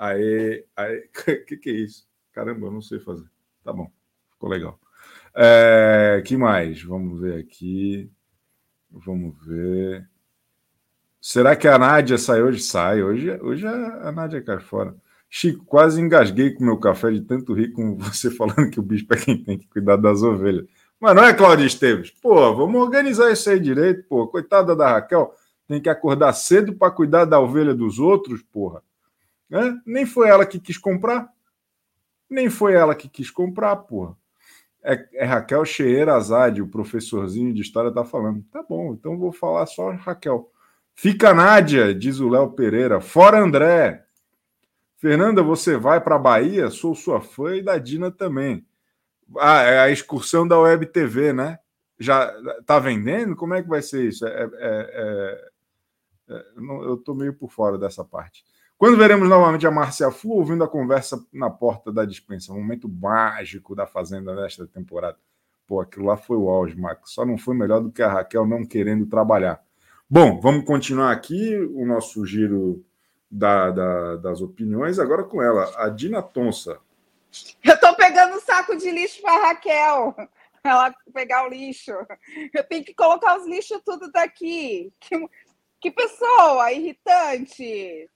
aê, 0.03 0.65
aê. 0.75 1.09
que 1.47 1.57
que 1.57 1.69
é 1.69 1.73
isso? 1.73 2.07
Caramba, 2.33 2.67
eu 2.67 2.71
não 2.71 2.81
sei 2.81 2.99
fazer. 2.99 3.25
Tá 3.63 3.71
bom, 3.71 3.89
ficou 4.31 4.49
legal. 4.49 4.79
É, 5.35 6.21
que 6.25 6.35
mais? 6.35 6.81
Vamos 6.81 7.21
ver 7.21 7.39
aqui. 7.39 8.11
Vamos 8.91 9.35
ver. 9.45 10.07
Será 11.21 11.55
que 11.55 11.67
a 11.67 11.77
Nádia 11.79 12.17
sai 12.17 12.41
hoje? 12.41 12.59
Sai. 12.59 13.01
Hoje, 13.01 13.31
hoje 13.41 13.65
a 13.65 14.11
Nádia 14.11 14.41
cai 14.41 14.59
fora. 14.59 14.95
Chico, 15.29 15.65
quase 15.65 15.99
engasguei 15.99 16.51
com 16.51 16.63
meu 16.63 16.77
café 16.77 17.09
de 17.09 17.21
tanto 17.21 17.53
rir 17.53 17.71
com 17.71 17.95
você 17.97 18.29
falando 18.29 18.69
que 18.69 18.79
o 18.79 18.83
bispo 18.83 19.13
é 19.13 19.17
quem 19.17 19.43
tem 19.43 19.57
que 19.57 19.67
cuidar 19.67 19.95
das 19.95 20.21
ovelhas. 20.21 20.67
Mas 20.99 21.15
não 21.15 21.23
é, 21.23 21.33
Cláudio 21.33 21.65
Esteves? 21.65 22.11
Pô, 22.11 22.53
vamos 22.55 22.81
organizar 22.81 23.31
isso 23.31 23.49
aí 23.49 23.59
direito, 23.59 24.03
pô. 24.07 24.27
Coitada 24.27 24.75
da 24.75 24.91
Raquel, 24.91 25.33
tem 25.67 25.81
que 25.81 25.89
acordar 25.89 26.33
cedo 26.33 26.73
para 26.73 26.91
cuidar 26.91 27.25
da 27.25 27.39
ovelha 27.39 27.73
dos 27.73 27.99
outros, 27.99 28.41
porra. 28.41 28.81
Né? 29.53 29.79
Nem 29.85 30.03
foi 30.03 30.27
ela 30.29 30.47
que 30.47 30.59
quis 30.59 30.79
comprar. 30.79 31.31
Nem 32.27 32.49
foi 32.49 32.73
ela 32.73 32.95
que 32.95 33.07
quis 33.07 33.29
comprar, 33.29 33.75
porra. 33.75 34.17
É, 34.83 35.07
é 35.13 35.25
Raquel 35.25 35.63
Cheira 35.63 36.15
Azade, 36.15 36.59
o 36.59 36.67
professorzinho 36.67 37.53
de 37.53 37.61
história, 37.61 37.93
tá 37.93 38.03
falando. 38.03 38.43
Tá 38.51 38.63
bom, 38.67 38.95
então 38.95 39.15
vou 39.15 39.31
falar 39.31 39.67
só 39.67 39.91
Raquel. 39.91 40.51
Fica 40.95 41.35
Nádia, 41.35 41.93
diz 41.93 42.19
o 42.19 42.29
Léo 42.29 42.49
Pereira. 42.53 42.99
Fora 42.99 43.39
André. 43.39 44.03
Fernanda, 44.97 45.43
você 45.43 45.77
vai 45.77 46.01
para 46.01 46.17
Bahia? 46.17 46.71
Sou 46.71 46.95
sua 46.95 47.21
fã 47.21 47.55
e 47.55 47.61
da 47.61 47.77
Dina 47.77 48.09
também. 48.09 48.65
Ah, 49.37 49.61
é 49.61 49.79
a 49.81 49.91
excursão 49.91 50.47
da 50.47 50.57
Web 50.59 50.87
TV, 50.87 51.31
né? 51.31 51.59
Já 51.99 52.33
tá 52.65 52.79
vendendo? 52.79 53.35
Como 53.35 53.53
é 53.53 53.61
que 53.61 53.69
vai 53.69 53.83
ser 53.83 54.03
isso? 54.07 54.25
É, 54.25 54.31
é- 54.31 54.49
é- 54.51 55.49
é- 56.29 56.45
eu 56.57 56.97
tô 56.97 57.13
meio 57.13 57.35
por 57.35 57.51
fora 57.51 57.77
dessa 57.77 58.03
parte. 58.03 58.43
Quando 58.83 58.97
veremos 58.97 59.29
novamente 59.29 59.65
a 59.65 59.71
Márcia 59.71 60.11
Fu 60.11 60.31
ouvindo 60.33 60.61
a 60.61 60.67
conversa 60.67 61.25
na 61.31 61.49
porta 61.49 61.89
da 61.89 62.03
dispensa? 62.03 62.51
Um 62.51 62.57
momento 62.57 62.89
mágico 62.89 63.73
da 63.73 63.87
Fazenda 63.87 64.35
nesta 64.35 64.67
temporada. 64.67 65.17
Pô, 65.65 65.79
aquilo 65.79 66.05
lá 66.07 66.17
foi 66.17 66.35
o 66.35 66.49
auge, 66.49 66.75
Marcos. 66.75 67.13
Só 67.13 67.25
não 67.25 67.37
foi 67.37 67.55
melhor 67.55 67.79
do 67.79 67.89
que 67.89 68.01
a 68.03 68.11
Raquel 68.11 68.45
não 68.45 68.65
querendo 68.65 69.05
trabalhar. 69.05 69.63
Bom, 70.09 70.37
vamos 70.41 70.65
continuar 70.65 71.13
aqui 71.13 71.55
o 71.73 71.85
nosso 71.85 72.25
giro 72.25 72.83
da- 73.31 73.71
da- 73.71 74.15
das 74.17 74.41
opiniões, 74.41 74.99
agora 74.99 75.23
com 75.23 75.41
ela, 75.41 75.71
a 75.77 75.87
Dina 75.87 76.21
Tonsa. 76.21 76.77
Eu 77.63 77.79
tô 77.79 77.95
pegando 77.95 78.35
um 78.35 78.41
saco 78.41 78.75
de 78.75 78.91
lixo 78.91 79.21
para 79.21 79.47
Raquel. 79.47 80.13
Ela 80.61 80.93
pegar 81.13 81.45
o 81.45 81.49
lixo. 81.49 81.93
Eu 82.53 82.65
tenho 82.65 82.83
que 82.83 82.93
colocar 82.93 83.39
os 83.39 83.47
lixos 83.47 83.81
tudo 83.85 84.11
daqui. 84.11 84.91
Que, 84.99 85.25
que 85.79 85.89
pessoa 85.89 86.69
irritante. 86.73 88.09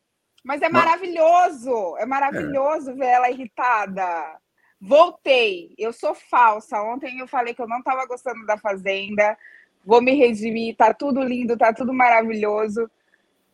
Mas 0.48 0.62
é 0.62 0.70
maravilhoso. 0.70 1.98
É 1.98 2.06
maravilhoso 2.06 2.96
ver 2.96 3.08
ela 3.08 3.30
irritada. 3.30 4.40
Voltei. 4.80 5.76
Eu 5.78 5.92
sou 5.92 6.16
falsa. 6.16 6.82
Ontem 6.82 7.20
eu 7.20 7.28
falei 7.28 7.54
que 7.54 7.62
eu 7.62 7.68
não 7.68 7.80
estava 7.80 8.06
gostando 8.06 8.46
da 8.46 8.58
Fazenda. 8.58 9.38
Vou 9.86 10.02
me 10.02 10.14
redimir. 10.14 10.78
Tá 10.78 10.94
tudo 10.94 11.22
lindo, 11.22 11.58
tá 11.58 11.74
tudo 11.74 11.94
maravilhoso. 11.94 12.90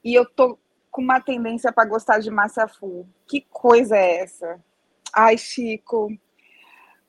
E 0.04 0.14
eu 0.14 0.24
tô 0.24 0.60
com 0.92 1.02
uma 1.02 1.20
tendência 1.20 1.74
para 1.74 1.90
gostar 1.90 2.20
de 2.20 2.30
Massa 2.30 2.68
Fu. 2.68 3.08
Que 3.26 3.42
coisa 3.50 3.98
é 3.98 4.18
essa? 4.18 4.64
Ai, 5.12 5.36
Chico. 5.36 6.16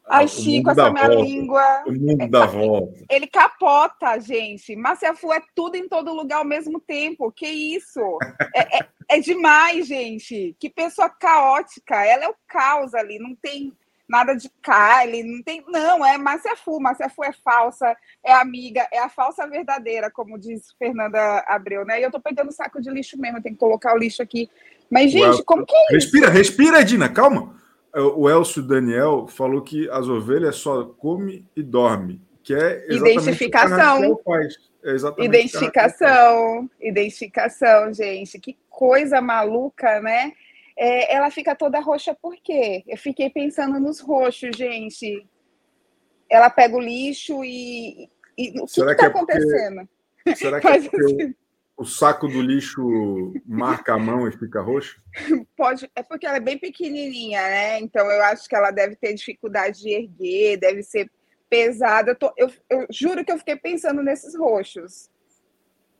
Ai, 0.06 0.28
Chico, 0.28 0.70
essa 0.70 0.90
minha 0.90 1.08
volta. 1.08 1.22
língua. 1.22 1.82
O 1.86 1.92
mundo 1.92 2.28
dá 2.28 2.46
volta. 2.46 3.04
Ele 3.08 3.26
capota, 3.26 4.18
gente. 4.20 4.76
Márcia 4.76 5.14
Fu 5.14 5.32
é 5.32 5.40
tudo 5.54 5.76
em 5.76 5.88
todo 5.88 6.12
lugar 6.12 6.38
ao 6.38 6.44
mesmo 6.44 6.78
tempo. 6.78 7.32
Que 7.32 7.46
isso? 7.46 8.00
É, 8.54 8.78
é- 8.78 8.86
é 9.08 9.18
demais, 9.20 9.86
gente. 9.86 10.54
Que 10.60 10.68
pessoa 10.68 11.08
caótica. 11.08 12.04
Ela 12.04 12.24
é 12.24 12.28
o 12.28 12.34
caos 12.46 12.94
ali. 12.94 13.18
Não 13.18 13.34
tem 13.34 13.72
nada 14.06 14.34
de 14.34 14.50
Kylie, 14.62 15.22
não 15.24 15.42
tem. 15.42 15.64
Não, 15.68 16.04
é 16.04 16.18
Márcia 16.18 16.54
Fu. 16.54 16.78
Márcia 16.78 17.08
Fu 17.08 17.24
é 17.24 17.32
falsa, 17.32 17.96
é 18.22 18.32
amiga, 18.34 18.86
é 18.92 18.98
a 18.98 19.08
falsa 19.08 19.46
verdadeira, 19.48 20.10
como 20.10 20.38
diz 20.38 20.74
Fernanda 20.78 21.42
Abreu, 21.48 21.86
né? 21.86 21.98
E 21.98 22.02
eu 22.02 22.10
tô 22.10 22.20
pegando 22.20 22.52
saco 22.52 22.80
de 22.82 22.90
lixo 22.90 23.18
mesmo, 23.18 23.38
eu 23.38 23.42
tenho 23.42 23.54
que 23.54 23.60
colocar 23.60 23.94
o 23.94 23.98
lixo 23.98 24.22
aqui. 24.22 24.50
Mas, 24.90 25.10
gente, 25.10 25.24
Elcio- 25.24 25.44
como 25.46 25.64
que 25.64 25.74
é 25.74 25.84
isso? 25.84 25.92
Respira, 25.94 26.28
respira, 26.28 26.84
Dina, 26.84 27.08
calma. 27.08 27.58
O 27.94 28.28
Elcio 28.28 28.62
Daniel 28.62 29.26
falou 29.28 29.62
que 29.62 29.88
as 29.90 30.08
ovelhas 30.08 30.56
só 30.56 30.84
come 30.84 31.46
e 31.54 31.62
dorme, 31.62 32.20
que 32.42 32.52
é 32.54 32.84
Identificação. 32.92 33.38
o 33.38 33.48
que 33.48 33.54
a 33.56 33.94
Raquel 33.94 34.22
faz. 34.24 34.54
É 34.84 34.90
exatamente. 34.90 35.28
Identificação, 35.28 36.70
identificação, 36.80 37.94
gente. 37.94 38.38
Que 38.38 38.56
coisa 38.68 39.20
maluca, 39.20 40.00
né? 40.00 40.32
É, 40.76 41.14
ela 41.14 41.30
fica 41.30 41.54
toda 41.54 41.78
roxa 41.80 42.14
por 42.20 42.34
quê? 42.42 42.82
Eu 42.86 42.98
fiquei 42.98 43.30
pensando 43.30 43.78
nos 43.78 44.00
roxos, 44.00 44.56
gente. 44.56 45.26
Ela 46.28 46.50
pega 46.50 46.76
o 46.76 46.80
lixo 46.80 47.44
e. 47.44 48.10
e 48.36 48.48
o 48.60 48.66
que 48.66 48.80
está 48.80 48.90
é 48.90 48.94
porque- 48.94 49.04
acontecendo? 49.06 49.88
Será 50.36 50.60
que 50.60 50.66
é 50.66 50.80
porque 50.80 50.96
assim, 50.96 51.34
o, 51.76 51.84
saco 51.84 52.28
do 52.28 52.40
lixo 52.40 53.32
marca 53.46 53.94
a 53.94 53.98
mão 53.98 54.28
e 54.28 54.32
fica 54.32 54.60
roxo? 54.60 55.00
pode, 55.56 55.90
é 55.94 56.02
porque 56.02 56.26
ela 56.26 56.36
é 56.36 56.40
bem 56.40 56.58
pequenininha, 56.58 57.40
né? 57.40 57.80
Então 57.80 58.10
eu 58.10 58.22
acho 58.24 58.48
que 58.48 58.54
ela 58.56 58.70
deve 58.70 58.96
ter 58.96 59.14
dificuldade 59.14 59.80
de 59.80 59.90
erguer, 59.90 60.56
deve 60.58 60.82
ser 60.82 61.10
pesada. 61.50 62.12
Eu, 62.12 62.16
tô- 62.16 62.32
eu- 62.36 62.50
eu 62.70 62.86
juro 62.90 63.24
que 63.24 63.30
eu 63.32 63.38
fiquei 63.38 63.56
pensando 63.56 64.02
nesses 64.02 64.34
roxos. 64.36 65.10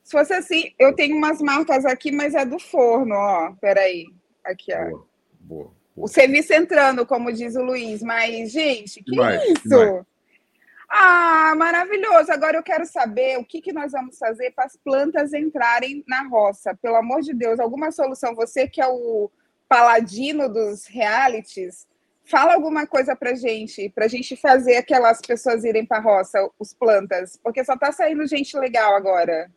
Se 0.02 0.12
fosse 0.12 0.32
assim, 0.34 0.72
eu 0.78 0.94
tenho 0.94 1.16
umas 1.16 1.40
marcas 1.40 1.84
aqui, 1.87 2.12
mas 2.12 2.34
é 2.34 2.44
do 2.44 2.58
forno, 2.58 3.14
ó. 3.14 3.52
Peraí. 3.60 4.04
Aqui, 4.44 4.72
ó. 4.75 4.85
Boa, 4.90 5.06
boa. 5.40 5.72
O 5.96 6.08
serviço 6.08 6.52
entrando, 6.52 7.06
como 7.06 7.33
diz 7.33 7.54
o 7.56 7.62
Luiz. 7.62 8.02
Mas, 8.02 8.50
gente, 8.52 9.02
que 9.02 9.16
Mais, 9.16 9.42
que 9.42 9.52
isso? 9.52 9.68
mais? 9.68 10.04
Ah, 10.96 11.54
maravilhoso. 11.56 12.30
Agora 12.30 12.56
eu 12.56 12.62
quero 12.62 12.86
saber 12.86 13.36
o 13.36 13.44
que, 13.44 13.60
que 13.60 13.72
nós 13.72 13.90
vamos 13.90 14.16
fazer 14.16 14.52
para 14.52 14.66
as 14.66 14.76
plantas 14.76 15.32
entrarem 15.32 16.04
na 16.06 16.22
roça. 16.28 16.72
Pelo 16.80 16.94
amor 16.94 17.20
de 17.20 17.34
Deus, 17.34 17.58
alguma 17.58 17.90
solução? 17.90 18.32
Você 18.36 18.68
que 18.68 18.80
é 18.80 18.86
o 18.86 19.28
paladino 19.68 20.48
dos 20.48 20.86
realities, 20.86 21.84
fala 22.24 22.54
alguma 22.54 22.86
coisa 22.86 23.16
para 23.16 23.34
gente, 23.34 23.88
para 23.88 24.06
gente 24.06 24.36
fazer 24.36 24.76
aquelas 24.76 25.20
pessoas 25.20 25.64
irem 25.64 25.84
para 25.84 25.98
a 25.98 26.00
roça, 26.00 26.48
os 26.60 26.72
plantas, 26.72 27.36
porque 27.42 27.64
só 27.64 27.76
tá 27.76 27.90
saindo 27.90 28.24
gente 28.24 28.56
legal 28.56 28.94
agora. 28.94 29.50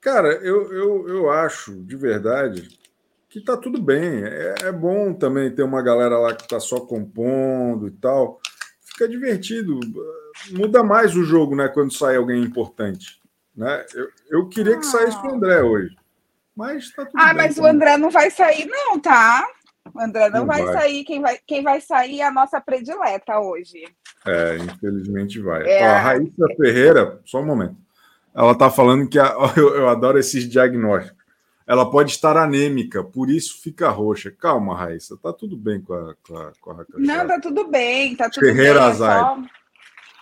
Cara, 0.00 0.28
eu, 0.28 0.72
eu, 0.72 1.08
eu 1.08 1.30
acho, 1.30 1.74
de 1.82 1.96
verdade, 1.96 2.68
que 3.28 3.40
tá 3.40 3.56
tudo 3.56 3.82
bem. 3.82 4.22
É, 4.22 4.54
é 4.66 4.72
bom 4.72 5.12
também 5.12 5.52
ter 5.52 5.64
uma 5.64 5.82
galera 5.82 6.18
lá 6.18 6.36
que 6.36 6.46
tá 6.46 6.60
só 6.60 6.78
compondo 6.78 7.88
e 7.88 7.90
tal. 7.90 8.40
Fica 8.92 9.08
divertido. 9.08 9.80
Muda 10.50 10.82
mais 10.82 11.16
o 11.16 11.24
jogo, 11.24 11.56
né? 11.56 11.68
Quando 11.68 11.92
sai 11.92 12.16
alguém 12.16 12.42
importante. 12.42 13.20
Né? 13.56 13.84
Eu, 13.94 14.08
eu 14.30 14.48
queria 14.48 14.78
que 14.78 14.86
saísse 14.86 15.16
o 15.18 15.30
André 15.34 15.62
hoje. 15.62 15.94
Mas 16.56 16.90
tá 16.92 17.04
tudo 17.04 17.18
Ah, 17.20 17.28
bem. 17.34 17.36
mas 17.48 17.58
o. 17.58 17.66
André 17.66 17.96
não 17.96 18.10
vai 18.10 18.30
sair, 18.30 18.66
não, 18.66 18.98
tá? 18.98 19.46
O 19.94 20.00
André 20.00 20.28
não, 20.30 20.40
Não 20.40 20.46
vai, 20.46 20.62
vai. 20.64 20.72
sair. 20.74 21.04
Quem 21.04 21.20
vai, 21.20 21.38
quem 21.46 21.62
vai 21.62 21.80
sair 21.80 22.20
é 22.20 22.26
a 22.26 22.30
nossa 22.32 22.60
predileta 22.60 23.38
hoje. 23.40 23.84
É, 24.26 24.56
infelizmente 24.58 25.40
vai. 25.40 25.66
É. 25.68 25.82
Ó, 25.82 25.86
a 25.94 25.98
Raíssa 25.98 26.46
Ferreira, 26.56 27.20
só 27.24 27.40
um 27.40 27.46
momento. 27.46 27.76
Ela 28.34 28.54
tá 28.54 28.70
falando 28.70 29.08
que 29.08 29.18
a- 29.18 29.34
eu, 29.56 29.74
eu 29.76 29.88
adoro 29.88 30.18
esses 30.18 30.48
diagnósticos. 30.48 31.21
Ela 31.72 31.90
pode 31.90 32.10
estar 32.10 32.36
anêmica, 32.36 33.02
por 33.02 33.30
isso 33.30 33.62
fica 33.62 33.88
roxa. 33.88 34.30
Calma, 34.30 34.76
Raíssa, 34.76 35.16
tá 35.16 35.32
tudo 35.32 35.56
bem 35.56 35.80
com 35.80 35.94
a, 35.94 36.14
com 36.26 36.36
a, 36.36 36.52
com 36.60 36.70
a 36.70 36.74
Raquel. 36.74 37.00
Não, 37.00 37.26
tá 37.26 37.40
tudo 37.40 37.66
bem, 37.66 38.14
tá 38.14 38.28
tudo 38.28 38.44
Ferreira 38.44 38.80
bem. 38.80 38.88
é 38.88 38.90
Azar. 38.90 39.20
só- 39.20 39.42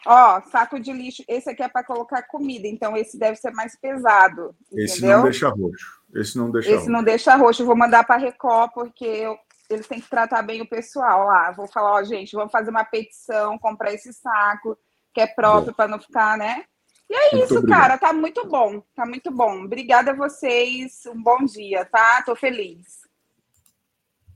Ó, 0.07 0.41
saco 0.43 0.79
de 0.79 0.93
lixo. 0.93 1.25
Esse 1.27 1.51
aqui 1.51 1.61
é 1.63 1.69
para 1.69 1.83
colocar 1.83 2.23
comida, 2.23 2.69
então 2.69 2.97
esse 2.97 3.19
deve 3.19 3.35
ser 3.37 3.51
mais 3.51 3.77
pesado. 3.77 4.55
Esse 4.73 4.99
entendeu? 4.99 5.17
não 5.19 5.25
deixa 5.25 5.49
roxo. 5.49 6.01
Esse 6.15 6.39
não 6.39 6.51
deixa 6.53 6.69
Esse 6.69 6.77
roxo. 6.79 6.91
não 6.91 7.03
deixa 7.03 7.35
roxo. 7.37 7.63
Eu 7.63 7.67
Vou 7.67 7.77
mandar 7.77 8.05
para 8.05 8.17
Record, 8.17 8.71
porque 8.73 9.05
eu, 9.05 9.37
eles 9.69 9.89
têm 9.89 10.01
que 10.01 10.09
tratar 10.09 10.43
bem 10.43 10.63
o 10.63 10.69
pessoal 10.69 11.27
lá. 11.27 11.51
Vou 11.51 11.67
falar, 11.67 11.95
ó, 11.95 12.03
gente, 12.05 12.33
vamos 12.37 12.53
fazer 12.53 12.71
uma 12.71 12.85
petição, 12.85 13.59
comprar 13.59 13.93
esse 13.93 14.13
saco 14.13 14.79
que 15.13 15.21
é 15.21 15.27
próprio 15.27 15.75
para 15.75 15.89
não 15.89 15.99
ficar, 15.99 16.39
né? 16.39 16.65
E 17.11 17.15
é 17.15 17.33
muito 17.33 17.45
isso, 17.45 17.59
obrigado. 17.59 17.81
cara. 17.81 17.99
Tá 17.99 18.13
muito 18.13 18.47
bom. 18.47 18.81
Tá 18.95 19.05
muito 19.05 19.33
bom. 19.33 19.65
Obrigada 19.65 20.13
a 20.13 20.15
vocês. 20.15 21.03
Um 21.07 21.21
bom 21.21 21.45
dia, 21.45 21.85
tá? 21.85 22.23
Tô 22.23 22.37
feliz. 22.37 23.01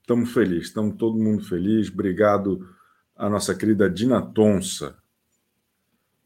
Estamos 0.00 0.32
felizes, 0.34 0.66
estamos 0.66 0.96
todo 0.96 1.16
mundo 1.16 1.44
feliz. 1.44 1.88
Obrigado 1.88 2.68
a 3.16 3.30
nossa 3.30 3.54
querida 3.54 3.88
Dina 3.88 4.20
Tonsa. 4.20 4.98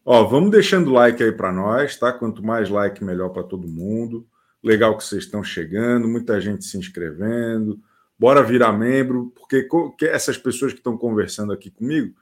Ó, 0.04 0.24
vamos 0.24 0.50
deixando 0.50 0.90
like 0.90 1.22
aí 1.22 1.32
para 1.32 1.52
nós, 1.52 1.96
tá? 1.98 2.12
Quanto 2.14 2.42
mais 2.42 2.70
like, 2.70 3.04
melhor 3.04 3.28
para 3.28 3.42
todo 3.42 3.68
mundo. 3.68 4.26
Legal 4.64 4.96
que 4.96 5.04
vocês 5.04 5.24
estão 5.24 5.44
chegando, 5.44 6.08
muita 6.08 6.40
gente 6.40 6.64
se 6.64 6.78
inscrevendo. 6.78 7.78
Bora 8.18 8.42
virar 8.42 8.72
membro, 8.72 9.32
porque 9.36 9.68
essas 10.06 10.38
pessoas 10.38 10.72
que 10.72 10.80
estão 10.80 10.96
conversando 10.96 11.52
aqui 11.52 11.70
comigo 11.70 12.14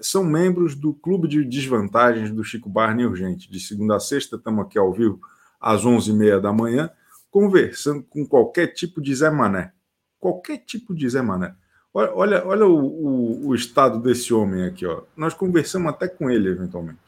são 0.00 0.24
membros 0.24 0.74
do 0.74 0.92
Clube 0.92 1.28
de 1.28 1.44
Desvantagens 1.44 2.30
do 2.30 2.44
Chico 2.44 2.68
Barney 2.68 3.06
Urgente. 3.06 3.50
De 3.50 3.60
segunda 3.60 3.96
a 3.96 4.00
sexta, 4.00 4.36
estamos 4.36 4.64
aqui 4.64 4.78
ao 4.78 4.92
vivo 4.92 5.20
às 5.60 5.84
11h30 5.84 6.40
da 6.40 6.52
manhã, 6.52 6.90
conversando 7.30 8.02
com 8.02 8.26
qualquer 8.26 8.68
tipo 8.68 9.00
de 9.00 9.14
Zé 9.14 9.30
Mané. 9.30 9.72
Qualquer 10.18 10.58
tipo 10.58 10.94
de 10.94 11.08
Zé 11.08 11.22
Mané. 11.22 11.54
Olha, 11.92 12.12
olha, 12.14 12.46
olha 12.46 12.66
o, 12.66 12.76
o, 12.76 13.46
o 13.48 13.54
estado 13.54 14.00
desse 14.00 14.32
homem 14.32 14.64
aqui. 14.64 14.86
Ó. 14.86 15.02
Nós 15.16 15.34
conversamos 15.34 15.90
até 15.90 16.06
com 16.06 16.30
ele, 16.30 16.48
eventualmente. 16.48 16.98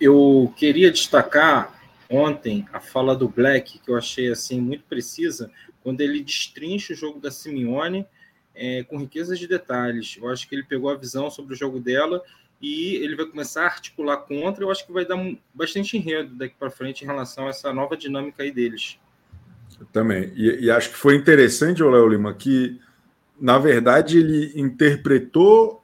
Eu 0.00 0.52
queria 0.56 0.90
destacar 0.90 1.72
ontem 2.10 2.66
a 2.72 2.80
fala 2.80 3.16
do 3.16 3.28
Black, 3.28 3.78
que 3.78 3.90
eu 3.90 3.96
achei 3.96 4.30
assim 4.30 4.60
muito 4.60 4.84
precisa, 4.84 5.50
quando 5.82 6.00
ele 6.00 6.22
destrincha 6.22 6.92
o 6.92 6.96
jogo 6.96 7.20
da 7.20 7.30
Simeone 7.30 8.06
é, 8.54 8.82
com 8.84 8.98
riqueza 8.98 9.36
de 9.36 9.46
detalhes. 9.46 10.16
Eu 10.20 10.28
acho 10.28 10.48
que 10.48 10.54
ele 10.54 10.64
pegou 10.64 10.90
a 10.90 10.96
visão 10.96 11.30
sobre 11.30 11.54
o 11.54 11.56
jogo 11.56 11.80
dela 11.80 12.22
e 12.60 12.96
ele 12.96 13.16
vai 13.16 13.26
começar 13.26 13.62
a 13.62 13.66
articular 13.66 14.18
contra. 14.18 14.64
Eu 14.64 14.70
acho 14.70 14.86
que 14.86 14.92
vai 14.92 15.04
dar 15.04 15.18
bastante 15.52 15.96
enredo 15.96 16.34
daqui 16.34 16.54
para 16.58 16.70
frente 16.70 17.02
em 17.02 17.06
relação 17.06 17.46
a 17.46 17.50
essa 17.50 17.72
nova 17.72 17.96
dinâmica 17.96 18.42
aí 18.42 18.50
deles. 18.50 18.98
Eu 19.78 19.86
também. 19.86 20.32
E, 20.34 20.64
e, 20.66 20.70
acho 20.70 20.90
que 20.90 20.96
foi 20.96 21.16
interessante, 21.16 21.82
Léo 21.82 22.08
Lima, 22.08 22.32
que 22.32 22.80
na 23.40 23.58
verdade 23.58 24.18
ele 24.18 24.52
interpretou 24.54 25.82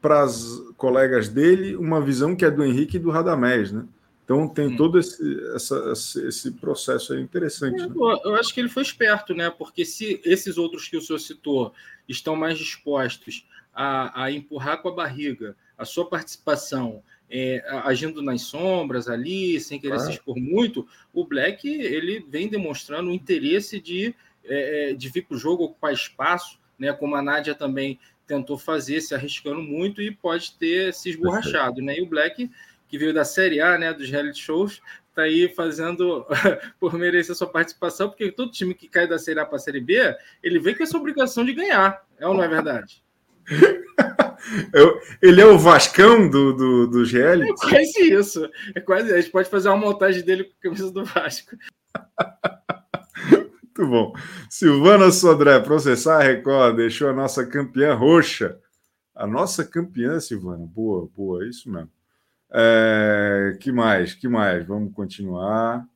para 0.00 0.22
as 0.22 0.62
colegas 0.76 1.28
dele 1.28 1.74
uma 1.74 2.00
visão 2.00 2.36
que 2.36 2.44
é 2.44 2.50
do 2.50 2.62
Henrique 2.62 2.96
e 2.96 3.00
do 3.00 3.10
Radamés, 3.10 3.72
né? 3.72 3.84
Então 4.26 4.48
tem 4.48 4.66
hum. 4.66 4.76
todo 4.76 4.98
esse, 4.98 5.40
essa, 5.54 5.92
esse 5.92 6.50
processo 6.50 7.12
aí 7.12 7.20
interessante. 7.20 7.80
É, 7.80 7.86
né? 7.86 7.94
Eu 8.24 8.34
acho 8.34 8.52
que 8.52 8.58
ele 8.58 8.68
foi 8.68 8.82
esperto, 8.82 9.32
né? 9.32 9.48
Porque 9.50 9.84
se 9.84 10.20
esses 10.24 10.58
outros 10.58 10.88
que 10.88 10.96
o 10.96 11.00
senhor 11.00 11.20
citou 11.20 11.72
estão 12.08 12.34
mais 12.34 12.58
dispostos 12.58 13.46
a, 13.72 14.24
a 14.24 14.32
empurrar 14.32 14.82
com 14.82 14.88
a 14.88 14.92
barriga 14.92 15.56
a 15.78 15.84
sua 15.84 16.08
participação, 16.08 17.04
é, 17.30 17.64
agindo 17.84 18.20
nas 18.20 18.42
sombras 18.42 19.08
ali, 19.08 19.60
sem 19.60 19.78
querer 19.78 20.00
se 20.00 20.10
expor 20.10 20.36
muito, 20.36 20.88
o 21.12 21.24
Black 21.24 21.68
ele 21.68 22.24
vem 22.28 22.48
demonstrando 22.48 23.10
o 23.10 23.14
interesse 23.14 23.80
de, 23.80 24.12
é, 24.44 24.90
é 24.90 24.92
de 24.92 25.08
vir 25.08 25.22
para 25.22 25.36
o 25.36 25.38
jogo 25.38 25.64
ocupar 25.64 25.92
espaço, 25.92 26.58
né? 26.76 26.92
Como 26.92 27.14
a 27.14 27.22
Nádia 27.22 27.54
também 27.54 27.96
tentou 28.26 28.58
fazer, 28.58 29.00
se 29.00 29.14
arriscando 29.14 29.62
muito 29.62 30.02
e 30.02 30.10
pode 30.10 30.52
ter 30.54 30.92
se 30.92 31.10
esborrachado, 31.10 31.80
né? 31.80 31.96
E 31.96 32.02
o 32.02 32.06
Black 32.06 32.50
que 32.88 32.98
veio 32.98 33.12
da 33.12 33.24
Série 33.24 33.60
A, 33.60 33.78
né, 33.78 33.92
dos 33.92 34.08
reality 34.08 34.40
shows, 34.40 34.80
está 35.08 35.22
aí 35.22 35.48
fazendo 35.48 36.26
por 36.78 36.94
merecer 36.94 37.34
sua 37.34 37.46
participação, 37.46 38.08
porque 38.08 38.30
todo 38.30 38.52
time 38.52 38.74
que 38.74 38.88
cai 38.88 39.06
da 39.06 39.18
Série 39.18 39.40
A 39.40 39.46
para 39.46 39.56
a 39.56 39.60
Série 39.60 39.80
B, 39.80 40.14
ele 40.42 40.58
vem 40.58 40.74
com 40.74 40.82
essa 40.82 40.96
obrigação 40.96 41.44
de 41.44 41.54
ganhar, 41.54 42.04
é 42.18 42.26
ou 42.26 42.34
não 42.34 42.42
é 42.42 42.48
verdade? 42.48 43.02
ele 45.22 45.40
é 45.40 45.46
o 45.46 45.58
Vascão 45.58 46.28
do, 46.28 46.52
do, 46.52 46.86
dos 46.86 47.12
reality? 47.12 47.50
É 47.50 47.54
quase 47.54 48.12
isso. 48.12 48.50
É 48.74 48.80
quase, 48.80 49.12
a 49.12 49.20
gente 49.20 49.30
pode 49.30 49.48
fazer 49.48 49.68
uma 49.68 49.76
montagem 49.76 50.22
dele 50.22 50.44
com 50.44 50.52
a 50.58 50.62
camisa 50.62 50.90
do 50.90 51.04
Vasco. 51.04 51.56
Muito 53.30 53.86
bom. 53.90 54.14
Silvana 54.48 55.10
Sodré, 55.10 55.60
processar 55.60 56.20
a 56.20 56.22
Record, 56.22 56.76
deixou 56.76 57.08
a 57.08 57.12
nossa 57.12 57.46
campeã 57.46 57.94
roxa. 57.94 58.58
A 59.14 59.26
nossa 59.26 59.64
campeã, 59.64 60.18
Silvana. 60.20 60.66
Boa, 60.66 61.08
boa, 61.14 61.44
é 61.44 61.48
isso 61.48 61.70
mesmo. 61.70 61.90
É, 62.52 63.56
que 63.60 63.72
mais? 63.72 64.14
Que 64.14 64.28
mais? 64.28 64.66
Vamos 64.66 64.92
continuar. 64.92 65.86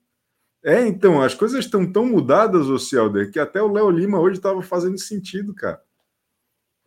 É, 0.62 0.86
então, 0.86 1.22
as 1.22 1.34
coisas 1.34 1.64
estão 1.64 1.90
tão 1.90 2.04
mudadas, 2.04 2.66
o 2.66 2.78
Cielder, 2.78 3.30
que 3.30 3.38
até 3.38 3.62
o 3.62 3.72
Léo 3.72 3.90
Lima 3.90 4.20
hoje 4.20 4.36
estava 4.36 4.60
fazendo 4.60 4.98
sentido, 4.98 5.54
cara. 5.54 5.80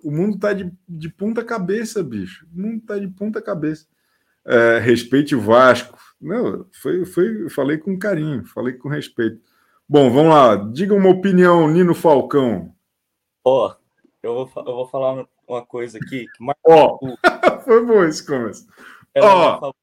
O 0.03 0.11
mundo 0.11 0.35
está 0.35 0.53
de, 0.53 0.71
de 0.87 1.09
ponta 1.09 1.43
cabeça, 1.43 2.03
bicho. 2.03 2.45
O 2.53 2.61
mundo 2.61 2.77
está 2.77 2.99
de 2.99 3.07
ponta 3.07 3.41
cabeça. 3.41 3.87
É, 4.45 4.77
respeite 4.77 5.35
o 5.35 5.41
Vasco. 5.41 5.97
Não, 6.21 6.67
foi, 6.73 7.05
foi, 7.05 7.49
falei 7.49 7.77
com 7.77 7.97
carinho, 7.97 8.45
falei 8.45 8.73
com 8.73 8.89
respeito. 8.89 9.41
Bom, 9.87 10.11
vamos 10.11 10.33
lá. 10.33 10.55
Diga 10.55 10.93
uma 10.93 11.09
opinião, 11.09 11.67
Nino 11.67 11.95
Falcão. 11.95 12.73
Ó, 13.43 13.67
oh, 13.67 13.75
eu, 14.21 14.33
vou, 14.33 14.63
eu 14.65 14.75
vou 14.75 14.87
falar 14.87 15.25
uma 15.47 15.65
coisa 15.65 15.97
aqui. 15.97 16.25
Ó, 16.65 16.99
oh. 17.01 17.17
foi 17.63 17.85
bom 17.85 18.03
esse 18.03 18.25
começo. 18.25 18.67
Ela 19.13 19.59
oh. 19.61 19.73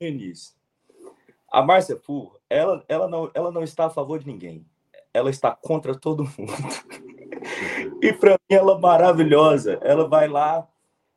nisso. 0.00 0.54
A 1.50 1.62
Márcia 1.62 1.98
Fu, 1.98 2.34
ela, 2.48 2.82
ela, 2.88 3.08
não, 3.08 3.30
ela 3.34 3.50
não 3.50 3.62
está 3.62 3.86
a 3.86 3.90
favor 3.90 4.18
de 4.18 4.26
ninguém. 4.26 4.66
Ela 5.12 5.28
está 5.28 5.54
contra 5.54 5.94
todo 5.94 6.24
mundo. 6.24 6.52
e 8.00 8.12
para 8.12 8.32
mim 8.32 8.56
ela 8.56 8.72
é 8.72 8.78
maravilhosa. 8.78 9.78
Ela 9.82 10.08
vai 10.08 10.28
lá, 10.28 10.66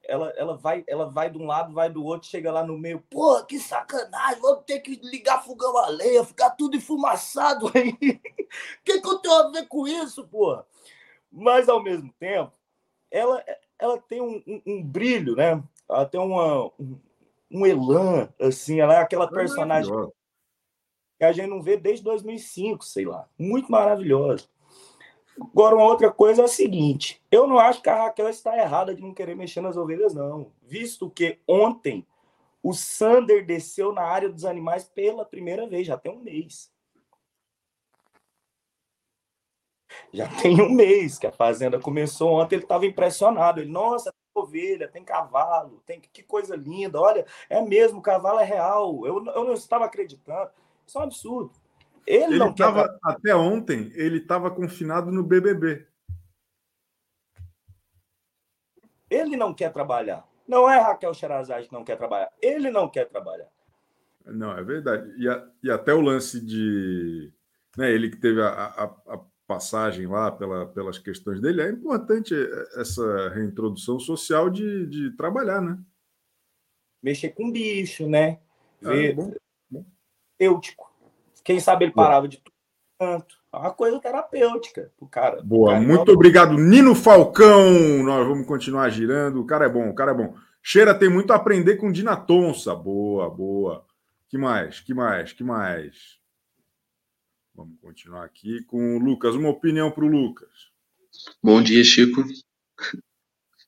ela, 0.03 0.29
ela 0.35 0.57
vai, 0.57 0.83
ela 0.87 1.09
vai 1.09 1.29
de 1.29 1.37
um 1.37 1.45
lado, 1.45 1.73
vai 1.73 1.89
do 1.89 2.03
outro, 2.03 2.27
chega 2.27 2.51
lá 2.51 2.65
no 2.65 2.77
meio. 2.77 3.01
Pô, 3.09 3.43
que 3.45 3.59
sacanagem! 3.59 4.41
Vamos 4.41 4.65
ter 4.65 4.79
que 4.79 4.99
ligar 5.03 5.43
fogão 5.43 5.77
a 5.77 5.87
lenha, 5.87 6.25
ficar 6.25 6.51
tudo 6.51 6.75
enfumaçado 6.75 7.71
aí. 7.73 7.91
O 7.91 7.97
que, 8.83 8.99
que 8.99 9.07
eu 9.07 9.19
tenho 9.19 9.35
a 9.35 9.51
ver 9.51 9.67
com 9.67 9.87
isso, 9.87 10.27
pô? 10.27 10.61
Mas 11.31 11.69
ao 11.69 11.81
mesmo 11.81 12.13
tempo, 12.19 12.51
ela, 13.09 13.43
ela 13.79 13.97
tem 14.01 14.21
um, 14.21 14.43
um, 14.45 14.61
um 14.65 14.83
brilho, 14.83 15.35
né? 15.35 15.63
Ela 15.89 16.05
tem 16.05 16.19
uma, 16.19 16.65
um, 16.79 16.99
um 17.51 17.65
elan, 17.65 18.29
assim, 18.39 18.79
ela 18.79 18.95
é 18.95 18.97
aquela 18.97 19.27
personagem 19.27 19.93
que 21.17 21.23
a 21.25 21.31
gente 21.31 21.47
não 21.47 21.61
vê 21.61 21.77
desde 21.77 22.03
2005, 22.03 22.83
sei 22.83 23.05
lá. 23.05 23.27
Muito 23.37 23.71
maravilhosa. 23.71 24.47
Agora, 25.39 25.75
uma 25.75 25.85
outra 25.85 26.11
coisa 26.11 26.43
é 26.43 26.45
a 26.45 26.49
seguinte: 26.49 27.21
eu 27.31 27.45
não 27.47 27.59
acho 27.59 27.81
que 27.81 27.89
a 27.89 28.03
Raquel 28.03 28.29
está 28.29 28.57
errada 28.57 28.95
de 28.95 29.01
não 29.01 29.13
querer 29.13 29.35
mexer 29.35 29.61
nas 29.61 29.77
ovelhas, 29.77 30.13
não. 30.13 30.51
Visto 30.63 31.09
que 31.09 31.39
ontem 31.47 32.05
o 32.63 32.73
Sander 32.73 33.45
desceu 33.45 33.93
na 33.93 34.01
área 34.01 34.29
dos 34.29 34.45
animais 34.45 34.85
pela 34.85 35.25
primeira 35.25 35.67
vez, 35.67 35.85
já 35.85 35.97
tem 35.97 36.11
um 36.11 36.19
mês. 36.19 36.73
Já 40.11 40.27
tem 40.41 40.61
um 40.61 40.69
mês 40.69 41.19
que 41.19 41.27
a 41.27 41.31
Fazenda 41.31 41.79
começou 41.79 42.33
ontem, 42.33 42.55
ele 42.55 42.63
estava 42.63 42.85
impressionado. 42.85 43.61
Ele, 43.61 43.69
nossa, 43.69 44.13
ovelha, 44.35 44.87
tem 44.87 45.03
cavalo, 45.03 45.81
tem 45.85 45.99
que 45.99 46.23
coisa 46.23 46.55
linda. 46.55 46.99
Olha, 46.99 47.25
é 47.49 47.61
mesmo, 47.61 47.99
o 47.99 48.01
cavalo 48.01 48.39
é 48.39 48.43
real. 48.43 49.05
Eu, 49.05 49.25
eu 49.25 49.43
não 49.43 49.53
estava 49.53 49.85
acreditando. 49.85 50.51
Isso 50.85 50.97
é 50.97 51.01
um 51.01 51.05
absurdo. 51.05 51.51
Ele, 52.05 52.23
ele 52.25 52.37
não 52.37 52.53
tava, 52.53 52.87
quer... 52.87 52.99
até 53.03 53.35
ontem 53.35 53.91
ele 53.95 54.17
estava 54.17 54.51
confinado 54.51 55.11
no 55.11 55.23
BBB. 55.23 55.87
Ele 59.09 59.35
não 59.35 59.53
quer 59.53 59.71
trabalhar. 59.71 60.27
Não 60.47 60.69
é 60.69 60.79
Raquel 60.79 61.13
Sherazade 61.13 61.67
que 61.67 61.73
não 61.73 61.83
quer 61.83 61.97
trabalhar. 61.97 62.31
Ele 62.41 62.69
não 62.69 62.89
quer 62.89 63.05
trabalhar. 63.05 63.49
Não, 64.25 64.51
é 64.51 64.63
verdade. 64.63 65.11
E, 65.17 65.27
a, 65.27 65.47
e 65.63 65.71
até 65.71 65.93
o 65.93 66.01
lance 66.01 66.43
de. 66.43 67.31
Né, 67.77 67.91
ele 67.91 68.09
que 68.09 68.17
teve 68.17 68.41
a, 68.41 68.47
a, 68.47 68.83
a 68.85 69.21
passagem 69.47 70.07
lá 70.07 70.31
pela, 70.31 70.65
pelas 70.65 70.97
questões 70.97 71.39
dele, 71.39 71.61
é 71.61 71.69
importante 71.69 72.33
essa 72.75 73.29
reintrodução 73.29 73.99
social 73.99 74.49
de, 74.49 74.87
de 74.87 75.11
trabalhar, 75.15 75.61
né? 75.61 75.77
Mexer 77.01 77.29
com 77.29 77.51
bicho, 77.51 78.07
né? 78.07 78.39
É, 78.81 78.87
Ver. 78.87 79.11
É, 79.11 79.13
bom, 79.13 79.33
bom. 79.69 79.85
Eutico. 80.39 80.91
Quem 81.43 81.59
sabe 81.59 81.85
ele 81.85 81.93
parava 81.93 82.27
de 82.27 82.41
tanto. 82.99 83.35
É 83.53 83.57
uma 83.57 83.71
coisa 83.71 83.99
terapêutica 83.99 84.91
o 84.99 85.07
cara. 85.07 85.41
Boa, 85.43 85.73
cara, 85.73 85.85
muito 85.85 86.11
obrigado, 86.11 86.57
Nino 86.57 86.95
Falcão. 86.95 88.03
Nós 88.03 88.27
vamos 88.27 88.47
continuar 88.47 88.89
girando. 88.89 89.41
O 89.41 89.45
cara 89.45 89.65
é 89.65 89.69
bom, 89.69 89.89
o 89.89 89.95
cara 89.95 90.11
é 90.11 90.15
bom. 90.15 90.35
Cheira 90.61 90.97
tem 90.97 91.09
muito 91.09 91.31
a 91.31 91.35
aprender 91.35 91.75
com 91.75 91.91
Dina 91.91 92.17
Tonsa. 92.17 92.73
Boa, 92.73 93.29
boa. 93.29 93.85
Que 94.27 94.37
mais? 94.37 94.79
Que 94.79 94.93
mais? 94.93 95.31
Que 95.31 95.43
mais? 95.43 96.19
Vamos 97.55 97.79
continuar 97.79 98.25
aqui 98.25 98.61
com 98.65 98.97
o 98.97 98.99
Lucas. 98.99 99.33
Uma 99.33 99.49
opinião 99.49 99.89
para 99.89 100.03
o 100.03 100.07
Lucas. 100.07 100.49
Bom 101.41 101.63
dia, 101.63 101.81
Chico. 101.85 102.21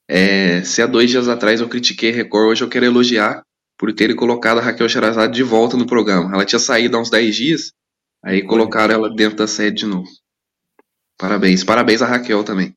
É, 0.06 0.62
se 0.64 0.82
há 0.82 0.86
dois 0.86 1.10
dias 1.10 1.30
atrás 1.30 1.62
eu 1.62 1.70
critiquei 1.70 2.12
a 2.12 2.14
Record, 2.14 2.50
hoje 2.50 2.64
eu 2.66 2.70
quero 2.70 2.86
elogiar 2.86 3.44
por 3.78 3.94
terem 3.94 4.16
colocado 4.16 4.58
a 4.58 4.62
Raquel 4.62 4.90
Sherazade 4.90 5.34
de 5.34 5.44
volta 5.44 5.78
no 5.78 5.88
programa. 5.88 6.34
Ela 6.34 6.46
tinha 6.46 6.60
saído 6.60 6.98
há 6.98 7.00
uns 7.00 7.10
10 7.10 7.36
dias, 7.36 7.72
aí 8.22 8.46
colocaram 8.46 8.94
ela 8.94 9.14
dentro 9.14 9.38
da 9.38 9.48
sede 9.48 9.78
de 9.78 9.86
novo. 9.86 10.10
Parabéns. 11.18 11.64
Parabéns 11.64 12.02
a 12.02 12.08
Raquel 12.08 12.44
também. 12.44 12.74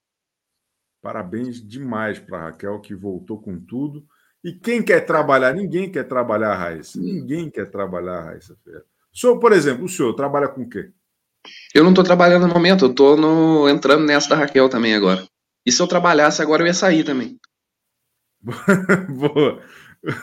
Parabéns 1.02 1.60
demais 1.66 2.20
para 2.20 2.38
a 2.38 2.44
Raquel, 2.50 2.80
que 2.80 2.94
voltou 2.94 3.40
com 3.40 3.58
tudo. 3.58 4.06
E 4.44 4.52
quem 4.52 4.80
quer 4.80 5.00
trabalhar? 5.00 5.52
Ninguém 5.54 5.90
quer 5.90 6.04
trabalhar, 6.04 6.54
Raíssa. 6.54 7.00
Ninguém 7.00 7.50
quer 7.50 7.68
trabalhar, 7.68 8.22
Raíssa 8.22 8.56
Ferreira. 8.62 8.86
O 9.12 9.18
senhor, 9.18 9.38
por 9.40 9.52
exemplo, 9.52 9.84
o 9.84 9.88
senhor 9.88 10.14
trabalha 10.14 10.46
com 10.46 10.62
o 10.62 10.68
quê? 10.68 10.92
Eu 11.74 11.82
não 11.84 11.90
estou 11.90 12.04
trabalhando 12.04 12.46
no 12.46 12.54
momento, 12.54 12.84
eu 12.84 12.90
estou 12.90 13.16
no... 13.16 13.68
entrando 13.68 14.04
nessa 14.04 14.28
da 14.28 14.36
Raquel 14.36 14.68
também 14.68 14.94
agora. 14.94 15.26
E 15.64 15.72
se 15.72 15.80
eu 15.80 15.86
trabalhasse 15.86 16.42
agora, 16.42 16.62
eu 16.62 16.66
ia 16.66 16.74
sair 16.74 17.04
também. 17.04 17.38
Boa. 19.08 19.62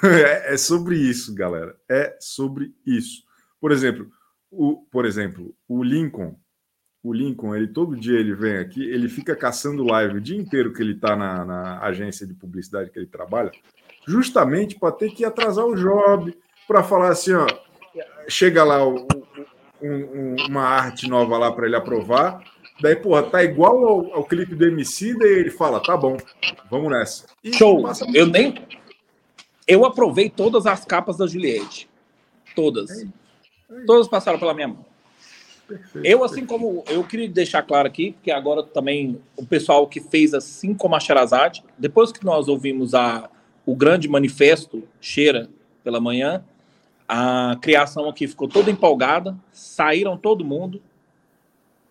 É, 0.03 0.53
é 0.53 0.57
sobre 0.57 0.97
isso, 0.97 1.34
galera. 1.34 1.76
É 1.89 2.18
sobre 2.20 2.74
isso. 2.86 3.24
Por 3.59 3.72
exemplo, 3.72 4.09
o, 4.51 4.86
por 4.91 5.05
exemplo, 5.05 5.55
o 5.68 5.84
Lincoln, 5.84 6.36
o 7.03 7.13
Lincoln, 7.13 7.55
ele 7.55 7.68
todo 7.68 7.95
dia 7.95 8.20
ele 8.20 8.34
vem 8.34 8.57
aqui, 8.57 8.84
ele 8.84 9.07
fica 9.07 9.36
caçando 9.36 9.84
live 9.84 10.18
o 10.18 10.22
dia 10.22 10.38
inteiro 10.38 10.74
que 10.74 10.82
ele 10.82 10.93
está 10.93 11.15
na, 11.15 11.45
na, 11.45 11.80
agência 11.82 12.26
de 12.26 12.34
publicidade 12.34 12.89
que 12.89 12.97
ele 12.97 13.07
trabalha, 13.07 13.51
justamente 14.07 14.80
para 14.80 14.91
ter 14.91 15.11
que 15.11 15.24
atrasar 15.24 15.65
o 15.65 15.76
job, 15.76 16.36
para 16.68 16.84
falar 16.84 17.09
assim, 17.09 17.34
ó, 17.34 17.47
chega 18.28 18.63
lá 18.63 18.86
o, 18.86 19.07
um, 19.82 20.36
uma 20.47 20.63
arte 20.63 21.09
nova 21.09 21.38
lá 21.38 21.51
para 21.51 21.65
ele 21.65 21.75
aprovar, 21.75 22.43
daí, 22.82 22.95
porra, 22.95 23.23
tá 23.23 23.43
igual 23.43 23.86
ao, 23.86 24.13
ao 24.15 24.23
clipe 24.23 24.55
do 24.55 24.65
MC, 24.65 25.17
daí 25.17 25.32
ele 25.32 25.51
fala, 25.51 25.80
tá 25.80 25.95
bom, 25.95 26.17
vamos 26.69 26.91
nessa. 26.91 27.25
E 27.43 27.53
Show! 27.53 27.84
Eu 28.13 28.25
nem... 28.28 28.55
Eu 29.67 29.86
aprovei 29.86 30.30
todas 30.30 30.65
as 30.65 30.86
capas 30.86 31.17
da 31.17 31.28
Juliette. 31.28 31.89
Todas. 32.55 32.89
É 32.89 33.05
é 33.69 33.86
Todas 33.86 34.07
passaram 34.07 34.39
pela 34.39 34.53
minha 34.53 34.69
mão. 34.69 34.86
Perfeito, 35.67 36.07
eu, 36.07 36.23
assim 36.23 36.45
perfeito. 36.45 36.47
como 36.47 36.84
eu 36.88 37.03
queria 37.03 37.28
deixar 37.28 37.61
claro 37.61 37.88
aqui, 37.88 38.13
porque 38.13 38.32
agora 38.32 38.63
também 38.63 39.21
o 39.36 39.45
pessoal 39.45 39.86
que 39.86 39.99
fez 39.99 40.34
assim 40.34 40.73
como 40.73 40.95
a 40.95 40.99
Sherazade, 40.99 41.61
depois 41.78 42.11
que 42.11 42.23
nós 42.23 42.47
ouvimos 42.47 42.93
a, 42.93 43.30
o 43.65 43.75
grande 43.75 44.07
manifesto 44.07 44.88
Cheira 45.01 45.49
pela 45.84 45.99
manhã, 45.99 46.43
a 47.07 47.57
criação 47.61 48.09
aqui 48.09 48.27
ficou 48.27 48.47
toda 48.47 48.69
empolgada, 48.69 49.35
saíram 49.51 50.17
todo 50.17 50.43
mundo. 50.43 50.81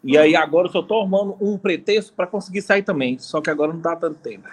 E 0.05 0.17
aí 0.17 0.37
agora 0.37 0.69
eu 0.69 0.73
só 0.73 0.81
estou 0.81 1.01
arrumando 1.01 1.37
um 1.41 1.57
pretexto 1.57 2.13
para 2.13 2.27
conseguir 2.27 2.63
sair 2.63 2.83
também, 2.83 3.19
só 3.19 3.41
que 3.41 3.51
agora 3.51 3.73
não 3.73 3.81
dá 3.81 3.97
tanto 3.97 4.19
tempo. 4.19 4.49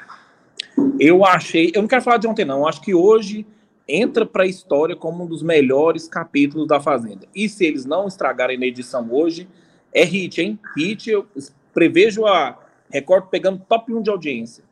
Eu 1.00 1.26
achei, 1.26 1.72
eu 1.76 1.82
não 1.82 1.88
quero 1.88 2.02
falar 2.02 2.18
de 2.18 2.28
ontem 2.28 2.46
não, 2.46 2.60
eu 2.60 2.68
acho 2.68 2.82
que 2.82 2.96
hoje 2.96 3.46
entra 3.88 4.26
para 4.26 4.44
a 4.44 4.48
história 4.48 4.96
como 4.96 5.26
um 5.26 5.28
dos 5.28 5.44
melhores 5.44 6.08
capítulos 6.08 6.68
da 6.68 6.80
Fazenda. 6.80 7.28
E 7.36 7.50
se 7.50 7.66
eles 7.66 7.86
não 7.86 8.08
estragarem 8.08 8.58
na 8.58 8.66
edição 8.66 9.08
hoje, 9.12 9.48
é 9.94 10.04
hit, 10.04 10.42
hein? 10.42 10.58
Hit, 10.76 11.10
eu 11.10 11.28
prevejo 11.74 12.26
a 12.26 12.58
Record 12.90 13.28
pegando 13.28 13.64
top 13.68 13.94
1 13.94 14.02
de 14.02 14.10
audiência. 14.10 14.64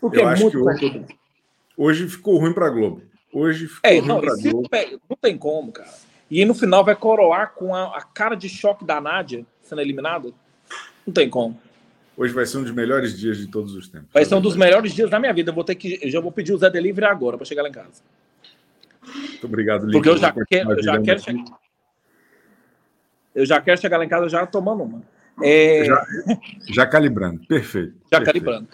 Porque 0.00 0.18
eu 0.18 0.28
é 0.28 0.36
muito 0.36 0.64
hoje, 0.64 1.06
hoje, 1.76 2.08
ficou 2.08 2.38
ruim 2.38 2.52
para 2.52 2.68
Globo. 2.68 3.02
Hoje 3.32 3.66
ficou 3.66 3.90
é, 3.90 4.00
não, 4.00 4.20
Globo. 4.20 4.68
Não 5.08 5.16
tem 5.20 5.38
como, 5.38 5.72
cara. 5.72 5.90
E 6.30 6.44
no 6.44 6.54
final 6.54 6.84
vai 6.84 6.94
coroar 6.94 7.52
com 7.54 7.74
a, 7.74 7.96
a 7.96 8.02
cara 8.02 8.34
de 8.34 8.48
choque 8.48 8.84
da 8.84 9.00
Nádia 9.00 9.46
sendo 9.62 9.80
eliminada. 9.80 10.32
Não 11.06 11.12
tem 11.12 11.28
como. 11.28 11.58
Hoje 12.16 12.34
vai 12.34 12.44
ser 12.44 12.58
um 12.58 12.62
dos 12.62 12.72
melhores 12.72 13.18
dias 13.18 13.38
de 13.38 13.46
todos 13.46 13.74
os 13.74 13.88
tempos. 13.88 14.08
Vai 14.12 14.24
ser 14.24 14.34
um 14.34 14.40
dos 14.40 14.54
melhores 14.54 14.92
dias 14.92 15.08
da 15.08 15.18
minha 15.18 15.32
vida. 15.32 15.50
Eu 15.50 15.54
vou 15.54 15.64
ter 15.64 15.74
que, 15.74 15.98
eu 16.02 16.10
já 16.10 16.20
vou 16.20 16.30
pedir 16.30 16.52
o 16.52 16.58
Zé 16.58 16.68
Delivery 16.68 17.06
agora 17.06 17.38
para 17.38 17.46
chegar 17.46 17.62
lá 17.62 17.68
em 17.68 17.72
casa. 17.72 18.02
Muito 19.04 19.46
obrigado, 19.46 19.90
Porque 19.90 20.08
eu 20.08 20.16
já, 20.16 20.32
quero, 20.32 20.72
eu 20.72 20.82
já 20.82 21.00
quero 21.00 21.20
chegar. 21.20 21.44
Eu 23.34 23.46
já 23.46 23.60
quero 23.60 23.80
chegar 23.80 23.96
lá 23.96 24.04
em 24.04 24.08
casa 24.08 24.28
já 24.28 24.46
tomando 24.46 24.82
uma. 24.82 25.02
É... 25.42 25.84
Já, 25.86 26.06
já, 26.68 26.86
calibrando, 26.86 27.40
perfeito. 27.46 27.94
Já 28.12 28.20
perfeito. 28.20 28.44
calibrando. 28.44 28.68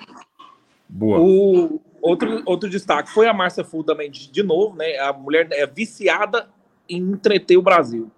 Boa. 0.89 1.21
O 1.21 1.81
outro, 2.01 2.43
outro 2.45 2.69
destaque 2.69 3.11
foi 3.11 3.27
a 3.27 3.35
Márcia 3.35 3.65
Fu 3.65 3.85
também, 3.85 4.11
de, 4.11 4.31
de, 4.31 4.43
novo, 4.43 4.77
né? 4.77 4.99
A 4.99 5.13
mulher 5.13 5.49
é 5.53 5.67
viciada 5.67 6.49
em 6.89 6.99
entreter 6.99 7.57
o 7.57 7.63
Brasil. 7.63 8.11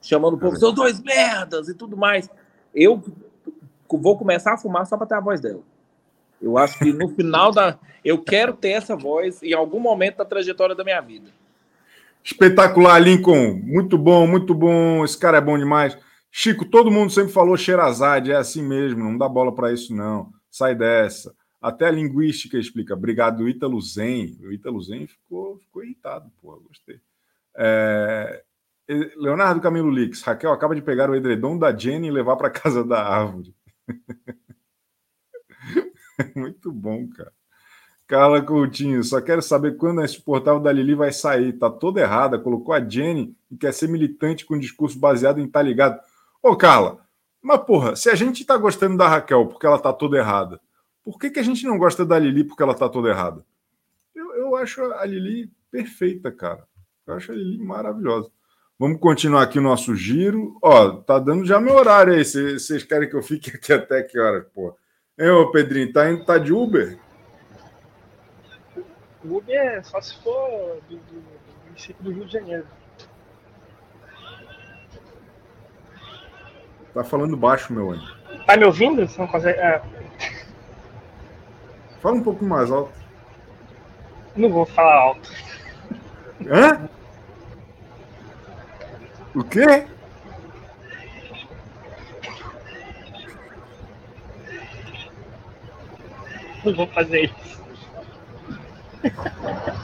Chamando 0.00 0.34
o 0.34 0.38
povo, 0.38 0.56
é 0.56 0.58
seus 0.58 0.74
dois 0.74 1.02
merdas 1.02 1.68
e 1.68 1.74
tudo 1.74 1.96
mais. 1.96 2.30
Eu 2.74 3.02
vou 3.90 4.16
começar 4.16 4.54
a 4.54 4.58
fumar 4.58 4.86
só 4.86 4.96
para 4.96 5.06
ter 5.06 5.14
a 5.14 5.20
voz 5.20 5.40
dela. 5.40 5.62
Eu 6.40 6.56
acho 6.56 6.78
que 6.78 6.92
no 6.92 7.08
final 7.10 7.50
da. 7.50 7.78
Eu 8.04 8.22
quero 8.22 8.52
ter 8.52 8.70
essa 8.70 8.94
voz 8.94 9.42
em 9.42 9.52
algum 9.52 9.80
momento 9.80 10.18
da 10.18 10.24
trajetória 10.24 10.74
da 10.74 10.84
minha 10.84 11.00
vida. 11.00 11.30
Espetacular, 12.22 12.98
Lincoln. 13.00 13.60
Muito 13.64 13.98
bom, 13.98 14.26
muito 14.26 14.54
bom. 14.54 15.04
Esse 15.04 15.18
cara 15.18 15.38
é 15.38 15.40
bom 15.40 15.58
demais. 15.58 15.98
Chico, 16.30 16.64
todo 16.64 16.90
mundo 16.90 17.10
sempre 17.10 17.32
falou 17.32 17.56
Xerazade, 17.56 18.30
é 18.30 18.36
assim 18.36 18.62
mesmo, 18.62 19.02
não 19.02 19.16
dá 19.16 19.28
bola 19.28 19.54
para 19.54 19.72
isso, 19.72 19.94
não. 19.94 20.28
Sai 20.50 20.74
dessa. 20.74 21.34
Até 21.60 21.86
a 21.86 21.90
linguística 21.90 22.56
explica. 22.56 22.94
Obrigado, 22.94 23.48
Ítalo 23.48 23.80
Zen. 23.80 24.38
O 24.42 24.52
Ítalo 24.52 24.80
Zen 24.80 25.06
ficou, 25.06 25.58
ficou 25.58 25.82
irritado, 25.82 26.30
pô, 26.40 26.56
gostei. 26.60 27.00
É... 27.56 28.44
Leonardo 29.16 29.60
Camilo 29.60 29.90
Lix. 29.90 30.22
Raquel 30.22 30.52
acaba 30.52 30.74
de 30.74 30.82
pegar 30.82 31.10
o 31.10 31.14
edredom 31.14 31.58
da 31.58 31.76
Jenny 31.76 32.08
e 32.08 32.12
levar 32.12 32.36
para 32.36 32.48
casa 32.48 32.84
da 32.84 33.02
árvore. 33.02 33.54
Muito 36.34 36.72
bom, 36.72 37.06
cara. 37.08 37.32
Carla 38.06 38.40
Coutinho, 38.40 39.04
só 39.04 39.20
quero 39.20 39.42
saber 39.42 39.76
quando 39.76 40.02
esse 40.02 40.18
portal 40.18 40.58
da 40.58 40.72
Lili 40.72 40.94
vai 40.94 41.12
sair. 41.12 41.52
Tá 41.52 41.68
toda 41.68 42.00
errada. 42.00 42.38
Colocou 42.38 42.74
a 42.74 42.80
Jenny 42.80 43.36
e 43.50 43.56
quer 43.56 43.74
ser 43.74 43.88
militante 43.88 44.46
com 44.46 44.58
discurso 44.58 44.98
baseado 44.98 45.38
em 45.38 45.46
tá 45.46 45.60
ligado. 45.60 46.00
Ô, 46.42 46.56
Carla, 46.56 47.06
mas 47.42 47.60
porra, 47.64 47.94
se 47.94 48.08
a 48.08 48.14
gente 48.14 48.46
tá 48.46 48.56
gostando 48.56 48.96
da 48.96 49.06
Raquel 49.06 49.46
porque 49.46 49.66
ela 49.66 49.78
tá 49.78 49.92
toda 49.92 50.16
errada, 50.16 50.58
por 51.08 51.18
que, 51.18 51.30
que 51.30 51.40
a 51.40 51.42
gente 51.42 51.64
não 51.66 51.78
gosta 51.78 52.04
da 52.04 52.18
Lili 52.18 52.44
porque 52.44 52.62
ela 52.62 52.74
tá 52.74 52.86
toda 52.86 53.08
errada? 53.08 53.42
Eu, 54.14 54.30
eu 54.34 54.56
acho 54.56 54.82
a 54.92 55.06
Lili 55.06 55.50
perfeita, 55.70 56.30
cara. 56.30 56.68
Eu 57.06 57.14
acho 57.14 57.32
a 57.32 57.34
Lili 57.34 57.56
maravilhosa. 57.56 58.30
Vamos 58.78 59.00
continuar 59.00 59.44
aqui 59.44 59.58
o 59.58 59.62
nosso 59.62 59.96
giro. 59.96 60.58
Ó, 60.62 60.90
tá 60.90 61.18
dando 61.18 61.46
já 61.46 61.58
meu 61.58 61.76
horário 61.76 62.12
aí. 62.12 62.22
Vocês 62.22 62.84
querem 62.84 63.08
que 63.08 63.16
eu 63.16 63.22
fique 63.22 63.48
aqui 63.56 63.72
até 63.72 64.02
que 64.02 64.18
hora, 64.18 64.42
porra? 64.54 64.74
Hein, 65.18 65.30
ô 65.30 65.50
Pedrinho, 65.50 65.90
tá 65.94 66.10
indo, 66.10 66.26
tá 66.26 66.36
de 66.36 66.52
Uber? 66.52 66.98
Uber 69.24 69.56
é 69.56 69.82
só 69.82 70.02
se 70.02 70.14
for 70.22 70.78
do, 70.90 70.96
do, 70.98 71.20
do 71.20 71.64
município 71.68 72.04
do 72.04 72.12
Rio 72.12 72.26
de 72.26 72.32
Janeiro. 72.34 72.66
Tá 76.92 77.02
falando 77.02 77.34
baixo, 77.34 77.72
meu 77.72 77.92
anjo. 77.92 78.14
Tá 78.46 78.58
me 78.58 78.66
ouvindo? 78.66 79.08
Você 79.08 79.18
não 79.18 79.26
consegue. 79.26 79.58
É... 79.58 79.97
Fala 82.00 82.16
um 82.16 82.22
pouco 82.22 82.44
mais 82.44 82.70
alto. 82.70 82.92
Não 84.36 84.50
vou 84.50 84.64
falar 84.66 84.94
alto. 84.94 85.32
Hã? 86.46 86.88
O 89.34 89.42
quê? 89.44 89.86
Não 96.64 96.74
vou 96.74 96.86
fazer 96.88 97.24
isso. 97.24 97.58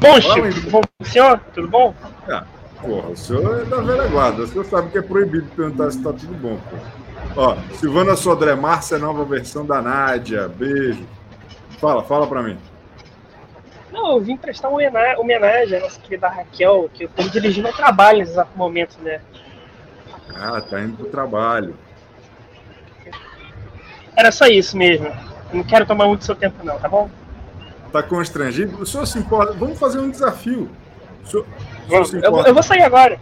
Bom, 0.00 0.18
Chico, 0.18 0.70
bom 0.70 0.80
senhor? 1.04 1.38
Tudo 1.52 1.68
bom? 1.68 1.94
Ah, 2.26 2.44
porra, 2.80 3.10
o 3.10 3.16
senhor 3.16 3.60
é 3.60 3.64
da 3.66 3.82
velha 3.82 4.08
guarda. 4.08 4.42
O 4.42 4.46
senhor 4.46 4.64
sabe 4.64 4.90
que 4.90 4.96
é 4.96 5.02
proibido 5.02 5.46
perguntar 5.54 5.90
se 5.90 6.02
tá 6.02 6.10
tudo 6.10 6.32
bom, 6.34 6.58
pô. 6.70 6.76
Ó, 7.36 7.56
Silvana 7.74 8.16
Sodré, 8.16 8.54
Márcia, 8.54 8.98
nova 8.98 9.24
versão 9.26 9.66
da 9.66 9.82
Nádia. 9.82 10.48
Beijo. 10.48 11.06
Fala, 11.80 12.04
fala 12.04 12.26
pra 12.26 12.42
mim. 12.42 12.58
Não, 13.90 14.12
eu 14.12 14.20
vim 14.20 14.36
prestar 14.36 14.68
uma 14.68 14.80
homenagem 15.18 15.78
à 15.78 15.80
nossa 15.80 15.98
querida 16.00 16.28
Raquel, 16.28 16.90
que 16.92 17.04
eu 17.04 17.08
estou 17.08 17.28
dirigindo 17.28 17.68
ao 17.68 17.74
trabalho 17.74 18.18
nesse 18.18 18.32
exato 18.32 18.56
momento, 18.56 18.98
né? 19.02 19.20
Ah, 20.34 20.60
tá 20.60 20.80
indo 20.80 20.96
pro 20.96 21.06
trabalho. 21.06 21.74
Era 24.14 24.30
só 24.30 24.46
isso 24.46 24.76
mesmo. 24.76 25.10
Não 25.52 25.64
quero 25.64 25.86
tomar 25.86 26.06
muito 26.06 26.24
seu 26.24 26.36
tempo, 26.36 26.64
não, 26.64 26.78
tá 26.78 26.88
bom? 26.88 27.10
Tá 27.90 28.02
constrangido? 28.02 28.80
O 28.80 28.86
senhor 28.86 29.06
se 29.06 29.18
importa? 29.18 29.54
Vamos 29.54 29.78
fazer 29.78 29.98
um 29.98 30.10
desafio. 30.10 30.70
O 31.24 31.26
senhor, 31.26 31.46
o 31.86 31.88
senhor 31.88 32.04
se 32.04 32.16
importa... 32.18 32.48
eu, 32.48 32.54
vou 32.54 32.62
sair 32.62 32.82
agora. 32.82 33.18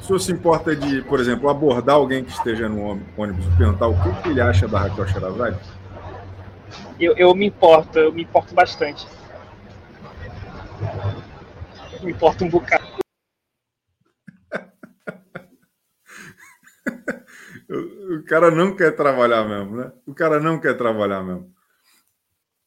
O 0.00 0.04
senhor 0.04 0.18
se 0.20 0.32
importa 0.32 0.74
de, 0.74 1.02
por 1.02 1.20
exemplo, 1.20 1.50
abordar 1.50 1.96
alguém 1.96 2.24
que 2.24 2.30
esteja 2.30 2.68
no 2.68 3.00
ônibus 3.16 3.44
e 3.44 3.56
perguntar 3.56 3.88
o 3.88 4.22
que 4.22 4.28
ele 4.28 4.40
acha 4.40 4.66
da 4.68 4.78
Raquel 4.78 5.06
Sherazade? 5.08 5.58
Eu, 6.98 7.14
eu 7.16 7.34
me 7.34 7.46
importo, 7.46 7.98
eu 7.98 8.10
me 8.10 8.22
importo 8.22 8.54
bastante. 8.54 9.06
Me 12.02 12.12
importa 12.12 12.44
um 12.44 12.48
bocado. 12.48 12.86
o 17.68 18.24
cara 18.24 18.50
não 18.50 18.74
quer 18.74 18.96
trabalhar 18.96 19.44
mesmo, 19.44 19.76
né? 19.76 19.92
O 20.06 20.14
cara 20.14 20.40
não 20.40 20.58
quer 20.58 20.74
trabalhar 20.74 21.22
mesmo. 21.22 21.54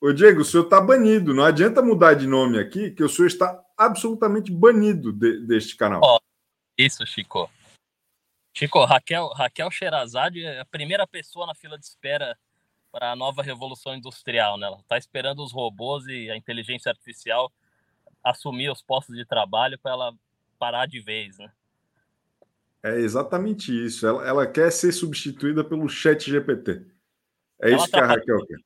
Ô, 0.01 0.13
Diego, 0.13 0.41
o 0.41 0.45
senhor 0.45 0.63
está 0.63 0.79
banido. 0.79 1.33
Não 1.33 1.43
adianta 1.43 1.81
mudar 1.81 2.13
de 2.13 2.27
nome 2.27 2.59
aqui, 2.59 2.91
que 2.91 3.03
o 3.03 3.09
senhor 3.09 3.27
está 3.27 3.59
absolutamente 3.75 4.51
banido 4.51 5.11
de, 5.11 5.45
deste 5.45 5.75
canal. 5.75 6.01
Ó, 6.03 6.17
oh, 6.17 6.19
isso, 6.77 7.05
Chico. 7.05 7.49
Chico, 8.55 8.83
Raquel, 8.85 9.27
Raquel 9.29 9.71
Sherazade 9.71 10.43
é 10.43 10.59
a 10.59 10.65
primeira 10.65 11.07
pessoa 11.07 11.47
na 11.47 11.55
fila 11.55 11.77
de 11.77 11.85
espera 11.85 12.37
para 12.91 13.11
a 13.11 13.15
nova 13.15 13.41
revolução 13.41 13.95
industrial, 13.95 14.57
né? 14.57 14.67
Ela 14.67 14.79
está 14.79 14.97
esperando 14.97 15.43
os 15.43 15.51
robôs 15.51 16.05
e 16.07 16.29
a 16.29 16.35
inteligência 16.37 16.89
artificial 16.89 17.51
assumir 18.23 18.69
os 18.69 18.81
postos 18.81 19.15
de 19.15 19.25
trabalho 19.25 19.77
para 19.79 19.91
ela 19.91 20.13
parar 20.57 20.85
de 20.85 20.99
vez, 20.99 21.37
né? 21.37 21.51
É 22.81 22.95
exatamente 22.95 23.71
isso. 23.71 24.07
Ela, 24.07 24.27
ela 24.27 24.47
quer 24.47 24.71
ser 24.71 24.91
substituída 24.91 25.63
pelo 25.63 25.87
chat 25.89 26.29
GPT. 26.29 26.85
É 27.61 27.71
Ela 27.71 27.77
isso 27.77 27.89
que 27.89 27.99
a 27.99 28.05
Raquel 28.05 28.45
quer. 28.45 28.57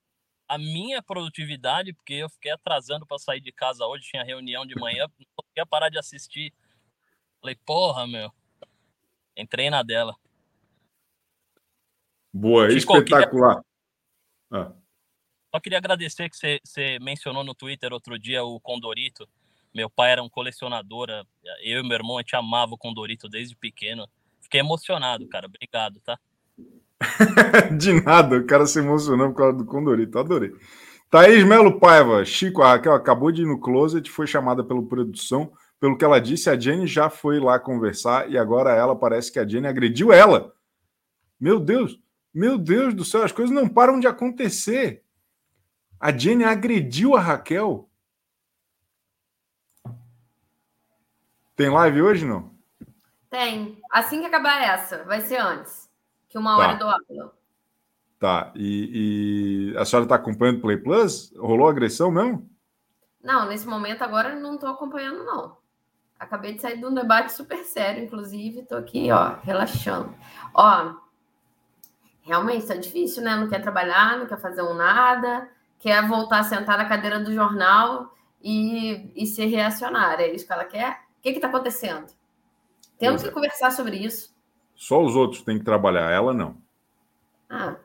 A 0.47 0.57
minha 0.57 1.01
produtividade, 1.01 1.93
porque 1.93 2.13
eu 2.13 2.30
fiquei 2.30 2.51
atrasando 2.51 3.07
para 3.07 3.17
sair 3.17 3.41
de 3.41 3.51
casa 3.51 3.86
hoje, 3.86 4.05
tinha 4.05 4.24
reunião 4.24 4.65
de 4.65 4.76
manhã, 4.76 5.07
não 5.17 5.26
conseguia 5.36 5.65
parar 5.65 5.89
de 5.89 5.97
assistir. 5.97 6.53
Falei, 7.41 7.55
porra, 7.65 8.05
meu. 8.05 8.32
Entrei 9.36 9.69
na 9.69 9.82
dela. 9.82 10.15
Boa, 12.32 12.67
queria- 12.67 12.78
espetacular. 12.78 13.63
Ah, 14.54 14.72
Só 15.51 15.60
queria 15.60 15.80
agradecer 15.80 16.30
que 16.30 16.38
você, 16.38 16.60
você 16.64 16.99
mencionou 16.99 17.43
no 17.43 17.56
Twitter 17.56 17.91
outro 17.91 18.20
dia 18.20 18.43
o 18.43 18.60
Condorito. 18.60 19.28
Meu 19.74 19.89
pai 19.89 20.12
era 20.12 20.22
um 20.22 20.30
colecionador. 20.30 21.10
Eu 21.64 21.80
e 21.80 21.84
meu 21.84 21.97
irmão, 21.97 22.18
a 22.18 22.22
gente 22.22 22.36
amava 22.36 22.76
o 22.76 22.78
Condorito 22.78 23.28
desde 23.28 23.56
pequeno. 23.56 24.08
Fiquei 24.39 24.60
emocionado, 24.60 25.28
cara. 25.28 25.47
Obrigado, 25.47 25.99
tá? 26.01 26.20
De 27.78 27.99
nada, 28.01 28.38
o 28.38 28.45
cara 28.45 28.68
se 28.68 28.78
emocionou 28.78 29.30
por 29.30 29.38
causa 29.38 29.58
do 29.58 29.66
Condorito. 29.66 30.20
Adorei. 30.20 30.51
Thaís 31.10 31.43
Melo 31.43 31.80
Paiva, 31.80 32.24
Chico, 32.24 32.62
a 32.62 32.70
Raquel 32.70 32.93
acabou 32.93 33.32
de 33.32 33.43
ir 33.43 33.45
no 33.45 33.60
closet, 33.60 34.10
foi 34.10 34.28
chamada 34.28 34.64
pela 34.64 34.82
produção. 34.84 35.51
Pelo 35.80 35.97
que 35.97 36.06
ela 36.06 36.20
disse, 36.20 36.49
a 36.49 36.60
Jenny 36.60 36.88
já 36.88 37.10
foi 37.10 37.39
lá 37.39 37.60
conversar 37.60 38.32
e 38.32 38.38
agora 38.38 38.72
ela 38.72 38.95
parece 38.95 39.32
que 39.32 39.38
a 39.38 39.47
Jenny 39.47 39.68
agrediu 39.68 40.14
ela. 40.14 40.54
Meu 41.39 41.60
Deus, 41.60 41.99
meu 42.34 42.58
Deus 42.58 42.94
do 42.94 43.06
céu, 43.06 43.24
as 43.24 43.32
coisas 43.32 43.54
não 43.54 43.68
param 43.70 44.00
de 44.00 44.08
acontecer. 44.08 45.04
A 46.00 46.12
Jenny 46.12 46.44
agrediu 46.44 47.16
a 47.16 47.20
Raquel. 47.22 47.90
Tem 51.56 51.70
live 51.70 52.02
hoje, 52.02 52.26
não? 52.26 52.52
Tem. 53.30 53.80
Assim 53.92 54.20
que 54.20 54.26
acabar 54.26 54.62
essa, 54.62 55.04
vai 55.04 55.22
ser 55.22 55.38
antes. 55.38 55.90
Que 56.30 56.38
uma 56.38 56.58
Tá. 56.58 56.64
hora 56.64 56.76
do 56.78 56.86
aula. 56.86 57.34
Tá. 58.20 58.52
E, 58.56 59.72
e 59.74 59.78
a 59.78 59.86
senhora 59.86 60.06
está 60.06 60.16
acompanhando 60.16 60.58
o 60.58 60.62
Play 60.62 60.78
Plus? 60.78 61.32
Rolou 61.38 61.68
agressão 61.68 62.10
mesmo? 62.10 62.50
Não, 63.24 63.48
nesse 63.48 63.68
momento 63.68 64.02
agora 64.02 64.30
eu 64.34 64.40
não 64.40 64.56
estou 64.56 64.70
acompanhando, 64.70 65.24
não. 65.24 65.58
Acabei 66.20 66.54
de 66.54 66.62
sair 66.62 66.78
de 66.78 66.86
um 66.86 66.94
debate 66.94 67.32
super 67.34 67.64
sério, 67.66 68.04
inclusive, 68.04 68.60
estou 68.62 68.78
aqui, 68.78 69.12
ó, 69.12 69.36
relaxando. 69.44 70.14
Ó, 70.54 70.96
realmente 72.24 72.65
tá 72.65 72.76
difícil, 72.76 73.21
né? 73.21 73.36
Não 73.36 73.47
quer 73.47 73.61
trabalhar, 73.61 74.17
não 74.17 74.26
quer 74.26 74.39
fazer 74.39 74.61
um 74.63 74.74
nada, 74.74 75.49
quer 75.78 76.07
voltar 76.07 76.39
a 76.39 76.43
sentar 76.43 76.78
na 76.78 76.86
cadeira 76.86 77.19
do 77.19 77.34
jornal 77.34 78.15
e, 78.41 79.11
e 79.15 79.28
ser 79.28 79.45
reacionária. 79.45 80.26
É 80.26 80.34
isso 80.34 80.47
que 80.47 80.53
ela 80.53 80.65
quer? 80.65 81.01
O 81.17 81.21
que 81.21 81.30
está 81.30 81.47
acontecendo? 81.47 82.07
Temos 82.97 83.21
Pois 83.21 83.24
é. 83.24 83.28
que 83.28 83.34
conversar 83.34 83.71
sobre 83.71 83.97
isso. 83.97 84.34
Só 84.76 85.01
os 85.01 85.15
outros 85.15 85.43
têm 85.43 85.59
que 85.59 85.65
trabalhar, 85.65 86.09
ela 86.11 86.34
não. 86.34 86.57
Ah. 87.49 87.76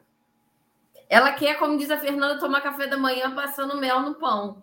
Ela 1.08 1.32
quer, 1.32 1.58
como 1.58 1.78
diz 1.78 1.90
a 1.90 1.98
Fernanda, 1.98 2.38
tomar 2.38 2.60
café 2.60 2.86
da 2.86 2.96
manhã 2.96 3.34
passando 3.34 3.76
mel 3.78 4.00
no 4.00 4.14
pão. 4.14 4.62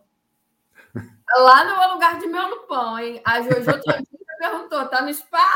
Lá 1.38 1.63
não 1.63 1.84
é 1.84 1.88
lugar 1.88 2.19
de 2.19 2.28
mel 2.28 2.49
no 2.49 2.67
pão, 2.67 2.97
hein? 2.97 3.21
A 3.26 3.41
Jojo 3.41 3.71
perguntou: 4.39 4.88
tá 4.88 5.01
no 5.01 5.13
spa? 5.13 5.49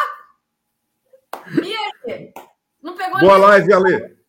E 1.64 1.76
aí? 2.10 2.34
Não 2.82 2.96
pegou 2.96 3.20
Boa 3.20 3.34
nem- 3.38 3.42
live, 3.48 3.74
Ale. 3.74 4.20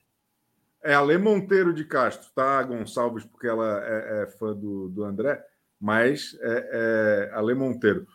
É 0.83 0.95
Ale 0.95 1.19
Monteiro 1.19 1.75
de 1.75 1.85
Castro, 1.85 2.31
tá, 2.35 2.63
Gonçalves, 2.63 3.25
porque 3.25 3.47
ela 3.47 3.81
é, 3.85 4.23
é 4.23 4.27
fã 4.27 4.55
do, 4.55 4.89
do 4.89 5.05
André, 5.05 5.45
mas 5.79 6.37
é, 6.41 7.31
é 7.31 7.35
Ale 7.35 7.55
Monteiro. 7.55 8.07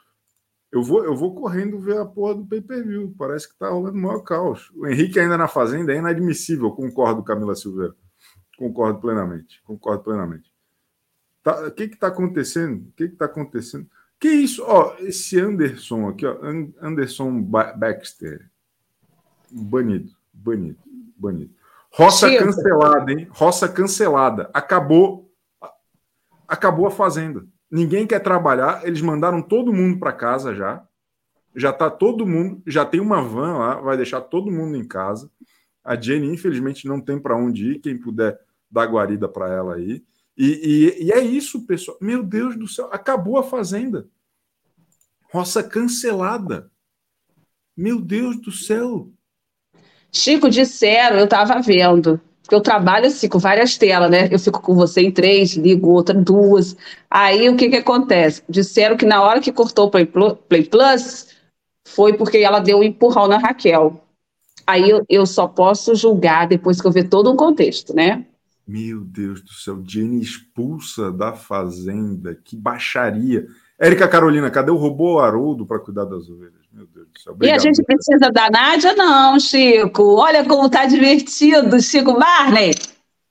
Eu 0.72 0.82
vou, 0.84 1.06
eu 1.06 1.16
vou 1.16 1.34
correndo 1.36 1.80
ver 1.80 1.98
a 1.98 2.06
porra 2.06 2.36
do 2.36 2.46
pay-per-view. 2.46 3.14
Parece 3.18 3.48
que 3.48 3.58
tá 3.58 3.70
rolando 3.70 3.98
o 3.98 4.02
maior 4.02 4.20
caos. 4.24 4.72
O 4.76 4.86
Henrique 4.88 5.20
ainda 5.20 5.38
na 5.38 5.48
fazenda 5.48 5.94
é 5.94 5.98
inadmissível. 5.98 6.72
Concordo, 6.72 7.24
Camila 7.24 7.56
Silveira. 7.56 7.96
Concordo 8.58 9.00
plenamente. 9.00 9.62
Concordo 9.64 10.04
plenamente. 10.04 10.52
Tá, 11.44 11.68
o 11.68 11.72
que 11.72 11.88
que 11.88 11.96
tá 11.96 12.08
acontecendo? 12.08 12.88
O 12.88 12.92
que 12.94 13.08
que 13.10 13.16
tá 13.16 13.26
acontecendo? 13.26 13.88
Que 14.20 14.28
isso? 14.28 14.64
Ó, 14.66 14.96
esse 15.00 15.40
Anderson 15.40 16.10
aqui, 16.10 16.26
ó, 16.26 16.34
An- 16.44 16.74
Anderson 16.82 17.42
Ba- 17.42 17.72
Baxter. 17.74 18.50
Banido, 19.52 20.12
banido, 20.36 20.80
banido. 21.18 21.54
Roça 21.92 22.28
Chico. 22.30 22.44
cancelada, 22.44 23.12
hein? 23.12 23.28
Roça 23.32 23.70
cancelada. 23.70 24.50
Acabou, 24.54 25.32
acabou 26.48 26.88
a 26.88 26.92
fazenda. 26.92 27.46
Ninguém 27.72 28.06
quer 28.06 28.20
trabalhar. 28.20 28.86
Eles 28.86 29.02
mandaram 29.02 29.42
todo 29.42 29.74
mundo 29.74 29.98
para 30.00 30.12
casa 30.14 30.54
já. 30.54 30.86
Já 31.56 31.72
tá 31.72 31.90
todo 31.90 32.28
mundo, 32.28 32.62
já 32.68 32.86
tem 32.86 33.00
uma 33.00 33.22
van 33.22 33.58
lá, 33.58 33.76
vai 33.76 33.96
deixar 33.96 34.20
todo 34.20 34.52
mundo 34.52 34.76
em 34.76 34.86
casa. 34.86 35.32
A 35.82 35.96
Jenny, 35.96 36.28
infelizmente, 36.28 36.86
não 36.86 37.00
tem 37.00 37.18
para 37.18 37.38
onde 37.38 37.72
ir. 37.74 37.80
Quem 37.80 37.98
puder 37.98 38.38
dar 38.70 38.86
guarida 38.88 39.30
para 39.30 39.50
ela 39.50 39.76
aí. 39.76 40.04
E, 40.38 40.46
e- 41.00 41.04
e 41.06 41.12
é 41.14 41.20
isso, 41.22 41.66
pessoal. 41.66 41.98
Meu 42.02 42.22
Deus 42.22 42.58
do 42.58 42.68
céu, 42.68 42.90
acabou 42.92 43.38
a 43.38 43.44
fazenda. 43.44 44.06
Roça 45.32 45.64
cancelada. 45.64 46.70
Meu 47.76 48.02
Deus 48.02 48.36
do 48.42 48.52
céu. 48.52 49.10
Chico, 50.16 50.50
disseram, 50.50 51.18
eu 51.18 51.26
estava 51.26 51.60
vendo, 51.60 52.22
porque 52.42 52.56
eu 52.56 52.62
trabalho 52.62 53.08
assim 53.08 53.28
com 53.28 53.38
várias 53.38 53.78
telas, 53.78 54.10
né? 54.10 54.30
Eu 54.32 54.40
fico 54.40 54.62
com 54.62 54.74
você 54.74 55.02
em 55.02 55.12
três, 55.12 55.56
ligo 55.56 55.90
outra 55.90 56.16
duas. 56.16 56.78
Aí 57.12 57.50
o 57.50 57.58
que 57.58 57.68
que 57.68 57.76
acontece? 57.76 58.42
Disseram 58.48 58.96
que 58.96 59.06
na 59.06 59.22
hora 59.22 59.42
que 59.42 59.52
cortou 59.52 59.88
o 59.88 59.92
Play 59.92 60.06
Play 60.06 60.64
Plus, 60.64 61.28
foi 61.86 62.14
porque 62.14 62.38
ela 62.38 62.62
deu 62.62 62.78
um 62.78 62.84
empurrão 62.84 63.28
na 63.28 63.38
Raquel. 63.38 64.02
Aí 64.66 64.90
eu, 64.90 65.06
eu 65.10 65.26
só 65.26 65.50
posso 65.50 65.94
julgar 65.96 66.48
depois 66.48 66.80
que 66.80 66.88
eu 66.88 66.92
ver 66.94 67.10
todo 67.10 67.30
o 67.30 67.36
contexto, 67.36 67.94
né? 67.94 68.26
Meu 68.66 69.02
Deus 69.02 69.42
do 69.42 69.52
céu, 69.52 69.84
Jenny 69.86 70.22
expulsa 70.22 71.12
da 71.12 71.34
fazenda, 71.34 72.34
que 72.42 72.56
baixaria. 72.56 73.46
Érica 73.78 74.08
Carolina, 74.08 74.50
cadê 74.50 74.72
o 74.72 74.78
robô 74.78 75.20
Haroldo 75.20 75.66
para 75.66 75.78
cuidar 75.78 76.06
das 76.06 76.30
ovelhas? 76.30 76.65
Meu 76.76 76.86
Deus 76.88 77.08
do 77.08 77.20
céu. 77.22 77.32
E 77.32 77.32
a 77.32 77.56
Obrigado. 77.56 77.62
gente 77.62 77.84
precisa 77.84 78.30
da 78.30 78.50
Nádia? 78.50 78.94
Não, 78.96 79.40
Chico. 79.40 80.04
Olha 80.18 80.44
como 80.44 80.70
tá 80.70 80.86
divertido, 80.86 81.82
Chico 81.82 82.20
Barney. 82.20 82.74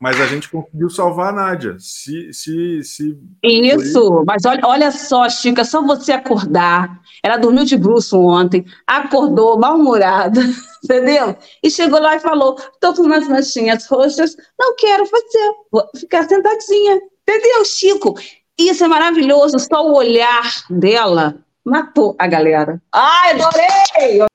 Mas 0.01 0.19
a 0.19 0.27
gente 0.27 0.49
conseguiu 0.49 0.89
salvar 0.89 1.29
a 1.29 1.33
Nádia. 1.33 1.77
Se, 1.79 2.33
se, 2.33 2.83
se... 2.83 3.19
Isso, 3.43 4.25
mas 4.27 4.47
olha, 4.47 4.61
olha 4.65 4.91
só, 4.91 5.29
Chica, 5.29 5.61
é 5.61 5.65
só 5.65 5.83
você 5.83 6.13
acordar. 6.13 6.99
Ela 7.23 7.37
dormiu 7.37 7.65
de 7.65 7.77
bruxo 7.77 8.19
ontem, 8.19 8.65
acordou 8.87 9.59
mal-humorada, 9.59 10.41
entendeu? 10.83 11.37
E 11.63 11.71
chegou 11.71 12.01
lá 12.01 12.17
e 12.17 12.21
falou: 12.21 12.57
tô 12.81 12.95
com 12.95 13.03
umas 13.03 13.29
manchinhas 13.29 13.87
roxas, 13.87 14.35
não 14.59 14.75
quero 14.75 15.05
fazer, 15.05 15.53
vou 15.71 15.87
ficar 15.97 16.27
sentadinha. 16.27 16.99
Entendeu, 17.29 17.65
Chico? 17.67 18.15
Isso 18.59 18.85
é 18.85 18.89
maravilhoso, 18.89 19.59
só 19.59 19.87
o 19.87 19.97
olhar 19.97 20.65
dela 20.71 21.44
matou 21.65 22.15
a 22.19 22.27
galera. 22.27 22.83
Ai, 22.93 23.33
adorei! 23.33 24.27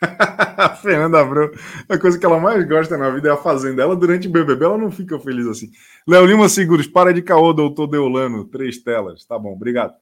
a 0.56 0.76
Fernanda 0.76 1.20
Abreu, 1.20 1.52
a 1.88 1.98
coisa 1.98 2.18
que 2.18 2.26
ela 2.26 2.38
mais 2.38 2.66
gosta 2.66 2.96
na 2.96 3.10
vida 3.10 3.28
é 3.28 3.32
a 3.32 3.36
fazenda. 3.36 3.82
Ela, 3.82 3.96
durante 3.96 4.28
o 4.28 4.30
BBB, 4.30 4.64
ela 4.64 4.78
não 4.78 4.90
fica 4.90 5.18
feliz 5.18 5.46
assim. 5.46 5.70
Léo 6.06 6.26
Lima 6.26 6.48
Seguros, 6.48 6.86
para 6.86 7.12
de 7.12 7.22
caô, 7.22 7.52
doutor 7.52 7.86
Deolano. 7.86 8.44
Três 8.44 8.78
telas. 8.78 9.24
Tá 9.24 9.38
bom, 9.38 9.52
obrigado. 9.52 9.94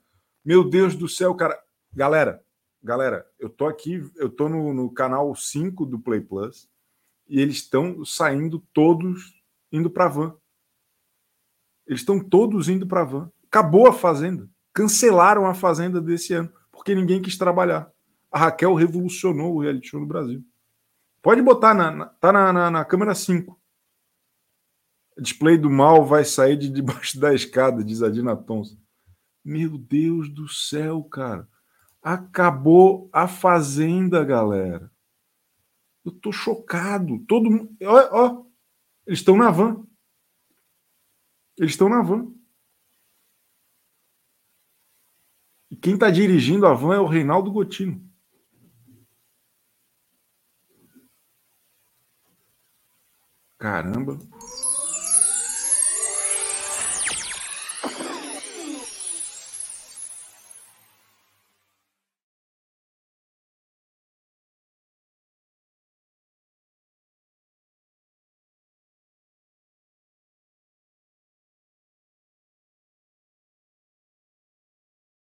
Meu 0.45 0.69
Deus 0.69 0.95
do 0.95 1.09
céu, 1.09 1.35
cara. 1.35 1.59
Galera, 1.93 2.43
galera, 2.83 3.25
eu 3.39 3.49
tô 3.49 3.67
aqui, 3.67 4.03
eu 4.17 4.29
tô 4.29 4.49
no, 4.49 4.75
no 4.75 4.93
canal 4.93 5.35
5 5.35 5.87
do 5.87 5.99
Play 5.99 6.21
Plus 6.21 6.69
e 7.29 7.41
eles 7.41 7.57
estão 7.57 8.05
saindo 8.05 8.63
todos 8.73 9.33
indo 9.71 9.89
pra 9.89 10.09
van. 10.09 10.35
Eles 11.87 12.01
estão 12.01 12.19
todos 12.19 12.69
indo 12.69 12.87
pra 12.87 13.05
van. 13.05 13.31
Acabou 13.47 13.87
a 13.87 13.93
fazenda. 13.93 14.49
Cancelaram 14.75 15.47
a 15.47 15.55
fazenda 15.55 16.01
desse 16.01 16.35
ano, 16.35 16.53
porque 16.73 16.95
ninguém 16.95 17.23
quis 17.23 17.39
trabalhar. 17.39 17.91
A 18.31 18.39
Raquel 18.41 18.75
revolucionou 18.75 19.55
o 19.55 19.61
reality 19.61 19.89
show 19.89 20.01
no 20.01 20.07
Brasil. 20.07 20.45
Pode 21.23 21.41
botar, 21.41 21.73
na, 21.73 21.91
na- 21.91 22.07
tá 22.07 22.33
na, 22.33 22.53
na, 22.53 22.71
na 22.71 22.85
câmera 22.85 23.15
5. 23.15 23.59
Display 25.17 25.57
do 25.57 25.71
mal 25.71 26.05
vai 26.05 26.25
sair 26.25 26.57
de 26.57 26.69
debaixo 26.69 27.19
da 27.21 27.33
escada, 27.33 27.85
diz 27.85 28.03
a 28.03 28.11
Dina 28.11 28.37
Thompson. 28.37 28.77
Meu 29.45 29.79
Deus 29.79 30.29
do 30.29 30.49
céu, 30.49 31.05
cara. 31.05 31.49
Acabou 32.03 33.09
a 33.13 33.29
fazenda, 33.29 34.25
galera. 34.25 34.91
Eu 36.05 36.11
tô 36.13 36.33
chocado. 36.33 37.21
Todo 37.27 37.51
mundo. 37.51 37.75
Ó, 37.83 38.09
ó. 38.11 38.45
Eles 39.07 39.21
estão 39.21 39.37
na 39.37 39.51
van. 39.51 39.87
Eles 41.57 41.73
estão 41.73 41.89
na 41.89 42.03
van. 42.03 42.33
E 45.75 45.77
quem 45.77 45.95
está 45.95 46.09
dirigindo 46.09 46.69
a 46.69 46.73
van 46.73 46.95
é 46.95 47.01
o 47.01 47.05
Reinaldo 47.05 47.51
Gotino. 47.51 48.01
Caramba, 53.59 54.17